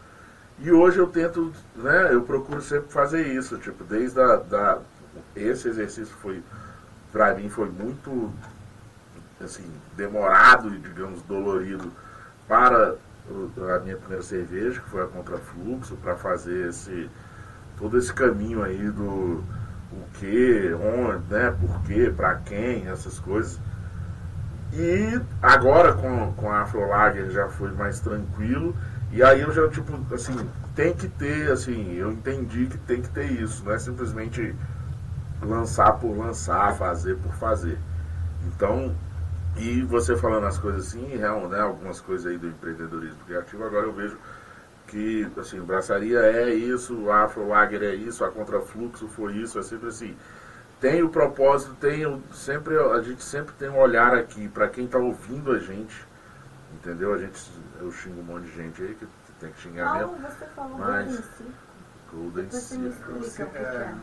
E 0.58 0.72
hoje 0.72 0.98
eu 0.98 1.06
tento, 1.08 1.52
né, 1.76 2.14
eu 2.14 2.22
procuro 2.22 2.62
sempre 2.62 2.92
fazer 2.92 3.26
isso, 3.28 3.58
tipo, 3.58 3.84
desde 3.84 4.20
a, 4.20 4.36
da, 4.36 4.78
esse 5.36 5.68
exercício 5.68 6.14
foi, 6.22 6.42
para 7.12 7.34
mim 7.34 7.48
foi 7.48 7.68
muito, 7.70 8.32
assim, 9.42 9.64
demorado 9.96 10.74
e, 10.74 10.78
digamos, 10.78 11.22
dolorido 11.22 11.90
para 12.46 12.94
a 13.76 13.78
minha 13.80 13.96
primeira 13.96 14.22
cerveja, 14.22 14.80
que 14.80 14.90
foi 14.90 15.02
a 15.02 15.06
Contrafluxo, 15.06 15.96
para 15.96 16.16
fazer 16.16 16.68
esse, 16.68 17.08
todo 17.78 17.98
esse 17.98 18.12
caminho 18.12 18.62
aí 18.62 18.90
do 18.90 19.42
o 19.92 20.18
que, 20.18 20.72
onde, 20.74 21.22
né, 21.32 21.54
por 21.60 21.82
quê, 21.82 22.12
para 22.14 22.36
quem, 22.36 22.86
essas 22.88 23.18
coisas. 23.18 23.60
E 24.72 25.20
agora 25.42 25.92
com, 25.92 26.32
com 26.32 26.50
a 26.50 26.62
Afrolager 26.62 27.30
já 27.30 27.48
foi 27.48 27.70
mais 27.72 28.00
tranquilo. 28.00 28.74
E 29.10 29.22
aí 29.22 29.42
eu 29.42 29.52
já, 29.52 29.68
tipo, 29.68 29.92
assim, 30.14 30.34
tem 30.74 30.94
que 30.94 31.06
ter, 31.06 31.52
assim, 31.52 31.94
eu 31.94 32.12
entendi 32.12 32.66
que 32.66 32.78
tem 32.78 33.02
que 33.02 33.10
ter 33.10 33.30
isso, 33.30 33.62
não 33.64 33.72
é 33.72 33.78
simplesmente 33.78 34.54
lançar 35.42 35.92
por 35.98 36.16
lançar, 36.16 36.74
fazer 36.76 37.16
por 37.16 37.34
fazer. 37.34 37.78
Então, 38.46 38.94
e 39.56 39.82
você 39.82 40.16
falando 40.16 40.46
as 40.46 40.56
coisas 40.58 40.88
assim, 40.88 41.04
real, 41.16 41.46
né, 41.48 41.60
algumas 41.60 42.00
coisas 42.00 42.26
aí 42.26 42.38
do 42.38 42.48
empreendedorismo 42.48 43.18
criativo, 43.26 43.64
agora 43.64 43.84
eu 43.84 43.92
vejo 43.92 44.16
que, 44.92 45.26
assim, 45.38 45.58
Braçaria 45.62 46.18
é 46.18 46.52
isso, 46.52 47.10
Afro 47.10 47.48
Lager 47.48 47.82
é 47.82 47.94
isso, 47.94 48.22
a 48.22 48.30
Contrafluxo 48.30 49.08
foi 49.08 49.32
isso, 49.36 49.58
é 49.58 49.62
sempre 49.62 49.88
assim. 49.88 50.14
Tem 50.78 51.02
o 51.02 51.08
propósito, 51.08 51.74
tem 51.80 52.04
o, 52.04 52.20
sempre, 52.34 52.76
a 52.76 53.00
gente 53.00 53.22
sempre 53.24 53.54
tem 53.54 53.70
um 53.70 53.78
olhar 53.78 54.14
aqui 54.14 54.48
para 54.48 54.68
quem 54.68 54.84
está 54.84 54.98
ouvindo 54.98 55.50
a 55.50 55.58
gente, 55.58 56.06
entendeu? 56.74 57.14
A 57.14 57.18
gente, 57.18 57.40
eu 57.80 57.90
xingo 57.90 58.20
um 58.20 58.24
monte 58.24 58.44
de 58.44 58.52
gente 58.54 58.82
aí 58.82 58.94
que 58.94 59.06
tem 59.40 59.50
que 59.50 59.60
xingar 59.62 59.94
mesmo. 59.94 60.08
Paulo, 60.10 60.28
você 60.28 60.44
falou 60.54 60.78
Mas- 60.78 61.30
Golden 62.12 62.50
Circle. 62.50 63.22
É, 63.54 63.60
é. 63.62 63.94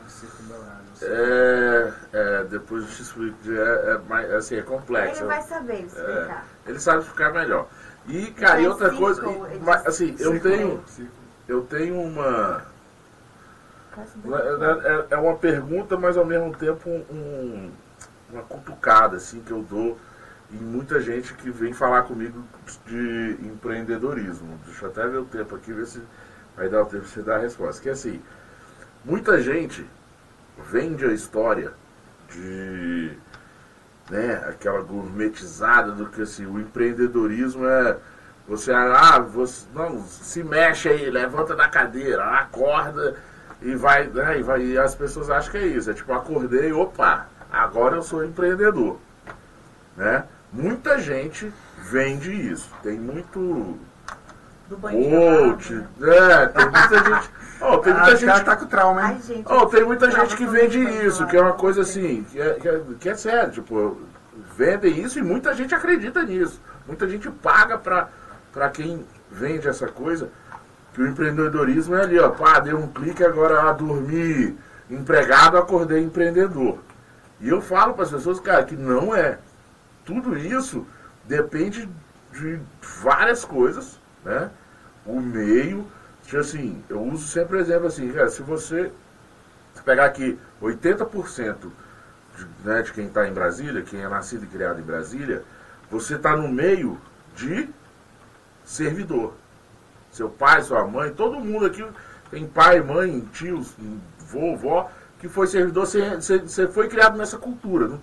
Dourado. 0.48 0.82
É, 1.04 1.94
é, 2.14 2.44
depois 2.46 2.84
eu 2.84 2.90
te 2.90 3.02
explico. 3.04 3.38
É, 3.48 3.92
é, 3.92 3.98
mais- 4.10 4.34
assim, 4.34 4.56
é 4.56 4.64
complexo. 4.64 5.22
Ele 5.22 5.28
vai 5.28 5.42
saber 5.44 5.86
explicar. 5.86 6.46
Ele 6.66 6.80
sabe 6.80 7.04
explicar 7.04 7.32
melhor. 7.32 7.68
E, 8.10 8.32
cara, 8.32 8.60
e 8.60 8.68
outra 8.68 8.89
coisa, 8.91 9.22
e- 9.26 9.88
assim, 9.88 10.16
eu 10.20 10.39
tenho, 10.39 10.84
eu 11.47 11.62
tenho 11.64 12.01
uma. 12.01 12.64
Anos. 14.26 14.84
É, 14.86 14.89
é- 14.89 15.07
é 15.12 15.18
uma 15.18 15.36
pergunta, 15.36 15.97
mas 15.97 16.18
ao 16.18 16.26
mesmo 16.26 16.55
tempo 16.55 16.89
um- 16.89 17.72
uma 18.32 18.41
cutucada 18.43 19.18
assim, 19.18 19.41
que 19.41 19.51
eu 19.51 19.62
dou 19.62 19.97
em 20.51 20.57
muita 20.57 20.99
gente 21.01 21.34
que 21.34 21.51
vem 21.51 21.74
falar 21.74 22.03
comigo 22.03 22.43
de 22.88 23.38
empreendedorismo. 23.43 24.60
Deixa 24.66 24.86
eu 24.86 24.89
até 24.89 25.07
ver 25.07 25.18
o 25.18 25.26
tempo 25.26 25.55
aqui, 25.55 25.72
ver 25.74 25.86
se 25.86 26.01
vai 26.55 26.70
dar 26.70 26.82
o 26.84 26.86
tempo 26.86 27.05
você 27.05 27.22
dar 27.22 27.36
a 27.36 27.39
resposta. 27.39 27.82
Que 27.82 27.89
é 27.89 27.91
assim, 27.91 28.22
muita 29.05 29.41
gente 29.41 29.86
vende 30.72 31.05
a 31.05 31.12
história 31.14 31.72
de 32.32 33.12
né, 34.10 34.43
aquela 34.47 34.82
gourmetizada 34.82 35.91
do 35.91 36.07
que 36.07 36.22
assim, 36.22 36.45
o 36.45 36.60
empreendedorismo 36.60 37.66
é 37.66 37.97
você, 38.47 38.72
ah, 38.74 39.20
você 39.20 39.68
não, 39.76 40.01
se 40.03 40.43
mexe 40.43 40.89
aí, 40.89 41.10
levanta 41.10 41.55
da 41.55 41.68
cadeira, 41.68 42.24
acorda 42.24 43.16
e 43.62 43.76
vai, 43.76 44.07
né, 44.07 44.39
e 44.39 44.41
vai, 44.41 44.62
e 44.62 44.78
as 44.78 44.95
pessoas 44.95 45.30
acham 45.30 45.51
que 45.51 45.57
é 45.57 45.68
isso, 45.68 45.91
é 45.91 45.93
tipo, 45.93 46.12
acordei, 46.12 46.74
opa, 46.74 47.28
agora 47.51 47.97
eu 47.97 48.01
sou 48.01 48.26
empreendedor, 48.26 48.97
né? 49.95 50.24
Muita 50.51 50.97
gente 50.97 51.53
vende 51.78 52.32
isso, 52.32 52.74
tem 52.82 52.99
muito 52.99 53.78
Do 54.68 54.78
coach, 54.78 55.74
né, 55.97 56.47
tem 56.47 56.70
muita 56.72 57.03
gente, 57.03 57.30
oh, 57.62 57.78
tem 57.80 57.93
Ah, 57.93 57.95
muita 57.95 58.05
caras 58.05 58.20
gente 58.20 58.43
tá 58.45 58.55
com 58.55 58.66
trauma, 58.66 59.01
Ai, 59.01 59.14
hein? 59.14 59.22
gente. 59.26 59.45
Oh, 59.51 59.66
tem 59.66 59.84
muita 59.84 60.10
gente 60.12 60.36
que 60.36 60.45
vende 60.45 60.80
isso, 61.05 61.26
que 61.28 61.38
é 61.38 61.41
uma 61.41 61.53
coisa 61.53 61.82
assim, 61.82 62.24
que 62.32 62.39
é, 62.39 62.53
que 62.55 62.68
é- 62.68 62.82
que 62.99 63.10
é 63.10 63.16
sério, 63.16 63.51
tipo, 63.51 63.97
vendem 64.57 64.99
isso 65.01 65.20
e 65.20 65.22
muita 65.22 65.53
gente 65.53 65.74
acredita 65.76 66.24
nisso. 66.24 66.62
Muita 66.88 67.07
gente 67.07 67.30
paga 67.30 67.78
pra, 67.78 68.10
pra 68.51 68.70
quem 68.70 69.05
vende 69.32 69.68
essa 69.68 69.88
coisa, 69.88 70.30
que 70.93 71.01
o 71.01 71.07
empreendedorismo 71.07 71.95
é 71.95 72.01
ali, 72.01 72.20
ó, 72.20 72.30
pá, 72.30 72.60
dei 72.60 72.74
um 72.74 72.88
clique, 72.88 73.24
agora 73.24 73.70
a 73.70 73.74
dormir 73.74 74.57
empregado, 74.89 75.57
acordei 75.57 76.03
empreendedor. 76.03 76.80
E 77.39 77.47
eu 77.47 77.62
falo 77.62 77.93
para 77.93 78.03
as 78.03 78.12
pessoas, 78.12 78.39
cara, 78.39 78.64
que 78.64 78.76
não 78.76 79.16
é. 79.16 79.38
Tudo 80.03 80.36
isso 80.38 80.86
depende 81.26 81.88
de 82.34 82.60
várias 83.01 83.45
coisas, 83.45 83.99
né? 84.26 84.49
O 85.05 85.20
meio, 85.22 85.86
assim, 86.38 86.84
eu 86.90 87.02
uso 87.02 87.28
sempre 87.28 87.58
o 87.58 87.60
exemplo 87.60 87.88
assim, 87.88 88.12
cara, 88.12 88.30
se 88.30 88.42
você 88.42 88.92
pegar 89.86 90.06
aqui 90.06 90.38
80% 90.62 91.72
de, 92.38 92.48
né, 92.64 92.82
de 92.82 92.92
quem 92.94 93.08
está 93.08 93.28
em 93.28 93.34
Brasília, 93.34 93.82
quem 93.82 94.02
é 94.02 94.08
nascido 94.08 94.44
e 94.44 94.48
criado 94.48 94.80
em 94.80 94.84
Brasília, 94.84 95.44
você 95.90 96.16
está 96.16 96.36
no 96.36 96.48
meio 96.50 97.00
de 97.36 97.70
servidor. 98.66 99.34
Seu 100.12 100.30
pai, 100.30 100.62
sua 100.62 100.86
mãe, 100.86 101.14
todo 101.14 101.40
mundo 101.40 101.66
aqui 101.66 101.86
tem 102.32 102.48
pai, 102.48 102.82
mãe, 102.82 103.22
tios, 103.34 103.74
vovó, 104.20 104.90
que 105.20 105.28
foi 105.28 105.48
servidor, 105.48 105.86
você, 105.86 106.16
você- 106.16 106.68
foi 106.68 106.88
criado 106.88 107.18
nessa 107.18 107.38
cultura. 107.38 108.00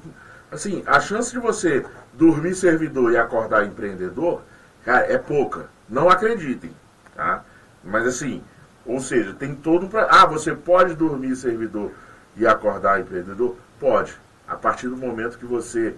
Assim, 0.50 0.82
a 0.86 1.00
chance 1.00 1.32
de 1.32 1.38
você 1.38 1.84
dormir 2.14 2.54
servidor 2.54 3.12
e 3.12 3.16
acordar 3.16 3.64
empreendedor, 3.66 4.42
cara, 4.84 5.10
é 5.12 5.18
pouca. 5.18 5.68
Não 5.88 6.08
acreditem, 6.08 6.74
tá? 7.14 7.44
Mas 7.86 8.06
assim, 8.06 8.42
ou 8.84 9.00
seja, 9.00 9.32
tem 9.34 9.54
todo 9.54 9.88
pra- 9.88 10.08
Ah, 10.10 10.26
você 10.26 10.54
pode 10.54 10.94
dormir 10.94 11.34
servidor 11.36 11.92
e 12.36 12.46
acordar 12.46 13.00
empreendedor? 13.00 13.56
Pode. 13.80 14.14
A 14.46 14.56
partir 14.56 14.88
do 14.88 14.96
momento 14.96 15.38
que 15.38 15.46
você 15.46 15.94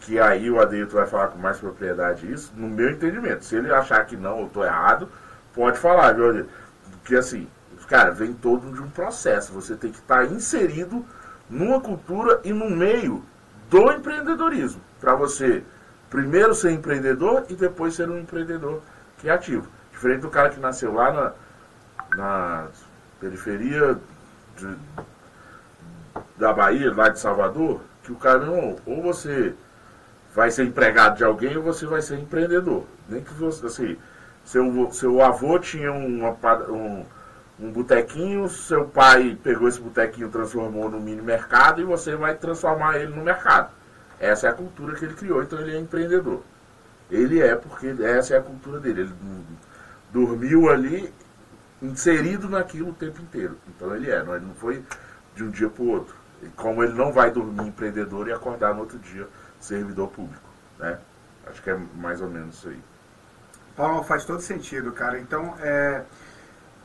que 0.00 0.18
aí 0.18 0.48
o 0.50 0.60
Adeito 0.60 0.94
vai 0.94 1.06
falar 1.06 1.28
com 1.28 1.38
mais 1.38 1.58
propriedade 1.58 2.30
isso, 2.30 2.52
no 2.56 2.68
meu 2.68 2.90
entendimento. 2.90 3.44
Se 3.44 3.56
ele 3.56 3.72
achar 3.72 4.04
que 4.06 4.16
não, 4.16 4.40
eu 4.40 4.46
estou 4.46 4.64
errado, 4.64 5.08
pode 5.52 5.78
falar, 5.78 6.12
viu? 6.14 6.46
Porque 6.92 7.16
assim, 7.16 7.48
cara, 7.88 8.10
vem 8.12 8.32
todo 8.32 8.72
de 8.72 8.80
um 8.80 8.88
processo. 8.88 9.52
Você 9.52 9.74
tem 9.74 9.90
que 9.90 9.98
estar 9.98 10.24
inserido 10.26 11.04
numa 11.50 11.80
cultura 11.80 12.40
e 12.44 12.52
no 12.52 12.70
meio 12.70 13.24
do 13.68 13.90
empreendedorismo. 13.90 14.80
Para 15.00 15.14
você 15.14 15.64
primeiro 16.08 16.54
ser 16.54 16.70
empreendedor 16.70 17.44
e 17.48 17.54
depois 17.54 17.94
ser 17.94 18.08
um 18.08 18.18
empreendedor 18.18 18.80
criativo. 19.20 19.68
Diferente 19.98 20.20
do 20.20 20.30
cara 20.30 20.48
que 20.50 20.60
nasceu 20.60 20.94
lá 20.94 21.12
na, 21.12 22.16
na 22.16 22.68
periferia 23.18 23.98
de, 24.56 24.76
da 26.36 26.52
Bahia, 26.52 26.94
lá 26.94 27.08
de 27.08 27.18
Salvador, 27.18 27.80
que 28.04 28.12
o 28.12 28.14
cara, 28.14 28.44
irmão, 28.44 28.76
ou 28.86 29.02
você 29.02 29.56
vai 30.32 30.52
ser 30.52 30.66
empregado 30.66 31.16
de 31.16 31.24
alguém 31.24 31.56
ou 31.56 31.64
você 31.64 31.84
vai 31.84 32.00
ser 32.00 32.16
empreendedor. 32.16 32.84
Nem 33.08 33.24
que 33.24 33.34
você, 33.34 33.66
assim, 33.66 33.96
seu, 34.44 34.92
seu 34.92 35.20
avô 35.20 35.58
tinha 35.58 35.90
uma, 35.90 36.30
um, 36.68 37.04
um 37.58 37.72
botequinho, 37.72 38.48
seu 38.48 38.84
pai 38.84 39.36
pegou 39.42 39.66
esse 39.66 39.80
botequinho, 39.80 40.28
transformou 40.28 40.88
no 40.88 41.00
mini 41.00 41.22
mercado 41.22 41.80
e 41.80 41.84
você 41.84 42.14
vai 42.14 42.36
transformar 42.36 42.98
ele 42.98 43.16
no 43.16 43.24
mercado. 43.24 43.72
Essa 44.20 44.46
é 44.46 44.50
a 44.50 44.54
cultura 44.54 44.94
que 44.94 45.04
ele 45.04 45.14
criou, 45.14 45.42
então 45.42 45.58
ele 45.58 45.76
é 45.76 45.80
empreendedor. 45.80 46.40
Ele 47.10 47.40
é, 47.40 47.56
porque 47.56 47.96
essa 48.00 48.34
é 48.34 48.38
a 48.38 48.42
cultura 48.42 48.78
dele. 48.78 49.00
Ele 49.00 49.12
dormiu 50.12 50.68
ali 50.68 51.12
inserido 51.80 52.48
naquilo 52.48 52.90
o 52.90 52.94
tempo 52.94 53.20
inteiro. 53.22 53.56
Então 53.68 53.94
ele 53.94 54.10
é, 54.10 54.22
não, 54.22 54.34
ele 54.34 54.46
não 54.46 54.54
foi 54.54 54.84
de 55.34 55.44
um 55.44 55.50
dia 55.50 55.68
para 55.68 55.82
o 55.82 55.88
outro. 55.88 56.14
E 56.42 56.48
como 56.50 56.82
ele 56.82 56.94
não 56.94 57.12
vai 57.12 57.30
dormir 57.30 57.66
empreendedor 57.66 58.28
e 58.28 58.32
acordar 58.32 58.74
no 58.74 58.80
outro 58.80 58.98
dia 58.98 59.28
servidor 59.60 60.08
público. 60.08 60.48
Né? 60.78 60.98
Acho 61.46 61.62
que 61.62 61.70
é 61.70 61.78
mais 61.96 62.20
ou 62.20 62.28
menos 62.28 62.56
isso 62.56 62.68
aí. 62.68 62.80
Paulo, 63.76 64.02
faz 64.02 64.24
todo 64.24 64.40
sentido, 64.40 64.92
cara. 64.92 65.18
Então, 65.18 65.54
é, 65.60 66.02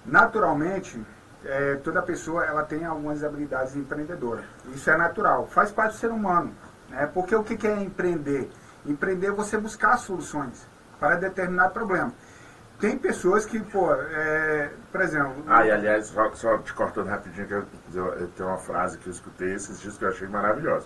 naturalmente, 0.05 0.99
é, 1.43 1.75
toda 1.75 2.01
pessoa 2.01 2.45
ela 2.45 2.63
tem 2.63 2.85
algumas 2.85 3.23
habilidades 3.23 3.75
empreendedoras. 3.75 4.45
Isso 4.73 4.89
é 4.89 4.97
natural, 4.97 5.47
faz 5.47 5.71
parte 5.71 5.93
do 5.93 5.97
ser 5.99 6.11
humano. 6.11 6.53
Né? 6.89 7.09
Porque 7.13 7.35
o 7.35 7.43
que 7.43 7.67
é 7.67 7.81
empreender? 7.81 8.49
Empreender 8.85 9.27
é 9.27 9.31
você 9.31 9.57
buscar 9.57 9.97
soluções 9.97 10.67
para 10.99 11.15
determinado 11.15 11.73
problema. 11.73 12.13
Tem 12.83 12.97
pessoas 12.97 13.45
que, 13.45 13.61
pô, 13.61 13.93
é, 13.93 14.69
por 14.91 14.99
exemplo, 14.99 15.41
Ah, 15.47 15.65
e 15.65 15.71
aliás, 15.71 16.07
só, 16.07 16.29
só 16.33 16.57
te 16.57 16.73
cortando 16.73 17.07
rapidinho, 17.07 17.47
que 17.47 17.53
eu, 17.53 17.65
eu, 17.93 18.05
eu 18.15 18.27
tenho 18.27 18.49
uma 18.49 18.57
frase 18.57 18.97
que 18.97 19.07
eu 19.07 19.13
escutei 19.13 19.53
esses 19.53 19.79
dias 19.79 19.97
que 19.97 20.03
eu 20.03 20.09
achei 20.09 20.27
maravilhosa. 20.27 20.85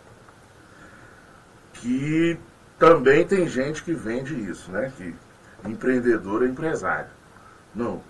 Que 1.74 2.40
também 2.78 3.26
tem 3.26 3.48
gente 3.48 3.82
que 3.82 3.94
vende 3.94 4.36
isso, 4.40 4.72
né? 4.72 4.92
Que 4.96 5.16
empreendedor 5.66 6.44
é 6.44 6.46
empresário. 6.46 7.10
Não. 7.74 8.04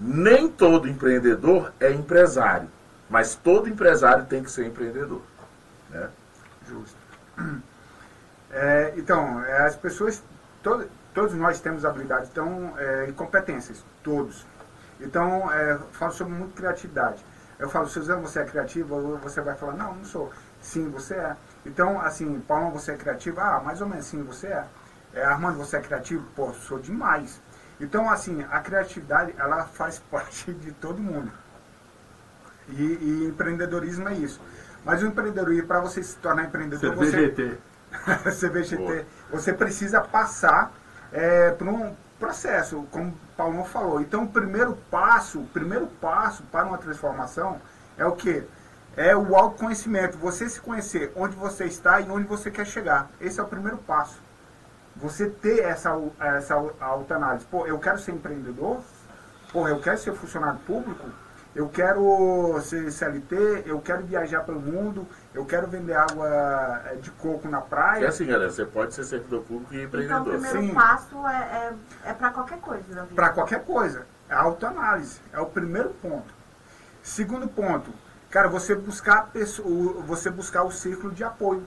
Nem 0.00 0.48
todo 0.48 0.88
empreendedor 0.88 1.70
é 1.78 1.92
empresário. 1.92 2.70
Mas 3.10 3.34
todo 3.34 3.68
empresário 3.68 4.24
tem 4.24 4.42
que 4.42 4.50
ser 4.50 4.64
empreendedor. 4.64 5.20
Né? 5.90 6.08
Justo. 6.66 6.96
É, 8.56 8.94
então, 8.96 9.42
é, 9.42 9.66
as 9.66 9.74
pessoas, 9.74 10.22
todo- 10.62 10.88
todos 11.14 11.34
nós 11.34 11.60
temos 11.60 11.84
habilidades 11.84 12.28
então, 12.28 12.74
é, 12.76 13.06
e 13.08 13.12
competências, 13.12 13.84
todos. 14.02 14.44
Então, 15.00 15.50
é, 15.52 15.78
falo 15.92 16.12
sobre 16.12 16.34
muito 16.34 16.54
criatividade. 16.54 17.24
Eu 17.58 17.70
falo, 17.70 17.86
Suzana, 17.86 18.20
você 18.20 18.40
é 18.40 18.44
criativo? 18.44 19.16
Você 19.18 19.40
vai 19.40 19.54
falar, 19.54 19.74
não, 19.74 19.94
não 19.94 20.04
sou. 20.04 20.30
Sim, 20.60 20.90
você 20.90 21.14
é. 21.14 21.36
Então, 21.64 22.00
assim, 22.00 22.40
Paulo, 22.40 22.72
você 22.72 22.92
é 22.92 22.96
criativo? 22.96 23.40
Ah, 23.40 23.62
mais 23.64 23.80
ou 23.80 23.88
menos 23.88 24.06
sim, 24.06 24.22
você 24.22 24.48
é. 24.48 24.66
é 25.14 25.24
Armando, 25.24 25.58
você 25.58 25.76
é 25.76 25.80
criativo? 25.80 26.26
Pô, 26.34 26.52
sou 26.52 26.78
demais. 26.78 27.40
Então, 27.80 28.10
assim, 28.10 28.44
a 28.50 28.60
criatividade, 28.60 29.34
ela 29.38 29.64
faz 29.64 29.98
parte 30.10 30.52
de 30.52 30.72
todo 30.72 31.00
mundo. 31.00 31.30
E, 32.68 32.82
e 32.82 33.26
empreendedorismo 33.28 34.08
é 34.08 34.14
isso. 34.14 34.40
Mas 34.84 35.02
o 35.02 35.06
empreendedorismo, 35.06 35.68
para 35.68 35.80
você 35.80 36.02
se 36.02 36.16
tornar 36.16 36.44
empreendedor, 36.44 36.94
você, 36.94 37.28
CVGT. 37.28 37.58
CVGT, 38.40 38.76
Boa. 38.76 39.04
você 39.30 39.52
precisa 39.52 40.00
passar 40.00 40.72
é, 41.14 41.52
por 41.52 41.66
um 41.68 41.94
processo, 42.18 42.84
como 42.90 43.08
o 43.10 43.14
Paulo 43.36 43.64
falou. 43.64 44.00
Então, 44.00 44.24
o 44.24 44.28
primeiro 44.28 44.76
passo, 44.90 45.40
o 45.40 45.46
primeiro 45.46 45.86
passo 45.86 46.42
para 46.44 46.66
uma 46.66 46.76
transformação 46.78 47.60
é 47.96 48.04
o 48.04 48.12
que? 48.12 48.42
É 48.96 49.16
o 49.16 49.34
autoconhecimento. 49.36 50.18
Você 50.18 50.48
se 50.48 50.60
conhecer 50.60 51.12
onde 51.16 51.34
você 51.36 51.64
está 51.64 52.00
e 52.00 52.10
onde 52.10 52.26
você 52.26 52.50
quer 52.50 52.66
chegar. 52.66 53.10
Esse 53.20 53.40
é 53.40 53.42
o 53.42 53.46
primeiro 53.46 53.78
passo. 53.78 54.20
Você 54.96 55.28
ter 55.28 55.60
essa, 55.64 55.90
essa 56.20 56.54
au- 56.54 56.74
autoanálise. 56.80 57.46
Pô, 57.46 57.66
eu 57.66 57.78
quero 57.78 57.98
ser 57.98 58.12
empreendedor? 58.12 58.80
Pô, 59.52 59.66
eu 59.68 59.80
quero 59.80 59.98
ser 59.98 60.12
funcionário 60.14 60.58
público? 60.60 61.08
Eu 61.54 61.68
quero 61.68 62.60
ser 62.62 62.90
CLT? 62.90 63.62
Eu 63.66 63.80
quero 63.80 64.02
viajar 64.04 64.40
pelo 64.42 64.60
mundo? 64.60 65.06
Eu 65.32 65.46
quero 65.46 65.68
vender 65.68 65.94
água 65.94 66.28
eh, 66.86 66.96
de 66.96 67.12
coco 67.12 67.48
na 67.48 67.60
praia? 67.60 68.08
assim, 68.08 68.26
galera, 68.26 68.50
você 68.50 68.64
pode 68.64 68.92
ser 68.92 69.04
servidor 69.04 69.42
público 69.44 69.72
e 69.72 69.76
Então, 69.84 69.84
o 69.84 69.86
empreendedor. 69.86 70.32
primeiro 70.32 70.60
Sim. 70.62 70.74
passo 70.74 71.26
é, 71.28 71.72
é, 72.04 72.10
é 72.10 72.12
para 72.12 72.30
qualquer 72.30 72.58
coisa 72.58 72.82
da 72.92 73.02
vida. 73.02 73.14
Para 73.14 73.28
qualquer 73.30 73.64
coisa. 73.64 74.04
É 74.28 74.34
autoanálise. 74.34 75.20
É 75.32 75.38
o 75.38 75.46
primeiro 75.46 75.90
ponto. 76.02 76.34
Segundo 77.04 77.46
ponto, 77.46 77.92
cara, 78.30 78.48
você 78.48 78.74
buscar, 78.74 79.28
pessoa- 79.28 80.02
você 80.02 80.30
buscar 80.30 80.64
o 80.64 80.72
círculo 80.72 81.12
de 81.12 81.22
apoio. 81.22 81.64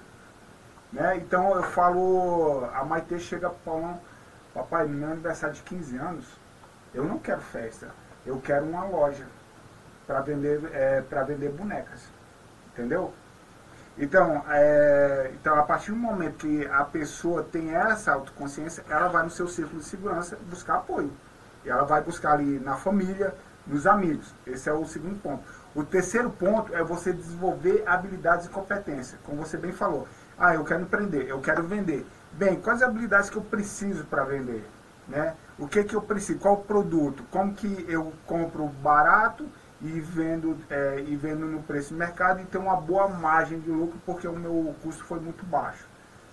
Né? 0.91 1.15
Então 1.17 1.55
eu 1.55 1.63
falo, 1.63 2.67
a 2.73 2.83
Maite 2.83 3.19
chega 3.19 3.49
para 3.49 3.59
Paulão, 3.63 4.01
papai, 4.53 4.85
no 4.85 4.93
meu 4.97 5.11
aniversário 5.11 5.55
de 5.55 5.61
15 5.61 5.95
anos, 5.97 6.25
eu 6.93 7.03
não 7.05 7.19
quero 7.19 7.41
festa, 7.41 7.87
eu 8.25 8.39
quero 8.41 8.65
uma 8.65 8.83
loja 8.85 9.25
para 10.07 10.21
vender, 10.21 10.61
é, 10.73 11.01
pra 11.01 11.23
vender 11.23 11.49
bonecas. 11.49 12.09
Entendeu? 12.73 13.13
Então, 13.97 14.43
é, 14.49 15.31
então, 15.33 15.55
a 15.55 15.63
partir 15.63 15.91
do 15.91 15.97
momento 15.97 16.37
que 16.37 16.65
a 16.67 16.83
pessoa 16.85 17.43
tem 17.43 17.75
essa 17.75 18.13
autoconsciência, 18.13 18.83
ela 18.89 19.09
vai 19.09 19.23
no 19.23 19.29
seu 19.29 19.47
círculo 19.47 19.81
de 19.81 19.85
segurança 19.85 20.37
buscar 20.49 20.77
apoio. 20.77 21.11
E 21.65 21.69
ela 21.69 21.83
vai 21.83 22.01
buscar 22.01 22.33
ali 22.33 22.59
na 22.59 22.75
família, 22.75 23.33
nos 23.65 23.85
amigos. 23.85 24.33
Esse 24.45 24.69
é 24.69 24.73
o 24.73 24.85
segundo 24.85 25.19
ponto. 25.21 25.43
O 25.75 25.83
terceiro 25.83 26.29
ponto 26.29 26.73
é 26.73 26.83
você 26.83 27.11
desenvolver 27.11 27.83
habilidades 27.85 28.45
e 28.45 28.49
competências. 28.49 29.19
Como 29.23 29.43
você 29.43 29.57
bem 29.57 29.71
falou. 29.71 30.07
Ah, 30.37 30.53
eu 30.53 30.63
quero 30.63 30.83
empreender, 30.83 31.27
eu 31.27 31.41
quero 31.41 31.63
vender. 31.63 32.05
Bem, 32.31 32.59
quais 32.61 32.83
habilidades 32.83 33.29
que 33.29 33.37
eu 33.37 33.41
preciso 33.41 34.05
para 34.05 34.23
vender? 34.23 34.63
Né? 35.07 35.35
O 35.57 35.67
que, 35.67 35.83
que 35.83 35.95
eu 35.95 36.01
preciso? 36.01 36.39
Qual 36.39 36.57
produto? 36.57 37.23
Como 37.31 37.53
que 37.53 37.85
eu 37.89 38.13
compro 38.25 38.67
barato 38.67 39.47
e 39.81 39.99
vendo, 39.99 40.57
é, 40.69 41.03
e 41.05 41.15
vendo 41.15 41.45
no 41.45 41.61
preço 41.61 41.89
de 41.89 41.95
mercado 41.95 42.41
e 42.41 42.45
ter 42.45 42.57
uma 42.57 42.75
boa 42.75 43.07
margem 43.07 43.59
de 43.59 43.69
lucro 43.69 43.99
porque 44.05 44.27
o 44.27 44.33
meu 44.33 44.75
custo 44.81 45.03
foi 45.03 45.19
muito 45.19 45.45
baixo. 45.45 45.85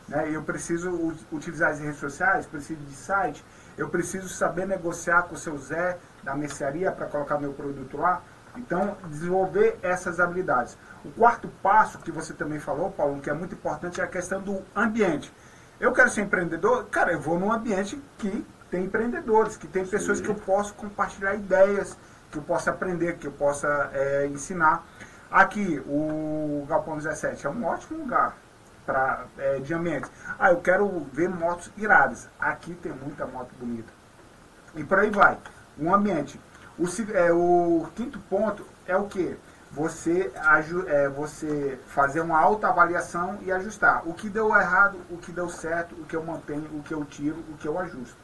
Né? 0.08 0.30
Eu 0.30 0.42
preciso 0.42 0.90
utilizar 1.32 1.70
as 1.70 1.80
redes 1.80 1.98
sociais, 1.98 2.46
preciso 2.46 2.80
de 2.80 2.94
site, 2.94 3.44
eu 3.76 3.88
preciso 3.88 4.28
saber 4.28 4.66
negociar 4.66 5.22
com 5.22 5.34
o 5.34 5.38
seu 5.38 5.56
Zé 5.58 5.98
da 6.22 6.34
mercearia 6.34 6.90
para 6.92 7.06
colocar 7.06 7.38
meu 7.38 7.52
produto 7.52 7.96
lá. 7.96 8.22
Então, 8.56 8.96
desenvolver 9.08 9.78
essas 9.82 10.20
habilidades. 10.20 10.78
O 11.04 11.10
quarto 11.10 11.48
passo 11.60 11.98
que 11.98 12.12
você 12.12 12.32
também 12.32 12.60
falou, 12.60 12.90
Paulo, 12.90 13.20
que 13.20 13.28
é 13.28 13.32
muito 13.32 13.54
importante, 13.54 14.00
é 14.00 14.04
a 14.04 14.06
questão 14.06 14.40
do 14.40 14.62
ambiente. 14.76 15.32
Eu 15.80 15.92
quero 15.92 16.08
ser 16.08 16.22
empreendedor, 16.22 16.84
cara, 16.84 17.12
eu 17.12 17.20
vou 17.20 17.38
num 17.38 17.52
ambiente 17.52 18.00
que 18.16 18.46
tem 18.70 18.84
empreendedores, 18.84 19.56
que 19.56 19.66
tem 19.66 19.84
pessoas 19.84 20.20
que 20.20 20.28
eu 20.28 20.36
posso 20.36 20.72
compartilhar 20.74 21.34
ideias, 21.34 21.96
que 22.34 22.38
eu 22.38 22.42
possa 22.42 22.70
aprender, 22.70 23.16
que 23.16 23.28
eu 23.28 23.32
possa 23.32 23.90
é, 23.92 24.26
ensinar. 24.26 24.84
Aqui, 25.30 25.80
o 25.86 26.66
Galpão 26.68 26.96
17 26.96 27.46
é 27.46 27.50
um 27.50 27.64
ótimo 27.64 28.00
lugar 28.00 28.36
pra, 28.84 29.24
é, 29.38 29.60
de 29.60 29.72
ambiente. 29.72 30.10
Ah, 30.38 30.50
eu 30.50 30.60
quero 30.60 31.06
ver 31.12 31.28
motos 31.28 31.70
iradas. 31.76 32.28
Aqui 32.38 32.74
tem 32.74 32.92
muita 32.92 33.24
moto 33.24 33.50
bonita. 33.58 33.92
E 34.74 34.82
por 34.82 34.98
aí 34.98 35.10
vai. 35.10 35.38
Um 35.78 35.94
ambiente. 35.94 36.40
O, 36.76 36.86
é, 37.12 37.32
o 37.32 37.86
quinto 37.94 38.18
ponto 38.28 38.66
é 38.86 38.96
o 38.96 39.04
que? 39.04 39.36
Você, 39.70 40.32
é, 40.86 41.08
você 41.08 41.78
fazer 41.86 42.20
uma 42.20 42.38
autoavaliação 42.38 43.38
e 43.42 43.50
ajustar. 43.50 44.06
O 44.06 44.14
que 44.14 44.28
deu 44.28 44.48
errado, 44.54 44.98
o 45.10 45.18
que 45.18 45.32
deu 45.32 45.48
certo, 45.48 45.94
o 45.96 46.04
que 46.04 46.14
eu 46.14 46.22
mantenho, 46.22 46.68
o 46.74 46.82
que 46.82 46.94
eu 46.94 47.04
tiro, 47.04 47.38
o 47.48 47.56
que 47.56 47.66
eu 47.66 47.78
ajusto. 47.78 48.23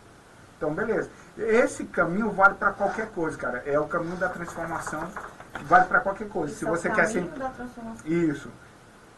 Então, 0.61 0.75
beleza. 0.75 1.09
Esse 1.39 1.85
caminho 1.87 2.31
vale 2.31 2.55
para 2.57 2.71
qualquer 2.73 3.09
coisa, 3.13 3.35
cara. 3.39 3.63
É 3.65 3.81
o 3.81 3.87
caminho 3.89 4.17
da 4.17 4.29
transformação. 4.29 5.09
Vale 5.63 5.87
para 5.87 6.01
qualquer 6.01 6.29
coisa. 6.29 6.53
Se 6.55 6.57
Esse 6.57 6.67
é 6.67 6.69
o 6.71 6.77
você 6.77 6.91
quer 6.91 7.07
ser 7.07 7.21
caminho 7.25 7.39
da 7.39 7.49
transformação. 7.49 8.07
isso. 8.07 8.51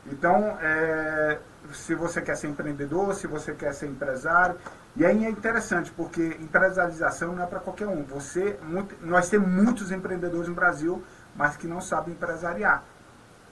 Então, 0.07 0.57
é, 0.61 1.39
se 1.73 1.97
você 1.97 2.21
quer 2.23 2.37
ser 2.37 2.47
empreendedor, 2.47 3.13
se 3.15 3.27
você 3.27 3.53
quer 3.55 3.75
ser 3.75 3.87
empresário, 3.87 4.57
e 4.97 5.05
aí 5.05 5.25
é 5.25 5.31
interessante, 5.31 5.91
porque 5.91 6.37
empresarialização 6.41 7.33
não 7.35 7.43
é 7.43 7.47
para 7.47 7.59
qualquer 7.59 7.89
um. 7.89 8.05
Você, 8.05 8.57
muito- 8.63 8.95
nós 9.05 9.29
temos 9.29 9.49
muitos 9.49 9.91
empreendedores 9.91 10.49
no 10.49 10.55
Brasil, 10.55 11.03
mas 11.35 11.57
que 11.57 11.67
não 11.67 11.81
sabem 11.81 12.15
empresariar, 12.15 12.85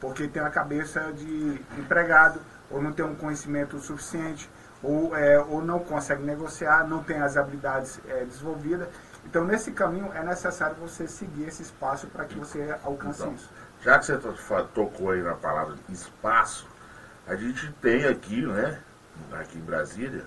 porque 0.01 0.29
tem 0.29 0.43
a 0.43 0.51
cabeça 0.51 1.13
de 1.13 1.61
empregado, 1.79 2.41
ou 2.71 2.81
não 2.81 2.93
tem 2.93 3.05
um 3.05 3.15
conhecimento 3.17 3.79
suficiente, 3.81 4.49
ou, 4.83 5.15
é, 5.17 5.39
ou 5.39 5.63
não 5.63 5.81
consegue 5.81 6.23
negociar, 6.23 6.87
não 6.87 7.03
tem 7.03 7.21
as 7.21 7.37
habilidades 7.37 8.01
é, 8.09 8.25
desenvolvidas. 8.25 8.89
Então, 9.25 9.45
nesse 9.45 9.73
caminho, 9.73 10.11
é 10.15 10.25
necessário 10.25 10.77
você 10.77 11.07
seguir 11.07 11.49
esse 11.49 11.63
espaço 11.63 12.07
para 12.07 12.25
que 12.25 12.35
você 12.37 12.75
alcance 12.83 13.21
Então, 13.21 13.35
isso. 13.35 13.51
Já 13.83 13.99
que 13.99 14.07
você 14.07 14.19
tocou 14.75 15.11
aí 15.11 15.23
na 15.23 15.35
palavra 15.35 15.77
espaço, 15.89 16.67
a 17.27 17.35
gente 17.37 17.73
tem 17.81 18.07
aqui, 18.07 18.45
né, 18.47 18.81
aqui 19.33 19.59
em 19.59 19.63
Brasília, 19.63 20.25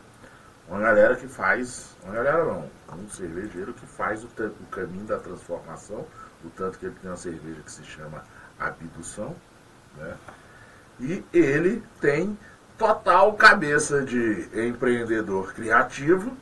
uma 0.67 0.79
galera 0.79 1.15
que 1.15 1.27
faz, 1.27 1.95
uma 2.03 2.13
galera 2.13 2.45
não, 2.45 2.69
um 2.97 3.09
cervejeiro 3.09 3.73
que 3.73 3.85
faz 3.85 4.23
o, 4.23 4.27
o 4.27 4.65
caminho 4.71 5.05
da 5.05 5.19
transformação, 5.19 6.05
o 6.43 6.49
tanto 6.49 6.79
que 6.79 6.85
ele 6.85 6.95
tem 7.01 7.09
uma 7.09 7.17
cerveja 7.17 7.61
que 7.61 7.71
se 7.71 7.83
chama 7.83 8.23
Abdução, 8.59 9.35
né, 9.97 10.15
e 10.99 11.25
ele 11.33 11.83
tem 11.99 12.37
total 12.77 13.33
cabeça 13.33 14.01
de 14.01 14.49
empreendedor 14.53 15.53
criativo, 15.53 16.35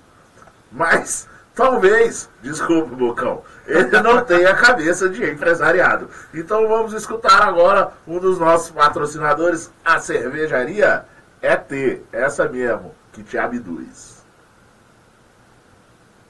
mas 0.71 1.27
talvez, 1.53 2.29
desculpe, 2.41 2.95
Bocão, 2.95 3.43
ele 3.65 4.01
não 4.01 4.23
tem 4.23 4.45
a 4.45 4.55
cabeça 4.55 5.09
de 5.09 5.23
empresariado. 5.23 6.09
Então 6.33 6.67
vamos 6.67 6.93
escutar 6.93 7.41
agora 7.43 7.91
um 8.07 8.19
dos 8.19 8.39
nossos 8.39 8.71
patrocinadores, 8.71 9.71
a 9.83 9.99
cervejaria 9.99 11.05
ET, 11.41 12.01
essa 12.11 12.47
mesmo, 12.47 12.95
que 13.11 13.23
te 13.23 13.37
abduz. 13.37 14.23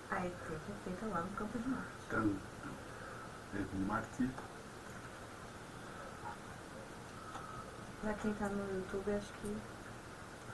A 0.10 0.18
ET 0.26 0.32
é 0.50 0.84
feita 0.84 1.06
lá 1.14 1.22
no 1.22 1.30
Campo 1.38 1.58
de 1.58 1.70
Marte. 1.70 1.86
Então, 2.08 2.32
é, 3.56 3.88
Marte, 3.88 4.30
Pra 8.02 8.14
quem 8.16 8.34
tá 8.34 8.50
no 8.50 8.78
YouTube, 8.78 9.16
acho 9.16 9.32
que 9.44 9.56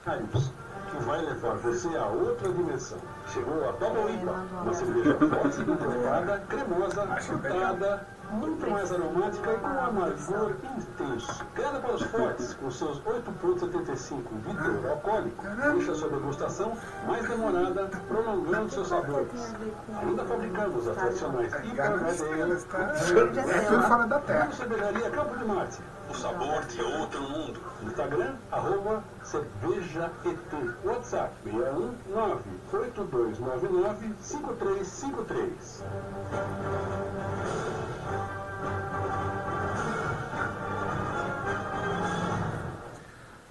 Que 0.08 1.04
vai 1.04 1.20
levar 1.20 1.54
você 1.56 1.88
a 1.98 2.06
outra 2.06 2.48
dimensão. 2.50 2.98
Chegou 3.26 3.68
a 3.68 3.72
IPA, 4.10 4.32
uma 4.62 4.72
cerveja 4.72 5.18
forte, 5.18 5.60
encorpada, 5.60 6.42
cremosa, 6.48 7.06
frutada, 7.20 8.06
muito 8.30 8.70
mais 8.70 8.90
aromática 8.90 9.52
e 9.52 9.58
com 9.58 9.68
um 9.68 9.80
amargor 9.80 10.54
intenso. 10.78 11.44
Criada 11.54 11.80
para 11.80 11.94
os 11.94 12.02
fortes, 12.04 12.54
com 12.54 12.70
seus 12.70 13.02
8,75 13.02 14.22
Vitor 14.46 14.90
alcoólico, 14.90 15.44
deixa 15.72 15.94
sua 15.94 16.08
degustação 16.08 16.72
mais 17.06 17.28
demorada, 17.28 17.90
prolongando 18.08 18.70
seu 18.70 18.84
sabor. 18.86 19.26
tem 19.26 19.44
a 19.44 19.58
ver 19.58 19.74
com. 19.86 19.98
Ainda 19.98 20.24
fabricamos 20.24 20.88
as 20.88 20.96
tradicionais 20.96 21.52
IPA 21.52 21.74
Já 21.74 23.52
É 23.52 23.60
tudo 23.66 23.82
fora 23.82 24.06
da 24.06 24.20
terra. 24.20 24.52
Cervejaria 24.52 25.10
Campo 25.10 25.36
de 25.36 25.44
Marte. 25.44 25.82
O 26.10 26.14
sabor 26.14 26.64
de 26.66 26.80
outro 26.82 27.20
mundo. 27.20 27.60
Instagram, 27.82 28.34
arroba 28.50 29.04
cerveja 29.22 30.10
ET. 30.24 30.54
WhatsApp, 30.84 31.34
619 31.44 32.42
8299 32.72 34.14
5353. 34.20 35.84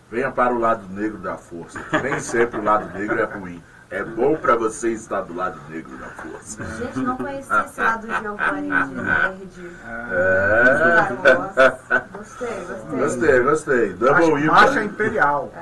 Venha 0.10 0.32
para 0.32 0.54
o 0.54 0.60
lado 0.60 0.88
negro 0.88 1.18
da 1.20 1.38
força. 1.38 1.80
Nem 2.02 2.20
sempre 2.20 2.60
o 2.60 2.64
lado 2.64 2.92
negro 2.98 3.20
é 3.20 3.26
ruim. 3.26 3.62
É 3.90 4.04
bom 4.04 4.36
para 4.36 4.56
você 4.58 4.90
estar 4.92 5.22
do 5.22 5.34
lado 5.34 5.62
negro 5.70 5.96
da 5.98 6.08
força. 6.08 6.64
Gente, 6.78 7.00
não 7.00 7.16
conhecia 7.16 7.62
esse 7.62 7.80
lado 7.80 8.06
do 8.06 8.14
Giovanni 8.16 8.70
de 8.70 8.96
Nerd. 8.96 9.72
É. 10.12 10.64
Star 10.76 11.40
Wars. 11.40 12.12
Gostei, 12.12 12.66
gostei. 12.66 13.00
Gostei, 13.00 13.44
gostei. 13.44 13.94
Double 13.94 14.32
Marcha, 14.32 14.52
marcha 14.52 14.84
IPA. 14.84 14.84
Imperial. 14.84 15.54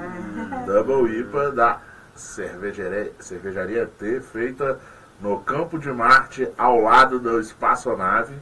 Double 0.65 1.19
IPA 1.19 1.51
da 1.51 1.81
cervejaria, 2.15 3.11
cervejaria 3.19 3.85
T, 3.85 4.19
feita 4.21 4.79
no 5.21 5.39
Campo 5.41 5.77
de 5.77 5.91
Marte, 5.91 6.51
ao 6.57 6.79
lado 6.79 7.19
do 7.19 7.39
Espaçonave. 7.39 8.35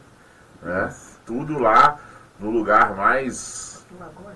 Né? 0.61 0.95
Tudo 1.25 1.59
lá 1.59 1.99
no 2.39 2.49
lugar 2.49 2.95
mais. 2.95 3.85
Lagoa, 3.99 4.33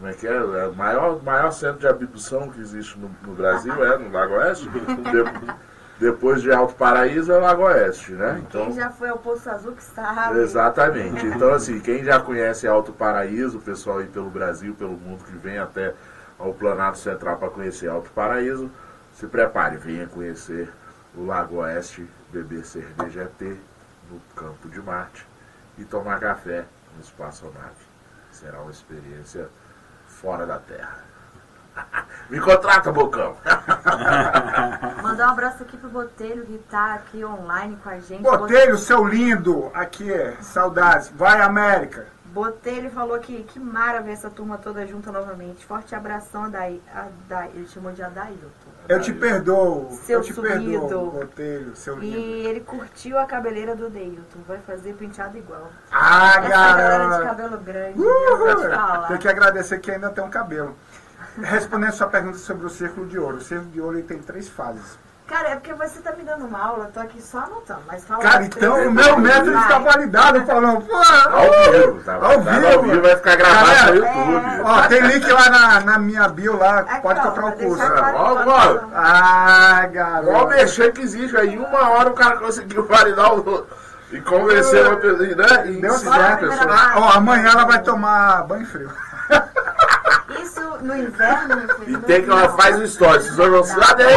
Como 0.00 0.10
é 0.10 0.14
que 0.14 0.26
é? 0.26 0.34
É 0.34 0.66
o 0.66 0.74
maior, 0.74 1.22
maior 1.22 1.50
centro 1.50 1.80
de 1.80 1.86
abdução 1.86 2.48
que 2.48 2.58
existe 2.58 2.98
no, 2.98 3.10
no 3.22 3.34
Brasil, 3.34 3.84
é 3.84 3.98
no 3.98 4.10
Lago 4.10 4.32
Oeste. 4.32 4.66
De- 4.72 5.70
depois 5.98 6.40
de 6.40 6.50
Alto 6.50 6.74
Paraíso 6.74 7.30
é 7.30 7.36
Lago 7.36 7.64
Oeste, 7.64 8.12
né? 8.12 8.42
Então, 8.42 8.64
Quem 8.64 8.72
já 8.76 8.88
foi 8.88 9.10
ao 9.10 9.18
Poço 9.18 9.50
Azul 9.50 9.72
que 9.72 9.82
sabe. 9.84 10.38
Exatamente. 10.38 11.26
Então, 11.28 11.52
assim, 11.52 11.78
quem 11.80 12.02
já 12.02 12.18
conhece 12.18 12.66
Alto 12.66 12.90
Paraíso, 12.94 13.58
o 13.58 13.60
pessoal 13.60 13.98
aí 13.98 14.06
pelo 14.06 14.30
Brasil, 14.30 14.74
pelo 14.74 14.92
mundo 14.92 15.22
que 15.24 15.36
vem 15.36 15.58
até 15.58 15.92
ao 16.38 16.54
Planalto 16.54 16.96
Central 16.96 17.36
para 17.36 17.50
conhecer 17.50 17.88
Alto 17.90 18.10
Paraíso, 18.12 18.70
se 19.12 19.26
prepare, 19.26 19.76
venha 19.76 20.06
conhecer 20.06 20.72
o 21.14 21.26
Lago 21.26 21.56
Oeste, 21.56 22.08
beber 22.32 22.64
cerveja 22.64 23.24
ET 23.24 23.58
no 24.10 24.18
Campo 24.34 24.66
de 24.70 24.80
Marte 24.80 25.28
e 25.76 25.84
tomar 25.84 26.18
café 26.18 26.64
no 26.96 27.02
Espaço 27.02 27.44
Nave. 27.52 27.90
Será 28.30 28.62
uma 28.62 28.70
experiência 28.70 29.48
fora 30.20 30.46
da 30.46 30.58
Terra. 30.58 30.98
Me 32.28 32.38
contrata, 32.40 32.92
Bocão. 32.92 33.36
Mandar 35.02 35.28
um 35.28 35.30
abraço 35.32 35.62
aqui 35.62 35.76
pro 35.76 35.88
Botelho, 35.88 36.44
que 36.46 36.58
tá 36.70 36.94
aqui 36.94 37.24
online 37.24 37.76
com 37.82 37.88
a 37.88 37.98
gente. 37.98 38.22
Botelho, 38.22 38.76
seu 38.76 39.04
lindo, 39.04 39.70
aqui 39.74 40.12
é, 40.12 40.36
saudades. 40.40 41.10
Vai, 41.14 41.40
América. 41.40 42.06
Botelho 42.26 42.90
falou 42.90 43.18
que 43.18 43.42
que 43.42 43.58
mara 43.58 44.00
ver 44.00 44.12
essa 44.12 44.30
turma 44.30 44.56
toda 44.58 44.86
junta 44.86 45.10
novamente. 45.10 45.64
Forte 45.66 45.94
abração, 45.94 46.44
Adai, 46.44 46.80
Adai, 46.94 47.50
ele 47.54 47.66
chamou 47.66 47.92
de 47.92 48.02
Adailton. 48.02 48.69
Eu 48.90 49.00
te 49.00 49.12
perdoo. 49.12 49.88
Seu 50.04 50.18
eu 50.18 50.24
te 50.24 50.32
sumido. 50.32 50.80
perdoo, 50.80 51.10
Botelho, 51.12 51.76
seu 51.76 51.96
lindo. 51.98 52.16
E 52.18 52.46
ele 52.46 52.60
curtiu 52.60 53.18
a 53.18 53.24
cabeleira 53.24 53.76
do 53.76 53.88
Deilton. 53.88 54.40
Vai 54.48 54.58
fazer 54.66 54.94
penteado 54.94 55.38
igual. 55.38 55.70
Ah, 55.92 56.38
Essa 56.38 56.48
galera 56.48 57.16
de 57.18 57.24
cabelo 57.24 57.58
grande, 57.58 57.98
Uhul. 58.00 59.06
Tem 59.08 59.18
que 59.18 59.28
agradecer 59.28 59.78
que 59.78 59.90
ainda 59.90 60.10
tem 60.10 60.24
um 60.24 60.30
cabelo. 60.30 60.74
Respondendo 61.38 61.92
sua 61.92 62.08
pergunta 62.08 62.38
sobre 62.38 62.66
o 62.66 62.70
Círculo 62.70 63.06
de 63.06 63.18
Ouro. 63.18 63.36
O 63.36 63.40
Círculo 63.40 63.70
de 63.70 63.80
Ouro 63.80 63.96
ele 63.98 64.06
tem 64.06 64.18
três 64.18 64.48
fases. 64.48 64.98
Cara, 65.30 65.50
é 65.50 65.54
porque 65.54 65.72
você 65.74 66.00
tá 66.00 66.10
me 66.16 66.24
dando 66.24 66.44
uma 66.44 66.60
aula, 66.60 66.86
eu 66.86 66.90
tô 66.90 66.98
aqui 66.98 67.22
só 67.22 67.38
anotando, 67.38 67.82
mas 67.86 68.04
fala 68.04 68.20
Cara, 68.20 68.42
então 68.42 68.88
o 68.88 68.90
meu 68.90 69.16
método 69.16 69.56
está 69.56 69.78
validado, 69.78 70.44
falando, 70.44 70.80
pô, 70.80 70.96
Ao 70.96 71.72
vivo, 71.72 72.02
tá? 72.04 72.14
Ao 72.16 72.20
Tá 72.20 72.50
vivo. 72.50 72.66
Ao 72.66 72.82
vivo 72.82 73.00
vai 73.02 73.14
ficar 73.14 73.36
gravado 73.36 73.92
no 73.92 73.96
YouTube. 73.98 74.60
Ó, 74.64 74.88
tem 74.88 75.00
link 75.06 75.30
lá 75.30 75.48
na, 75.48 75.80
na 75.80 75.98
minha 76.00 76.28
bio 76.28 76.58
lá, 76.58 76.80
Aqui, 76.80 77.02
pode 77.02 77.20
ó, 77.20 77.22
comprar 77.22 77.46
o 77.46 77.52
curso. 77.52 77.82
Ó, 77.84 78.44
ó. 78.44 78.80
Ah, 78.92 79.86
garoto. 79.92 80.48
mexer 80.48 80.92
que 80.92 81.02
existe? 81.02 81.36
Aí 81.36 81.54
em 81.54 81.58
uma 81.58 81.90
hora 81.90 82.10
o 82.10 82.14
cara 82.14 82.36
conseguiu 82.38 82.84
validar 82.88 83.32
o. 83.32 83.64
E 84.10 84.20
convencer 84.22 84.84
uma 84.84 84.96
pessoa, 84.96 85.28
né? 85.28 85.70
E 85.70 85.80
Deu 85.80 85.94
ensinar 85.94 86.38
certo. 86.40 86.46
a 86.46 86.48
pessoa. 86.48 86.92
ó, 86.96 87.10
amanhã 87.10 87.50
ela 87.50 87.64
vai 87.64 87.80
tomar 87.80 88.42
banho 88.48 88.66
frio. 88.66 88.90
Isso 90.60 90.84
no 90.84 90.96
inverno, 90.96 91.56
meu 91.56 91.68
filho. 91.76 91.88
E 91.88 91.92
no 91.92 92.02
tem 92.02 92.24
que 92.24 92.30
ela 92.30 92.48
faz 92.56 92.78
o 92.78 92.82
story. 92.84 93.22
Se 93.22 93.30
você 93.30 93.48
não 93.48 93.64
se 93.64 93.72
Não. 93.72 93.80
lá 93.80 93.92
dentro, 93.94 94.14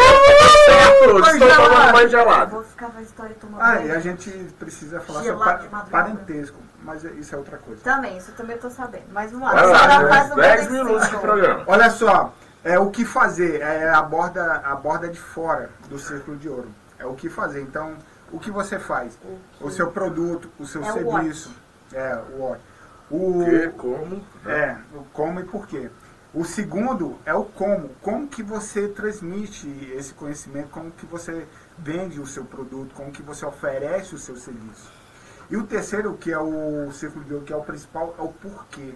certo. 0.66 1.04
Estou 1.04 1.24
gelado. 1.39 1.70
tomando 1.70 1.91
banho 1.94 2.10
gelado. 2.10 2.52
vou 2.52 2.64
ficar 2.64 2.89
na 2.94 3.02
história 3.02 3.36
tomando 3.39 3.62
Ah, 3.62 3.74
banho. 3.76 3.88
e 3.88 3.91
a 3.91 4.00
gente 4.00 4.30
precisa 4.60 5.00
falar 5.02 5.24
sobre 5.24 5.38
pa- 5.39 5.46
madrugada. 5.46 5.86
parentesco, 5.89 6.58
mas 6.84 7.04
isso 7.04 7.36
é 7.36 7.38
outra 7.38 7.58
coisa. 7.58 7.82
Também, 7.84 8.18
isso 8.18 8.32
eu 8.32 8.36
também 8.36 8.58
tô 8.58 8.70
sabendo. 8.70 9.06
Mas 9.12 9.32
vamos 9.32 9.48
lá. 9.48 9.54
Vai 9.54 9.66
lá, 9.68 10.08
faz 10.10 10.32
um 10.32 10.36
10 10.36 10.52
pedacinho. 10.62 10.86
minutos 10.86 11.10
de 11.10 11.18
programa. 11.18 11.64
Olha 11.68 11.89
só, 11.89 12.34
é 12.64 12.80
o 12.80 12.89
que 12.91 13.06
fazer, 13.06 13.62
é 13.62 13.89
a 13.89 14.02
borda, 14.02 14.62
a 14.64 14.76
borda 14.76 15.08
de 15.10 15.20
fora 15.20 15.70
do 15.89 15.98
círculo 16.00 16.38
de 16.38 16.48
ouro. 16.50 16.70
É 17.00 17.06
o 17.06 17.14
que 17.14 17.30
fazer. 17.30 17.62
Então, 17.62 17.94
o 18.32 18.39
que 18.39 18.50
você 18.52 18.80
faz? 18.80 19.18
O 19.60 19.70
seu 19.70 19.91
produto, 19.91 20.50
o 20.58 20.66
seu 20.66 20.84
É 20.84 20.89
o 20.89 20.94
serviço. 20.94 21.52
É, 21.94 22.18
o 22.36 22.41
what. 22.44 22.62
O, 23.12 23.41
O 23.41 23.46
que, 23.46 23.68
como? 23.78 24.26
É, 24.48 24.76
o 24.96 25.04
como 25.14 25.39
e 25.39 25.44
por 25.44 25.68
quê. 25.68 25.89
O 26.34 26.44
segundo 26.44 27.20
é 27.26 27.34
o 27.34 27.46
como. 27.46 27.90
Como 28.02 28.28
que 28.28 28.42
você 28.42 28.88
transmite 28.88 29.68
esse 29.96 30.14
conhecimento, 30.14 30.70
como 30.70 30.90
que 30.90 31.06
você 31.06 31.48
vende 31.78 32.20
o 32.20 32.26
seu 32.26 32.44
produto, 32.44 32.96
como 32.96 33.12
que 33.12 33.22
você 33.22 33.46
oferece 33.46 34.16
o 34.16 34.18
seu 34.18 34.36
serviço. 34.36 34.92
E 35.48 35.56
o 35.56 35.68
terceiro, 35.68 36.18
que 36.18 36.32
é 36.32 36.40
o 36.40 36.92
círculo 36.92 37.24
de 37.26 37.34
ouro, 37.36 37.46
que 37.46 37.54
é 37.54 37.56
o 37.56 37.62
principal, 37.64 38.16
é 38.18 38.22
o 38.24 38.30
porquê. 38.30 38.96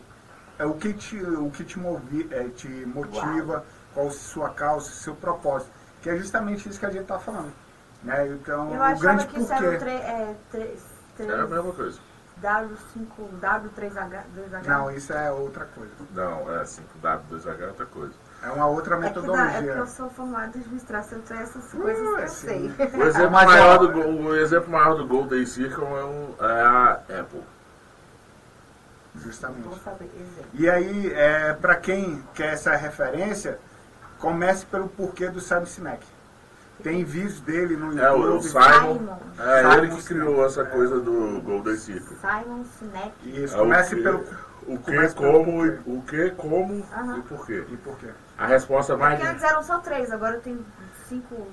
É 0.58 0.66
o 0.66 0.74
que 0.74 0.92
te, 0.94 1.16
o 1.22 1.52
que 1.52 1.64
te, 1.64 1.78
movi, 1.78 2.28
é, 2.32 2.46
te 2.50 2.68
motiva, 2.68 3.64
qual 3.94 4.08
a 4.08 4.12
sua 4.12 4.50
causa, 4.50 4.90
seu 4.90 5.14
propósito. 5.16 5.72
Que 6.02 6.10
é 6.10 6.18
justamente 6.18 6.68
isso 6.68 6.80
que 6.80 6.88
a 6.88 6.90
gente 6.90 7.04
está 7.04 7.20
falando. 7.20 7.54
Né? 8.02 8.30
Então, 8.30 8.74
Eu 8.74 8.80
o 8.80 8.84
achava 8.84 9.00
grande 9.00 9.28
que 9.28 9.40
isso 9.40 9.54
era 9.54 9.62
o 9.62 9.72
porquê. 9.72 9.78
3, 9.78 10.02
é, 10.02 10.36
3, 10.50 11.30
É 11.30 11.34
a 11.34 11.46
mesma 11.46 11.74
coisa. 11.74 12.00
W5, 12.42 13.40
W3H, 13.42 14.22
2H. 14.36 14.66
Não, 14.68 14.92
isso 14.92 15.12
é 15.14 15.32
outra 15.32 15.66
coisa. 15.66 15.92
Não, 16.14 16.54
é 16.56 16.64
5W2H 16.64 17.62
é 17.62 17.68
outra 17.68 17.86
coisa. 17.88 18.14
É 18.44 18.50
uma 18.52 18.68
outra 18.68 18.96
É 18.96 18.98
que, 18.98 19.02
dá, 19.04 19.08
é 19.08 19.10
metodologia. 19.10 19.62
porque 19.64 19.80
eu 19.80 19.88
sou 19.88 20.10
formada 20.12 20.58
em 20.58 20.62
administração, 20.62 21.18
então 21.20 21.38
essas 21.38 21.72
coisas 21.72 21.98
que 22.16 22.22
eu 22.22 22.28
sim. 22.30 22.76
sei. 22.78 22.90
O 23.00 23.04
exemplo, 23.04 23.32
maior 23.32 23.78
do, 23.80 24.00
o 24.00 24.36
exemplo 24.36 24.72
maior 24.72 24.94
do 24.96 25.08
Golden 25.08 25.46
Circle 25.46 25.84
é, 25.84 26.04
o- 26.04 26.36
é 26.40 26.62
a 26.62 26.92
Apple. 27.22 27.42
Justamente. 29.16 29.64
Vou 29.64 29.78
saber, 29.80 30.06
exemplo. 30.16 30.46
E 30.54 30.70
aí, 30.70 31.12
é, 31.14 31.54
para 31.54 31.76
quem 31.76 32.24
quer 32.36 32.54
essa 32.54 32.76
referência, 32.76 33.58
comece 34.20 34.64
pelo 34.68 34.88
porquê 34.90 35.28
do 35.30 35.40
Simon 35.42 35.66
Sinek. 35.66 36.06
Tem 36.84 37.04
vídeos 37.04 37.40
dele 37.42 37.76
no 37.76 38.00
É 38.00 38.12
o, 38.12 38.18
o 38.20 38.24
YouTube. 38.34 38.44
Simon. 38.50 38.98
Simon. 38.98 39.18
É 39.40 39.62
Simon 39.62 39.74
ele 39.74 39.88
que 39.96 40.04
criou 40.04 40.46
essa 40.46 40.64
coisa 40.66 41.00
do 41.00 41.42
Golden 41.42 41.76
Circle. 41.76 42.18
Simon 42.18 42.64
Sinek. 42.78 43.14
Isso, 43.44 43.56
É 43.56 43.60
comece 43.60 43.94
o 43.94 43.98
que, 43.98 44.04
pelo 44.04 44.24
o 44.68 44.78
que, 44.80 45.10
como, 45.16 45.66
e- 45.66 45.80
o 45.86 46.02
que, 46.06 46.30
como 46.32 46.86
Aham. 46.94 47.18
e 47.18 47.22
por 47.24 47.46
quê. 47.46 47.66
e 47.70 47.78
porquê. 47.78 48.10
A 48.38 48.46
resposta 48.46 48.96
mais 48.98 49.18
Porque 49.18 49.32
antes 49.32 49.44
eram 49.44 49.64
só 49.64 49.80
três, 49.80 50.12
agora 50.12 50.40
tem 50.40 50.60
cinco. 51.08 51.48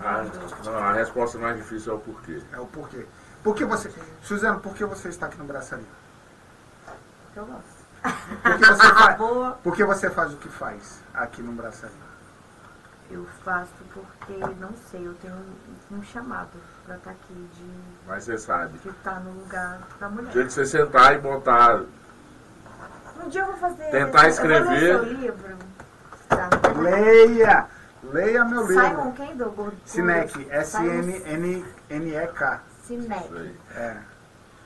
a, 0.00 0.24
não, 0.64 0.78
a 0.78 0.92
resposta 0.92 1.36
mais 1.38 1.56
difícil 1.56 1.92
é 1.92 1.96
o 1.96 1.98
porquê. 1.98 2.40
É 2.52 2.58
o 2.60 2.66
porquê. 2.66 3.06
Por 3.42 3.54
que 3.56 3.64
você, 3.64 3.90
Suzano, 4.22 4.60
por 4.60 4.74
que 4.74 4.84
você 4.84 5.08
está 5.08 5.26
aqui 5.26 5.36
no 5.38 5.44
Braçaria? 5.44 5.84
Que 7.34 7.40
eu 7.40 7.46
gosto. 7.46 7.80
Por 8.42 8.56
que 8.58 8.66
você 8.66 8.88
faz, 8.94 9.18
Boa. 9.18 9.50
por 9.62 9.74
que 9.76 9.84
você 9.84 10.10
faz 10.10 10.32
o 10.32 10.36
que 10.36 10.48
faz 10.48 11.02
aqui 11.12 11.42
no 11.42 11.52
Braçaria? 11.52 12.09
Eu 13.10 13.26
faço 13.44 13.72
porque, 13.92 14.34
não 14.60 14.72
sei, 14.90 15.04
eu 15.04 15.14
tenho 15.14 15.34
um, 15.90 16.00
chamado 16.02 16.50
pra 16.86 16.96
estar 16.96 17.10
aqui, 17.10 17.34
de 17.54 17.64
Mas 18.06 18.22
você 18.22 18.38
sabe. 18.38 18.78
de 18.78 18.88
estar 18.88 19.18
no 19.20 19.32
lugar 19.32 19.80
da 19.98 20.08
mulher. 20.08 20.32
que 20.32 20.52
você 20.52 20.64
sentar 20.64 21.14
e 21.14 21.18
botar. 21.18 21.82
Um 23.22 23.28
dia 23.28 23.40
eu 23.40 23.46
vou 23.46 23.56
fazer. 23.56 23.90
Tentar 23.90 24.04
eu 24.04 24.12
vou 24.12 24.20
ler 24.22 24.28
escrever. 24.28 24.96
o 24.96 25.04
seu 25.04 25.12
livro. 25.12 25.58
Tá, 26.28 26.36
nada. 26.36 26.80
Leia! 26.80 27.66
Leia 28.04 28.44
meu 28.44 28.66
livro. 28.66 28.86
Simon 28.86 29.12
quem 29.12 29.36
do 29.36 29.50
Gordo? 29.50 29.76
Sinek, 29.84 30.48
S-N-N-N-E-K. 30.50 31.80
Sinek. 32.84 33.24
Isso 33.24 33.34
aí. 33.36 33.56
É. 33.74 33.96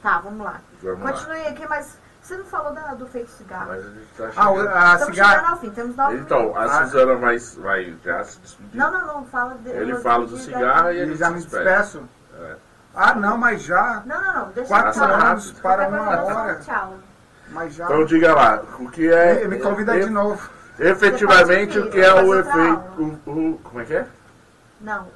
Tá, 0.03 0.19
vamos 0.21 0.45
lá. 0.45 0.61
Vamos 0.83 1.03
lá. 1.03 1.13
Continue 1.13 1.47
aqui, 1.47 1.67
mas 1.67 1.99
você 2.27 2.37
não 2.39 2.45
falou 2.47 2.73
da, 2.73 2.95
do 2.95 3.07
feito 3.07 3.31
cigarro. 3.31 3.67
Mas 3.69 3.85
a 3.87 3.91
gente 3.91 4.07
tá 4.17 4.25
Ah, 4.27 4.31
chegando. 4.33 4.69
a 4.69 4.95
Estamos 4.95 4.99
chegando 4.99 5.15
cigarra. 5.15 5.51
ao 5.51 5.57
fim, 5.59 5.71
temos 5.71 5.97
nove 5.97 6.17
Então, 6.17 6.57
a 6.57 6.65
Ah. 6.65 6.87
Suzana 6.87 7.15
vai, 7.17 7.39
vai 7.39 7.97
já 8.05 8.25
se 8.25 8.39
despedir. 8.41 8.77
Não, 8.79 8.91
não, 8.93 9.07
não, 9.07 9.25
fala 9.27 9.55
de, 9.57 9.69
Ele 9.71 9.95
fala 9.97 10.27
do 10.27 10.37
cigarro 10.39 10.91
e 10.91 10.99
ele 10.99 11.17
já 11.17 11.31
me 11.31 11.41
despeço? 11.41 12.03
É. 12.41 12.57
Ah, 12.95 13.15
não, 13.15 13.37
mas 13.37 13.63
já. 13.63 14.03
Não, 14.07 14.23
não, 14.23 14.35
não, 14.35 14.49
deixa 14.53 14.69
Quatro 14.69 14.89
eu 14.91 14.95
falar. 14.95 15.31
anos 15.33 15.53
para 15.53 15.89
uma 15.89 16.23
hora. 16.23 16.55
Tchau. 16.61 16.95
Mas 17.51 17.75
já. 17.75 17.85
Então 17.85 18.05
diga 18.07 18.35
lá, 18.35 18.63
o 18.79 18.89
que 18.91 19.13
é. 19.13 19.41
me, 19.43 19.57
me 19.57 19.59
convida 19.61 19.97
e- 19.97 20.05
de 20.05 20.11
novo. 20.11 20.49
Efetivamente, 20.79 21.79
o 21.79 21.91
que 21.91 22.01
é 22.01 22.13
o 22.15 22.35
efeito. 22.35 23.21
O, 23.27 23.31
o- 23.31 23.59
como 23.63 23.81
é 23.81 23.85
que 23.85 23.95
é? 23.95 24.07
Não, 24.81 25.07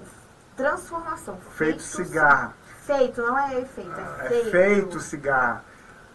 transformação. 0.57 1.39
Feito 1.53 1.83
cigarra. 1.83 2.53
Feito, 2.83 3.21
não 3.23 3.39
é 3.39 3.61
efeito, 3.61 3.93
é 3.99 4.25
É 4.25 4.29
feito. 4.29 4.51
feito 4.51 5.01
cigarra. 5.01 5.65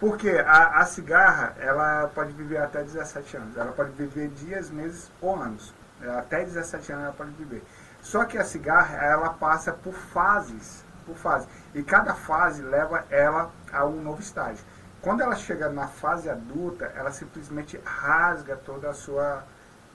Porque 0.04 0.32
a, 0.32 0.82
a 0.82 0.86
cigarra, 0.86 1.56
ela 1.58 2.12
pode 2.14 2.34
viver 2.34 2.58
até 2.58 2.84
17 2.84 3.38
anos. 3.38 3.56
Ela 3.56 3.72
pode 3.72 3.92
viver 3.92 4.28
dias, 4.28 4.70
meses 4.70 5.10
ou 5.22 5.42
anos. 5.42 5.74
É, 6.02 6.10
Até 6.10 6.44
17 6.44 6.92
anos 6.92 7.06
ela 7.06 7.14
pode 7.14 7.32
viver. 7.32 7.64
Só 8.02 8.26
que 8.26 8.38
a 8.38 8.44
cigarra, 8.44 8.98
ela 8.98 9.30
passa 9.30 9.72
por 9.72 9.94
fases. 9.94 10.84
Por 11.06 11.16
fases. 11.16 11.48
E 11.74 11.82
cada 11.82 12.14
fase 12.14 12.62
leva 12.62 13.06
ela 13.10 13.50
a 13.72 13.86
um 13.86 14.02
novo 14.02 14.20
estágio. 14.20 14.66
Quando 15.02 15.22
ela 15.22 15.38
chega 15.38 15.70
na 15.70 15.88
fase 15.88 16.30
adulta, 16.30 16.92
ela 16.98 17.14
simplesmente 17.14 17.80
rasga 17.86 18.58
toda 18.58 18.90
a 18.90 18.94
sua 18.94 19.42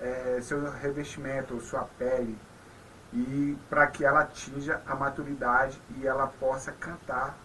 eh, 0.00 0.38
seu 0.40 0.70
revestimento, 0.70 1.60
sua 1.60 1.86
pele, 1.98 2.38
e 3.12 3.58
para 3.68 3.86
que 3.88 4.06
ela 4.06 4.20
atinja 4.20 4.80
a 4.86 4.94
maturidade 4.94 5.78
e 5.98 6.06
ela 6.06 6.28
possa 6.28 6.72
cantar 6.72 7.36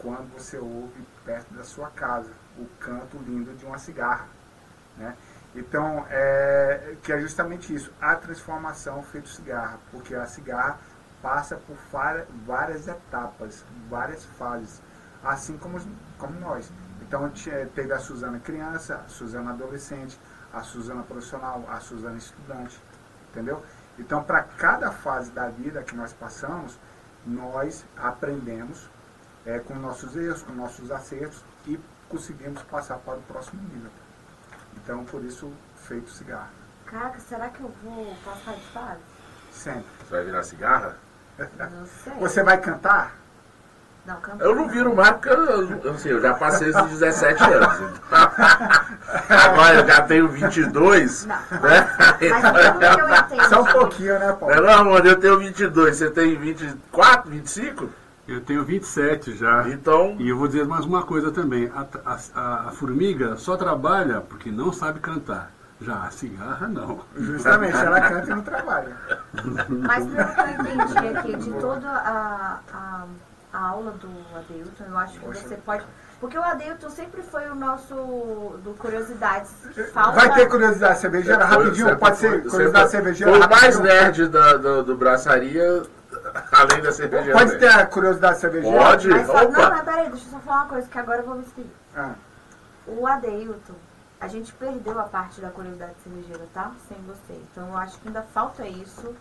quando 0.00 0.32
você 0.32 0.58
ouve 0.58 1.06
perto 1.24 1.52
da 1.54 1.64
sua 1.64 1.88
casa 1.90 2.30
o 2.58 2.66
canto 2.78 3.16
lindo 3.18 3.54
de 3.54 3.64
uma 3.64 3.78
cigarra, 3.78 4.26
né? 4.96 5.16
Então, 5.54 6.06
é, 6.08 6.96
que 7.02 7.12
é 7.12 7.20
justamente 7.20 7.74
isso, 7.74 7.92
a 8.00 8.14
transformação 8.14 9.02
feito 9.02 9.28
cigarra, 9.28 9.78
porque 9.90 10.14
a 10.14 10.24
cigarra 10.26 10.78
passa 11.20 11.56
por 11.56 11.76
várias, 12.46 12.86
etapas, 12.86 13.64
várias 13.88 14.24
fases, 14.24 14.80
assim 15.24 15.58
como, 15.58 15.80
como 16.18 16.38
nós. 16.38 16.72
Então, 17.02 17.28
tinha- 17.30 17.66
teve 17.74 17.92
a 17.92 17.98
Suzana 17.98 18.38
criança, 18.38 19.02
a 19.04 19.08
Suzana 19.08 19.50
adolescente, 19.50 20.18
a 20.52 20.62
Suzana 20.62 21.02
profissional, 21.02 21.64
a 21.68 21.80
Suzana 21.80 22.16
estudante, 22.16 22.80
entendeu? 23.30 23.62
Então, 23.98 24.22
para 24.22 24.42
cada 24.44 24.92
fase 24.92 25.30
da 25.32 25.48
vida 25.48 25.82
que 25.82 25.96
nós 25.96 26.12
passamos, 26.12 26.78
nós 27.26 27.84
aprendemos 27.96 28.88
é, 29.46 29.58
com 29.58 29.74
nossos 29.74 30.16
erros, 30.16 30.42
com 30.42 30.52
nossos 30.52 30.90
acertos 30.90 31.42
e 31.66 31.78
conseguimos 32.08 32.62
passar 32.64 32.98
para 32.98 33.18
o 33.18 33.22
próximo 33.22 33.62
nível. 33.62 33.90
Então, 34.76 35.04
por 35.04 35.24
isso, 35.24 35.52
feito 35.76 36.10
cigarro. 36.10 36.48
Caraca, 36.86 37.20
será 37.20 37.48
que 37.48 37.60
eu 37.60 37.72
vou 37.82 38.16
passar 38.24 38.54
de 38.54 38.66
fase? 38.72 39.00
Sempre. 39.52 39.84
Você 40.00 40.10
vai 40.10 40.24
virar 40.24 40.42
cigarra? 40.42 40.96
Não 41.38 41.86
sei. 41.86 42.12
Você 42.14 42.42
vai 42.42 42.60
cantar? 42.60 43.14
Não, 44.04 44.20
cantor. 44.20 44.46
Eu 44.46 44.54
não 44.54 44.68
viro 44.68 44.94
mais 44.94 45.10
porque 45.12 45.28
eu, 45.28 45.92
assim, 45.92 46.08
eu 46.08 46.20
já 46.20 46.34
passei 46.34 46.70
esses 46.70 46.82
17 46.82 47.42
anos. 47.44 48.00
Agora 49.28 49.74
eu 49.74 49.86
já 49.86 50.02
tenho 50.02 50.28
22. 50.28 51.26
Não. 51.26 51.36
Né? 51.36 51.96
Mas 52.30 52.78
pelo 52.78 53.14
entendi. 53.14 53.48
Só 53.48 53.62
um 53.62 53.66
pouquinho, 53.66 54.18
né, 54.18 54.32
Paulo? 54.32 54.54
Não, 54.54 54.72
amor, 54.72 55.06
eu 55.06 55.18
tenho 55.18 55.38
22. 55.38 55.96
Você 55.96 56.10
tem 56.10 56.36
24, 56.36 57.30
25? 57.30 57.90
Eu 58.28 58.40
tenho 58.40 58.64
27 58.64 59.36
já. 59.36 59.68
Então, 59.68 60.16
E 60.18 60.28
eu 60.28 60.36
vou 60.36 60.46
dizer 60.46 60.64
mais 60.66 60.84
uma 60.84 61.02
coisa 61.02 61.30
também. 61.32 61.70
A, 61.74 61.86
a- 62.34 62.68
a 62.68 62.70
formiga 62.72 63.36
só 63.36 63.56
trabalha 63.56 64.20
porque 64.20 64.50
não 64.50 64.72
sabe 64.72 65.00
cantar. 65.00 65.50
Já 65.80 66.02
a 66.02 66.10
cigarra, 66.10 66.68
não. 66.68 67.00
Justamente, 67.16 67.74
ela 67.74 68.00
canta 68.02 68.26
e 68.26 68.34
não 68.34 68.42
trabalha. 68.42 68.94
Mas 69.68 70.06
pelo 70.06 70.28
que 70.34 70.40
eu 70.40 70.76
entendi 70.76 71.16
aqui, 71.16 71.36
de 71.36 71.50
toda 71.58 71.88
a, 71.88 72.60
a, 72.70 73.04
a 73.54 73.66
aula 73.68 73.92
do 73.92 74.08
Adeilton, 74.36 74.84
eu 74.86 74.98
acho 74.98 75.18
que 75.18 75.26
você 75.26 75.56
pode. 75.56 75.82
Porque 76.20 76.36
o 76.36 76.42
Adeilton 76.42 76.90
sempre 76.90 77.22
foi 77.22 77.48
o 77.48 77.54
nosso 77.54 77.94
do 78.62 78.74
Curiosidades 78.78 79.50
fala. 79.94 80.12
Vai 80.12 80.34
ter 80.34 80.46
curiosidade 80.50 80.98
cervejeira? 81.00 81.46
Rapidinho, 81.46 81.86
Sempre 81.86 81.96
pode 81.98 82.16
ser 82.18 82.30
sempre 82.30 82.50
curiosidade 82.50 82.82
foi- 82.90 82.90
cervejeira? 82.90 83.32
O 83.46 83.48
mais 83.50 83.80
nerd 83.80 84.28
da- 84.28 84.56
do, 84.58 84.82
do 84.84 84.96
braçaria, 84.98 85.82
além 86.52 86.82
da 86.82 86.92
cervejaria. 86.92 87.32
Pode 87.32 87.58
ter 87.58 87.68
a 87.68 87.86
curiosidade 87.86 88.38
cervejeira? 88.40 88.78
Pode. 88.78 89.08
Mas 89.08 89.26
só, 89.26 89.32
Opa. 89.44 89.48
não, 89.48 89.70
mas 89.70 89.82
peraí, 89.82 90.08
deixa 90.10 90.26
eu 90.26 90.30
só 90.30 90.38
falar 90.40 90.56
uma 90.62 90.68
coisa 90.68 90.88
que 90.88 90.98
agora 90.98 91.18
eu 91.20 91.26
vou 91.26 91.34
me 91.36 91.42
explicar. 91.42 91.70
Ah, 91.96 92.14
O 92.86 93.06
Adeilton, 93.06 93.74
a 94.20 94.28
gente 94.28 94.52
perdeu 94.52 94.98
a 95.00 95.04
parte 95.04 95.40
da 95.40 95.48
curiosidade 95.48 95.94
cervejeira, 96.04 96.46
tá? 96.52 96.72
Sem 96.88 96.98
você. 97.06 97.40
Então 97.50 97.68
eu 97.68 97.76
acho 97.78 97.98
que 97.98 98.08
ainda 98.08 98.22
falta 98.34 98.66
isso. 98.66 99.14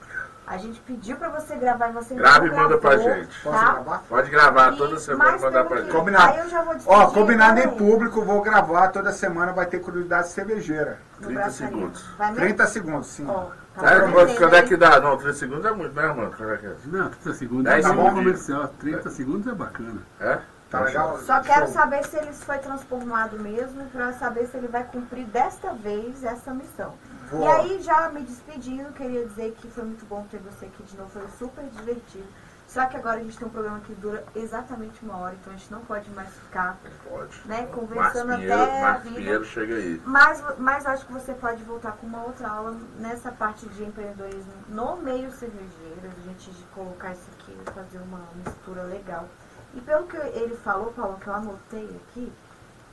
A 0.46 0.58
gente 0.58 0.80
pediu 0.82 1.16
pra 1.16 1.30
você 1.30 1.56
gravar 1.56 1.90
e 1.90 1.94
você 1.94 2.16
Grava 2.16 2.40
não 2.40 2.48
e 2.48 2.56
manda 2.56 2.78
pra 2.78 2.98
gente. 2.98 3.28
posso 3.44 3.58
Tá? 3.58 3.74
gravar? 3.74 4.04
Pode 4.10 4.30
gravar 4.32 4.74
E- 4.74 4.78
toda 4.78 5.00
semana 5.00 5.38
e 5.38 5.42
mandar 5.42 5.52
pelo 5.52 5.68
pra 5.68 5.78
que- 5.78 5.84
gente. 5.84 5.92
Combinado. 5.96 6.34
Aí 6.34 6.40
eu 6.40 6.50
já 6.50 6.62
vou 6.64 6.74
despedir. 6.76 7.00
Ó, 7.00 7.08
combinado 7.12 7.60
em 7.60 7.70
público, 7.78 8.22
vou 8.26 8.42
gravar 8.42 8.88
toda 8.90 9.12
semana, 9.12 9.54
vai 9.54 9.68
ter 9.68 9.80
curiosidade 9.80 10.28
cervejeira. 10.30 11.00
no 11.20 11.28
30 11.28 11.42
braçaria. 11.42 11.68
segundos. 11.76 12.06
Vai 12.18 12.28
mesmo? 12.32 12.42
30 12.46 12.68
segundos, 12.68 13.08
sim. 13.08 13.26
Ó, 13.28 13.34
tá 13.34 13.50
Tá, 13.76 13.82
prometendo 13.82 14.14
quando, 14.14 14.38
quando 14.38 14.54
é 14.56 14.60
aí. 14.60 14.68
que 14.68 14.78
dá? 14.78 15.00
Não, 15.02 15.18
30 15.18 15.34
segundos 15.34 15.66
é 15.66 15.72
muito, 15.72 15.94
né, 15.96 16.08
mano? 16.08 16.34
Quando 16.36 16.54
é 16.54 16.58
que 16.58 16.66
é? 16.66 16.76
Não, 16.86 17.10
30 17.10 17.34
segundos 17.34 17.64
Dez 17.66 17.86
é 17.86 17.90
bom 17.90 17.96
segundos. 17.96 18.14
comercial. 18.20 18.68
30 18.80 19.10
segundos 19.10 19.48
é 19.48 19.56
bacana. 19.56 20.02
É? 20.20 20.40
Tá 20.70 20.82
legal? 20.82 21.18
Só 21.20 21.42
quero 21.42 21.66
Show. 21.66 21.74
saber 21.74 22.06
se 22.06 22.18
ele 22.18 22.32
foi 22.32 22.60
transformado 22.60 23.40
mesmo, 23.40 23.90
pra 23.90 24.14
saber 24.14 24.48
se 24.48 24.58
ele 24.58 24.68
vai 24.68 24.84
cumprir 24.84 25.26
desta 25.26 25.74
vez 25.74 26.24
essa 26.24 26.54
missão. 26.54 26.94
Vou. 27.32 27.44
E 27.44 27.48
aí, 27.48 27.82
já 27.82 28.10
me 28.10 28.22
despedindo, 28.22 28.92
queria 28.94 29.26
dizer 29.26 29.56
que 29.60 29.68
foi 29.68 29.84
muito 29.84 30.06
bom 30.06 30.26
ter 30.30 30.40
você 30.40 30.66
aqui 30.66 30.84
de 30.84 30.96
novo, 30.98 31.10
foi 31.10 31.28
super 31.40 31.64
divertido. 31.66 32.28
Só 32.68 32.86
que 32.86 32.96
agora 32.98 33.20
a 33.20 33.24
gente 33.24 33.36
tem 33.36 33.48
um 33.48 33.52
programa 33.52 33.80
que 33.80 33.96
dura 33.96 34.24
exatamente 34.36 35.04
uma 35.04 35.18
hora, 35.18 35.34
então 35.34 35.52
a 35.52 35.56
gente 35.56 35.72
não 35.72 35.82
pode 35.82 36.08
mais 36.12 36.30
ficar 36.30 36.78
Pode. 37.04 37.42
né, 37.46 37.62
Marcos 37.62 37.76
conversando 37.76 38.36
Pinheiro, 38.36 38.62
até 38.62 38.78
a 38.78 38.82
Marcos 38.82 39.04
vida. 39.06 39.16
Pinheiro 39.16 39.46
chega 39.46 39.74
aí. 39.74 40.02
Mas, 40.06 40.44
mas 40.60 40.86
acho 40.86 41.04
que 41.08 41.12
você 41.12 41.34
pode 41.34 41.64
voltar 41.64 41.94
com 41.94 42.06
uma 42.06 42.24
outra 42.24 42.48
aula 42.48 42.78
nessa 43.00 43.32
parte 43.32 43.68
de 43.70 43.84
empreendedorismo 43.84 44.54
no 44.68 44.98
meio 44.98 45.32
cervejeiro, 45.32 46.12
a 46.16 46.22
gente 46.28 46.52
de 46.52 46.64
colocar 46.66 47.12
isso 47.12 47.28
aqui, 47.40 47.58
fazer 47.74 47.98
uma 47.98 48.22
mistura 48.36 48.84
legal. 48.84 49.28
E 49.76 49.82
pelo 49.82 50.04
que 50.08 50.18
ele 50.18 50.56
falou, 50.64 50.92
Paulo, 50.94 51.18
que 51.22 51.28
eu 51.28 51.34
anotei 51.34 51.90
aqui, 52.08 52.32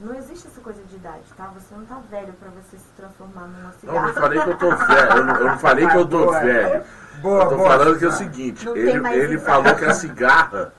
não 0.01 0.15
existe 0.15 0.47
essa 0.49 0.61
coisa 0.61 0.83
de 0.83 0.97
idade, 0.97 1.23
tá? 1.37 1.51
Você 1.55 1.75
não 1.75 1.87
tá 1.87 1.99
velho 2.11 2.33
pra 2.35 2.51
você 2.51 2.77
se 2.77 2.85
transformar 2.97 3.47
numa 3.47 3.63
Não, 3.63 3.73
cigarra. 3.73 3.97
eu 3.99 4.03
não 4.03 4.15
falei 4.15 4.41
que 4.43 4.49
eu 4.51 4.57
tô 4.59 4.71
velho. 4.77 5.11
Eu 5.17 5.25
não, 5.25 5.37
eu 5.37 5.45
não 5.47 5.59
falei 5.59 5.87
que 5.89 5.97
eu 5.97 6.07
tô 6.07 6.19
Boa. 6.27 6.41
velho. 6.41 6.85
Boa, 7.23 7.43
eu 7.45 7.49
tô 7.49 7.57
boa, 7.57 7.69
falando 7.71 7.99
que 7.99 8.05
é 8.05 8.09
o 8.09 8.13
seguinte, 8.13 8.67
Não 8.67 8.77
ele, 8.77 9.01
mais 9.01 9.17
ele 9.17 9.39
falou 9.39 9.75
que 9.75 9.85
a 9.87 9.95
cigarra 9.95 10.73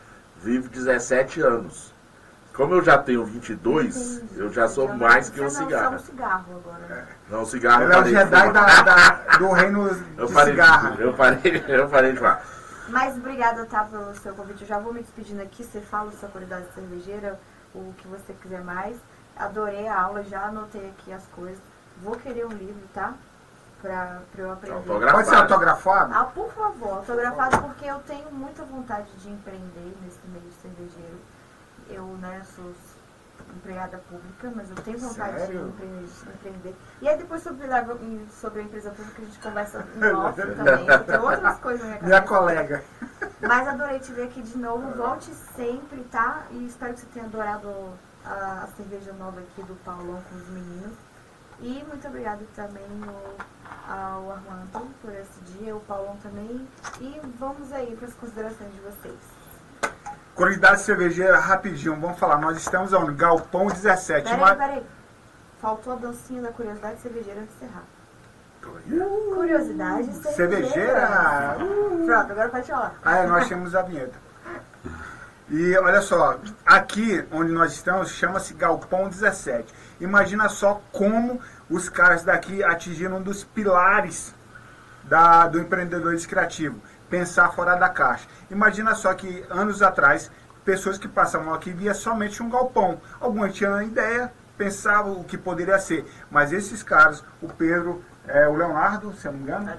vive 0.44 0.70
17 0.70 1.42
anos. 1.42 1.92
Como 2.54 2.74
eu 2.76 2.84
já 2.84 2.98
tenho 2.98 3.24
22, 3.26 3.96
Entendi. 4.18 4.40
eu 4.40 4.52
já 4.54 4.68
sou 4.68 4.88
Você 4.88 4.94
mais 4.96 5.28
não- 5.30 5.36
que 5.36 5.42
um 5.42 5.50
você 5.50 5.60
não 5.62 5.66
cigarro. 5.68 5.96
usa 5.96 6.04
um 6.04 6.06
cigarro 6.06 6.46
agora. 6.64 6.80
né? 6.88 7.08
Não, 7.30 7.46
cigarro 7.46 7.84
Ela 7.84 7.96
é 7.96 8.02
o 8.02 8.06
Jedi 8.06 8.52
da, 8.52 8.82
da- 8.82 9.38
do 9.38 9.52
reino 9.52 9.88
Eu 10.18 10.26
de 10.28 10.34
parei, 10.34 10.54
cigarra. 10.54 10.96
eu, 11.00 11.14
parei, 11.14 11.64
eu 11.68 11.88
parei 11.90 12.12
de 12.14 12.20
falar. 12.20 12.44
Mas 12.90 13.18
obrigada, 13.18 13.66
tá, 13.66 13.84
pelo 13.84 14.16
seu 14.16 14.34
convite. 14.34 14.62
Eu 14.62 14.68
já 14.68 14.80
vou 14.80 14.94
me 14.94 15.02
despedindo 15.02 15.42
aqui. 15.42 15.64
Você 15.64 15.82
fala 15.82 16.12
sua 16.14 16.30
qualidade 16.30 16.68
cervejeira, 16.74 17.40
o 17.76 17.94
que 17.98 18.08
você 18.08 18.34
quiser 18.34 18.64
mais. 18.64 18.98
Adorei 19.36 19.88
a 19.88 20.02
aula, 20.02 20.24
já 20.24 20.46
anotei 20.46 20.90
aqui 20.90 21.12
as 21.12 21.26
coisas. 21.28 21.62
Vou 21.98 22.16
querer 22.16 22.46
um 22.46 22.52
livro, 22.52 22.88
tá? 22.94 23.14
Pra, 23.82 24.22
pra 24.32 24.42
eu 24.42 24.52
aprender. 24.52 24.76
Autografado. 24.76 25.18
Pode 25.18 25.28
ser 25.30 25.36
autografado? 25.36 26.14
Ah, 26.14 26.26
por 26.26 26.52
favor, 26.54 26.98
autografado, 26.98 27.62
porque 27.62 27.86
eu 27.86 28.00
tenho 28.00 28.32
muita 28.32 28.64
vontade 28.64 29.12
de 29.18 29.30
empreender 29.30 29.96
nesse 30.02 30.26
meio 30.28 30.52
cervejeiro. 30.62 31.20
Eu, 31.90 32.06
né, 32.18 32.42
sou 32.56 32.74
empregada 33.58 33.98
pública, 34.10 34.52
mas 34.56 34.70
eu 34.70 34.76
tenho 34.78 34.98
vontade 34.98 35.38
Sério? 35.40 35.60
de 35.64 35.86
empre- 35.86 36.32
empreender. 36.34 36.76
E 37.02 37.10
aí 37.10 37.18
depois 37.18 37.44
sobre 37.44 37.66
a, 37.72 37.86
sobre 38.42 38.62
a 38.62 38.64
empresa 38.64 38.92
pública 38.92 39.22
a 39.22 39.26
gente 39.26 39.40
conversa 39.40 39.86
em 39.96 40.04
off 40.16 40.42
também, 40.42 40.86
tem 41.06 41.20
outras 41.20 41.60
coisas 41.60 41.82
na 41.82 41.96
minha 41.96 42.04
Minha 42.04 42.22
colega. 42.22 42.84
Mas 43.42 43.68
adorei 43.68 44.00
te 44.00 44.12
ver 44.14 44.24
aqui 44.24 44.42
de 44.42 44.58
novo. 44.58 44.92
Volte 44.96 45.32
sempre, 45.56 46.04
tá? 46.06 46.44
E 46.52 46.66
espero 46.66 46.94
que 46.94 47.02
você 47.02 47.08
tenha 47.14 47.26
adorado 47.26 47.70
a, 48.26 48.64
a 48.64 48.68
cerveja 48.76 49.14
nova 49.14 49.40
aqui 49.40 49.62
do 49.64 49.76
Paulão 49.84 50.22
com 50.30 50.36
os 50.36 50.48
meninos. 50.50 50.94
E 51.60 51.84
muito 51.88 52.08
obrigada 52.08 52.44
também 52.56 52.86
ao, 53.88 53.96
ao 53.98 54.32
Armando 54.32 54.94
por 55.02 55.12
esse 55.12 55.40
dia, 55.42 55.76
o 55.76 55.80
Paulão 55.82 56.16
também. 56.22 56.68
E 57.02 57.20
vamos 57.40 57.72
aí 57.72 57.96
para 57.96 58.08
as 58.08 58.14
considerações 58.14 58.72
de 58.74 58.80
vocês. 58.82 59.37
Curiosidade 60.38 60.82
cervejeira, 60.82 61.40
rapidinho, 61.40 62.00
vamos 62.00 62.20
falar. 62.20 62.38
Nós 62.40 62.58
estamos 62.58 62.94
onde? 62.94 63.12
Galpão 63.14 63.66
17. 63.66 64.24
Peraí, 64.24 64.38
Uma- 64.40 64.56
peraí. 64.56 64.84
Faltou 65.60 65.94
a 65.94 65.96
dancinha 65.96 66.44
da 66.44 66.52
curiosidade 66.52 67.02
cervejeira 67.02 67.42
antes 67.42 67.58
de 67.58 67.66
encerrar. 67.66 67.84
Curiosidade 69.34 70.14
cervejeira. 70.14 71.00
Cervejeira! 71.00 71.58
Pronto, 72.06 72.32
agora 72.32 72.50
pode 72.50 72.68
falar. 72.68 72.94
Ah, 73.04 73.18
é, 73.18 73.26
nós 73.26 73.48
temos 73.48 73.74
a 73.74 73.82
vinheta. 73.82 74.14
E 75.50 75.76
olha 75.78 76.02
só, 76.02 76.38
aqui 76.64 77.26
onde 77.32 77.52
nós 77.52 77.74
estamos 77.74 78.10
chama-se 78.12 78.54
Galpão 78.54 79.10
17. 79.10 79.74
Imagina 80.00 80.50
só 80.50 80.80
como 80.92 81.42
os 81.68 81.90
caras 81.90 82.24
daqui 82.24 82.64
atingiram 82.64 83.18
um 83.18 83.22
dos 83.24 83.44
pilares 83.44 84.36
da, 85.06 85.48
do 85.48 85.60
empreendedorismo 85.60 86.30
criativo, 86.30 86.80
pensar 87.10 87.52
fora 87.52 87.76
da 87.76 87.90
caixa. 87.90 88.28
Imagina 88.50 88.96
só 88.96 89.14
que 89.14 89.46
anos 89.50 89.82
atrás, 89.82 90.32
pessoas 90.66 90.98
que 90.98 91.08
passavam 91.08 91.54
aqui 91.54 91.72
via 91.72 91.94
somente 91.94 92.42
um 92.44 92.50
galpão. 92.50 93.00
Alguns 93.20 93.54
tinham 93.54 93.82
ideia, 93.82 94.32
pensavam 94.58 95.14
o 95.20 95.24
que 95.24 95.38
poderia 95.38 95.80
ser, 95.80 96.06
mas 96.30 96.52
esses 96.52 96.84
caras, 96.84 97.24
o 97.42 97.48
Pedro, 97.48 98.04
é, 98.28 98.48
o 98.48 98.56
Leonardo, 98.56 99.14
se 99.14 99.28
eu 99.28 99.32
não 99.32 99.40
me 99.40 99.46
engano, 99.46 99.70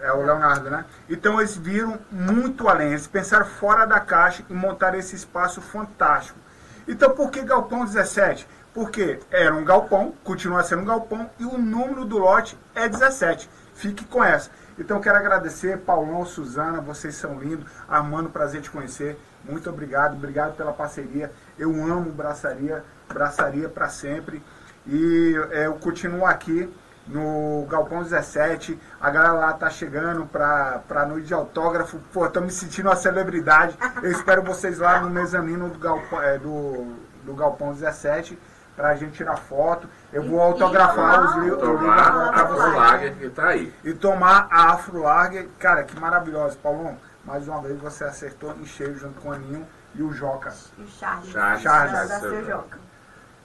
É. 0.00 0.06
é 0.06 0.12
o 0.12 0.22
Leonardo, 0.24 0.70
né? 0.70 0.84
Então 1.08 1.40
eles 1.40 1.56
viram 1.56 1.98
muito 2.10 2.68
além, 2.68 2.90
eles 2.90 3.06
pensaram 3.06 3.46
fora 3.46 3.84
da 3.84 3.98
caixa 3.98 4.44
e 4.48 4.54
montaram 4.54 4.98
esse 4.98 5.16
espaço 5.16 5.60
fantástico. 5.60 6.38
Então 6.86 7.10
por 7.10 7.30
que 7.30 7.42
Galpão 7.42 7.84
17? 7.84 8.46
Porque 8.74 9.20
era 9.30 9.54
um 9.54 9.64
galpão, 9.64 10.14
continua 10.24 10.62
sendo 10.62 10.82
um 10.82 10.86
galpão 10.86 11.28
e 11.38 11.44
o 11.44 11.58
número 11.58 12.04
do 12.06 12.16
lote 12.18 12.58
é 12.74 12.88
17. 12.88 13.48
Fique 13.74 14.04
com 14.04 14.22
essa. 14.24 14.50
Então 14.82 15.00
quero 15.00 15.16
agradecer, 15.16 15.78
Paulão, 15.78 16.26
Suzana, 16.26 16.80
vocês 16.80 17.14
são 17.14 17.38
lindos. 17.38 17.70
Armando, 17.88 18.28
prazer 18.30 18.60
te 18.60 18.68
conhecer. 18.68 19.16
Muito 19.48 19.70
obrigado, 19.70 20.14
obrigado 20.14 20.56
pela 20.56 20.72
parceria. 20.72 21.30
Eu 21.56 21.70
amo 21.70 22.10
braçaria, 22.10 22.84
braçaria 23.08 23.68
para 23.68 23.88
sempre. 23.88 24.42
E 24.84 25.36
é, 25.52 25.66
eu 25.66 25.74
continuo 25.74 26.26
aqui 26.26 26.68
no 27.06 27.64
Galpão 27.70 28.02
17. 28.02 28.76
A 29.00 29.08
galera 29.08 29.34
lá 29.34 29.52
tá 29.52 29.70
chegando 29.70 30.26
pra, 30.26 30.80
pra 30.88 31.06
noite 31.06 31.28
de 31.28 31.34
autógrafo. 31.34 32.00
Pô, 32.12 32.28
tô 32.28 32.40
me 32.40 32.50
sentindo 32.50 32.88
uma 32.88 32.96
celebridade. 32.96 33.78
Eu 34.02 34.10
espero 34.10 34.42
vocês 34.42 34.80
lá 34.80 35.00
no 35.00 35.08
mezanino 35.08 35.68
do 35.68 35.78
Galpão, 35.78 36.20
é, 36.20 36.38
do, 36.38 36.96
do 37.24 37.34
Galpão 37.34 37.72
17 37.72 38.36
pra 38.82 38.96
gente 38.96 39.12
tirar 39.12 39.36
foto. 39.36 39.88
Eu 40.12 40.24
vou 40.24 40.40
autografar 40.40 41.22
e 41.22 41.26
os 41.26 41.34
li- 41.36 41.40
o 41.52 41.54
livro 41.54 41.58
Tomar 41.78 42.34
a 42.40 42.44
vocês. 42.44 42.74
Lager 42.74 43.14
que 43.16 43.30
tá 43.30 43.46
aí. 43.46 43.72
E 43.84 43.94
tomar 43.94 44.48
a 44.50 44.72
Afro 44.72 45.00
Lager. 45.02 45.48
Cara, 45.56 45.84
que 45.84 45.98
maravilhosa. 46.00 46.58
Paulão, 46.60 46.98
mais 47.24 47.46
uma 47.46 47.62
vez 47.62 47.78
você 47.80 48.02
acertou 48.02 48.52
em 48.60 48.66
cheio 48.66 48.98
junto 48.98 49.20
com 49.20 49.28
o 49.28 49.32
Aninho 49.32 49.64
e 49.94 50.02
o 50.02 50.12
Joca. 50.12 50.52
E 50.76 50.82
o 50.82 50.88
Charles. 50.88 51.28
Charles, 51.30 51.62
Charles. 51.62 52.46
Joca. 52.46 52.78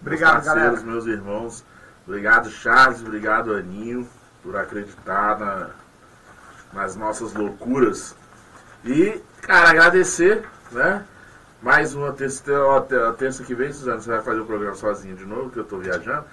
Obrigado, 0.01 0.33
meus 0.33 0.45
parceiros, 0.45 0.79
galera. 0.79 0.81
meus 0.81 1.05
irmãos. 1.05 1.65
Obrigado, 2.07 2.49
Charles. 2.49 3.01
Obrigado, 3.01 3.53
Aninho, 3.53 4.09
por 4.41 4.55
acreditar 4.57 5.37
na- 5.37 5.69
nas 6.73 6.95
nossas 6.95 7.31
loucuras. 7.35 8.15
E, 8.83 9.21
cara, 9.41 9.69
agradecer, 9.69 10.43
né? 10.71 11.05
Mais 11.61 11.95
uma 11.95 12.11
terça, 12.11 12.43
terça 13.17 13.43
que 13.43 13.55
vem, 13.55 13.71
Suzana, 13.71 13.99
você 13.99 14.09
vai 14.09 14.21
fazer 14.21 14.39
o 14.39 14.45
programa 14.45 14.75
sozinho 14.75 15.15
de 15.15 15.25
novo, 15.25 15.49
que 15.49 15.57
eu 15.57 15.63
tô 15.63 15.77
viajando. 15.77 16.25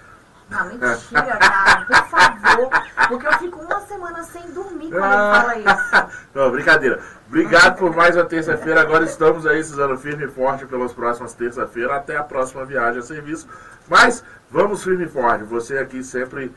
Não, 0.50 0.66
mentira, 0.66 1.36
cara, 1.38 1.86
por 1.86 2.06
favor. 2.08 2.70
Porque 3.08 3.26
eu 3.26 3.32
fico 3.38 3.60
uma 3.60 3.80
semana 3.80 4.22
sem 4.24 4.42
dormir 4.52 4.90
quando 4.90 5.04
ele 5.04 5.14
fala 5.14 5.58
isso. 5.58 6.18
Não, 6.34 6.50
brincadeira. 6.50 7.00
Obrigado 7.26 7.78
por 7.78 7.96
mais 7.96 8.14
uma 8.14 8.24
terça-feira. 8.24 8.82
Agora 8.82 9.04
estamos 9.04 9.46
aí, 9.46 9.64
Suzano, 9.64 9.96
firme 9.96 10.24
e 10.24 10.28
forte 10.28 10.66
pelas 10.66 10.92
próximas 10.92 11.32
terça-feiras, 11.32 11.92
até 11.92 12.16
a 12.16 12.22
próxima 12.22 12.64
viagem 12.64 13.00
a 13.00 13.02
serviço. 13.02 13.48
Mas 13.88 14.22
vamos 14.50 14.84
firme 14.84 15.04
e 15.04 15.08
forte. 15.08 15.44
Você 15.44 15.78
aqui 15.78 16.04
sempre 16.04 16.54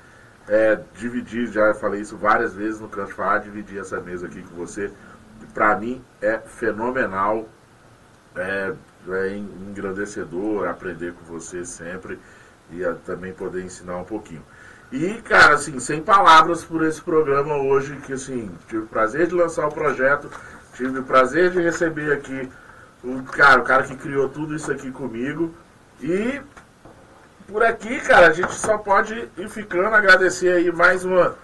é, 0.47 0.79
dividir, 0.95 1.47
já 1.47 1.73
falei 1.73 2.01
isso 2.01 2.17
várias 2.17 2.53
vezes 2.53 2.79
no 2.79 2.87
Canto 2.87 3.13
Falar, 3.13 3.39
dividir 3.39 3.79
essa 3.79 3.99
mesa 3.99 4.27
aqui 4.27 4.41
com 4.43 4.55
você, 4.55 4.91
para 5.53 5.75
mim 5.77 6.03
é 6.21 6.39
fenomenal, 6.39 7.47
é, 8.37 8.73
é 9.09 9.37
engrandecedor 9.37 10.67
aprender 10.67 11.13
com 11.13 11.25
você 11.25 11.65
sempre 11.65 12.19
e 12.71 12.83
a, 12.85 12.93
também 12.93 13.33
poder 13.33 13.63
ensinar 13.63 13.97
um 13.97 14.03
pouquinho. 14.03 14.43
E, 14.91 15.15
cara, 15.15 15.55
assim, 15.55 15.79
sem 15.79 16.01
palavras 16.01 16.63
por 16.63 16.83
esse 16.85 17.01
programa 17.01 17.57
hoje, 17.57 17.95
que 18.05 18.13
assim, 18.13 18.49
tive 18.67 18.83
o 18.83 18.87
prazer 18.87 19.27
de 19.27 19.35
lançar 19.35 19.67
o 19.67 19.71
projeto, 19.71 20.29
tive 20.73 20.99
o 20.99 21.03
prazer 21.03 21.51
de 21.51 21.61
receber 21.61 22.13
aqui 22.13 22.49
o 23.03 23.21
cara, 23.23 23.59
o 23.59 23.63
cara 23.63 23.83
que 23.83 23.95
criou 23.95 24.29
tudo 24.29 24.55
isso 24.55 24.71
aqui 24.71 24.91
comigo. 24.91 25.53
E 26.01 26.41
por 27.47 27.63
aqui, 27.63 27.99
cara, 28.01 28.27
a 28.27 28.33
gente 28.33 28.53
só 28.53 28.77
pode 28.77 29.29
ir 29.37 29.49
ficando, 29.49 29.93
agradecer 29.93 30.53
aí 30.53 30.71
mais 30.71 31.03
uma 31.03 31.35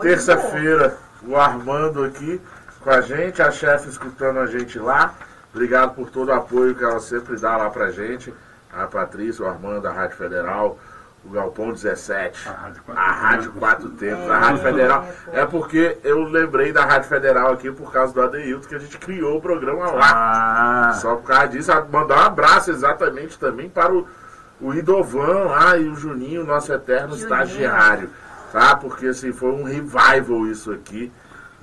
terça-feira, 0.00 0.96
o 1.22 1.36
Armando 1.36 2.04
aqui 2.04 2.40
com 2.80 2.90
a 2.90 3.00
gente, 3.00 3.42
a 3.42 3.50
chefe 3.50 3.88
escutando 3.88 4.38
a 4.38 4.46
gente 4.46 4.78
lá. 4.78 5.14
Obrigado 5.52 5.94
por 5.94 6.10
todo 6.10 6.28
o 6.28 6.32
apoio 6.32 6.74
que 6.74 6.84
ela 6.84 7.00
sempre 7.00 7.36
dá 7.36 7.56
lá 7.56 7.70
pra 7.70 7.90
gente. 7.90 8.32
A 8.72 8.86
Patrícia, 8.86 9.44
o 9.44 9.48
Armando, 9.48 9.86
a 9.86 9.92
Rádio 9.92 10.16
Federal, 10.16 10.78
o 11.24 11.30
Galpão 11.30 11.72
17, 11.72 12.48
A 12.48 12.52
Rádio 12.52 12.82
Quatro 12.84 13.02
a 13.02 13.10
Rádio 13.12 13.52
Quatro 13.52 13.88
Tempos, 13.90 14.30
a 14.30 14.38
Rádio 14.38 14.62
Federal. 14.62 15.08
É 15.32 15.44
porque 15.44 15.98
eu 16.04 16.22
lembrei 16.22 16.72
da 16.72 16.84
Rádio 16.84 17.08
Federal 17.08 17.52
aqui 17.52 17.70
por 17.72 17.92
causa 17.92 18.14
do 18.14 18.22
Adeilton, 18.22 18.68
que 18.68 18.74
a 18.76 18.78
gente 18.78 18.96
criou 18.96 19.38
o 19.38 19.40
programa 19.40 19.90
lá. 19.90 20.90
Ah, 20.90 20.92
Só 20.94 21.16
por 21.16 21.26
causa 21.26 21.48
disso, 21.48 21.72
mandar 21.90 22.16
um 22.16 22.26
abraço 22.26 22.70
exatamente 22.70 23.36
também 23.38 23.68
para 23.68 23.92
o, 23.92 24.06
o 24.60 24.72
Idovan 24.72 25.44
lá 25.46 25.76
e 25.76 25.88
o 25.88 25.96
Juninho, 25.96 26.44
nosso 26.46 26.72
eterno 26.72 27.16
Juninho. 27.16 27.24
estagiário. 27.24 28.08
Tá? 28.52 28.76
Porque 28.76 29.08
assim, 29.08 29.32
foi 29.32 29.50
um 29.50 29.64
revival 29.64 30.46
isso 30.46 30.72
aqui, 30.72 31.12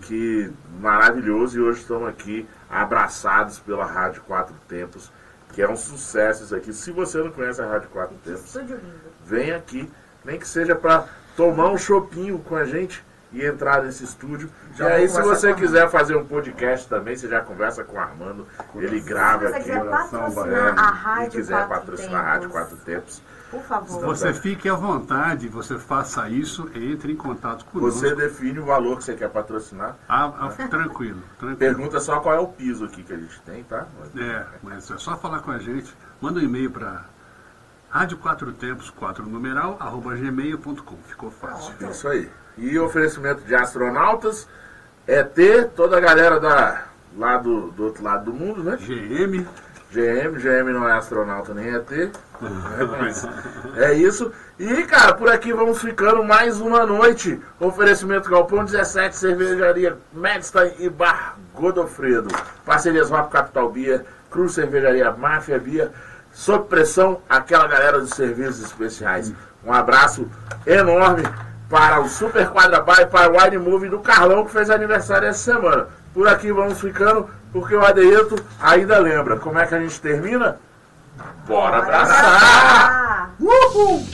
que 0.01 0.51
maravilhoso, 0.79 1.57
e 1.57 1.61
hoje 1.61 1.79
estamos 1.79 2.07
aqui 2.09 2.47
abraçados 2.69 3.59
pela 3.59 3.85
Rádio 3.85 4.21
Quatro 4.23 4.55
Tempos, 4.67 5.11
que 5.53 5.61
é 5.61 5.69
um 5.69 5.77
sucesso 5.77 6.43
isso 6.43 6.55
aqui. 6.55 6.73
Se 6.73 6.91
você 6.91 7.17
não 7.19 7.31
conhece 7.31 7.61
a 7.61 7.67
Rádio 7.67 7.89
Quatro 7.89 8.15
Tempos, 8.23 8.57
vem 9.25 9.51
aqui, 9.51 9.91
nem 10.23 10.37
que 10.37 10.47
seja 10.47 10.75
para 10.75 11.05
tomar 11.35 11.69
um 11.69 11.77
chopinho 11.77 12.39
com 12.39 12.55
a 12.55 12.65
gente 12.65 13.05
e 13.31 13.45
entrar 13.45 13.83
nesse 13.83 14.03
estúdio. 14.03 14.49
Já 14.75 14.89
e 14.89 14.93
aí, 14.93 15.09
se 15.09 15.21
você 15.21 15.53
quiser 15.53 15.89
fazer 15.89 16.15
um 16.15 16.25
podcast 16.25 16.87
também, 16.87 17.15
você 17.15 17.27
já 17.27 17.41
conversa 17.41 17.83
com 17.83 17.97
o 17.97 17.99
Armando, 17.99 18.47
ele 18.75 18.99
grava 18.99 19.47
Se 19.47 19.53
você 19.53 19.57
aqui. 19.57 19.69
quiser 19.69 19.89
patrocinar 19.89 20.79
a 20.79 20.89
e 20.89 20.91
Rádio 20.91 21.31
quiser 21.31 21.67
patrocinar 21.67 22.21
a 22.21 22.27
Rádio 22.27 22.49
Tempos, 22.49 22.51
Quatro 22.51 22.77
Tempos, 22.77 23.21
Por 23.49 23.61
favor. 23.61 24.01
você 24.01 24.33
fique 24.33 24.67
à 24.67 24.73
vontade, 24.73 25.47
você 25.47 25.77
faça 25.77 26.29
isso, 26.29 26.69
entre 26.75 27.13
em 27.13 27.15
contato 27.15 27.63
conosco. 27.65 27.99
você 27.99 28.13
define 28.13 28.59
o 28.59 28.65
valor 28.65 28.97
que 28.97 29.05
você 29.05 29.15
quer 29.15 29.29
patrocinar. 29.29 29.95
Ah, 30.07 30.25
ah, 30.37 30.49
tranquilo, 30.67 31.21
tranquilo. 31.39 31.57
Pergunta 31.57 31.99
só 31.99 32.19
qual 32.19 32.35
é 32.35 32.39
o 32.39 32.47
piso 32.47 32.83
aqui 32.85 33.03
que 33.03 33.13
a 33.13 33.17
gente 33.17 33.41
tem, 33.41 33.63
tá? 33.63 33.87
É, 34.17 34.45
mas 34.61 34.91
é 34.91 34.97
só 34.97 35.15
falar 35.15 35.39
com 35.39 35.51
a 35.51 35.59
gente. 35.59 35.95
Manda 36.19 36.39
um 36.39 36.43
e-mail 36.43 36.71
para 36.71 37.05
rádio 37.89 38.17
quatro 38.17 38.51
tempos, 38.51 38.89
4 38.89 39.25
numeral, 39.25 39.77
arroba 39.79 40.15
gmail.com. 40.15 40.97
Ficou 41.07 41.31
fácil. 41.31 41.73
Isso 41.89 42.07
aí. 42.07 42.29
E 42.57 42.77
oferecimento 42.77 43.43
de 43.43 43.55
astronautas, 43.55 44.47
ET, 45.07 45.35
toda 45.75 45.97
a 45.97 45.99
galera 46.01 46.39
da, 46.39 46.85
lá 47.15 47.37
do, 47.37 47.71
do 47.71 47.85
outro 47.85 48.03
lado 48.03 48.25
do 48.25 48.33
mundo, 48.33 48.63
né? 48.63 48.77
GM, 48.77 49.47
GM, 49.91 50.37
GM 50.37 50.73
não 50.73 50.87
é 50.87 50.93
astronauta 50.93 51.53
nem 51.53 51.73
ET. 51.73 51.89
né? 51.89 52.11
Mas 52.99 53.27
é 53.77 53.93
isso. 53.93 54.31
E, 54.59 54.83
cara, 54.83 55.13
por 55.13 55.29
aqui 55.29 55.53
vamos 55.53 55.81
ficando 55.81 56.23
mais 56.23 56.59
uma 56.59 56.85
noite. 56.85 57.39
Oferecimento 57.59 58.29
Galpão 58.29 58.65
17, 58.65 59.15
Cervejaria 59.15 59.97
Medstein 60.11 60.73
e 60.79 60.89
Bar 60.89 61.37
Godofredo. 61.53 62.27
Parcerias 62.65 63.09
Rap 63.09 63.29
Capital 63.29 63.71
Bia, 63.71 64.05
Cruz 64.29 64.53
Cervejaria 64.53 65.11
Máfia 65.11 65.57
Bia. 65.57 65.91
Sob 66.33 66.67
pressão, 66.67 67.21
aquela 67.29 67.65
galera 67.67 67.99
dos 67.99 68.11
serviços 68.11 68.61
especiais. 68.63 69.33
Um 69.65 69.73
abraço 69.73 70.29
enorme 70.65 71.23
para 71.69 71.99
o 71.99 72.07
Super 72.07 72.49
Quadra 72.49 72.79
Bar 72.81 73.01
e 73.01 73.05
para 73.07 73.31
o 73.31 73.37
Wine 73.37 73.57
Movie 73.57 73.89
do 73.89 73.99
Carlão, 73.99 74.45
que 74.45 74.51
fez 74.51 74.69
aniversário 74.69 75.27
essa 75.27 75.53
semana. 75.53 75.87
Por 76.13 76.27
aqui 76.27 76.51
vamos 76.51 76.79
ficando, 76.79 77.29
porque 77.59 77.75
o 77.75 77.83
Adeilto 77.83 78.35
ainda 78.61 78.99
lembra. 78.99 79.37
Como 79.37 79.57
é 79.57 79.65
que 79.65 79.73
a 79.73 79.79
gente 79.79 79.99
termina? 79.99 80.59
Bora 81.47 81.77
abraçar! 81.79 83.33
Uhul! 83.39 84.05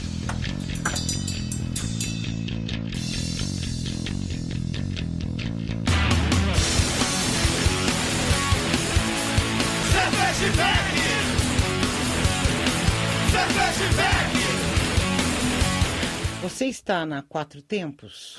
Você 16.42 16.66
está 16.66 17.04
na 17.04 17.22
Quatro 17.22 17.60
Tempos? 17.60 18.38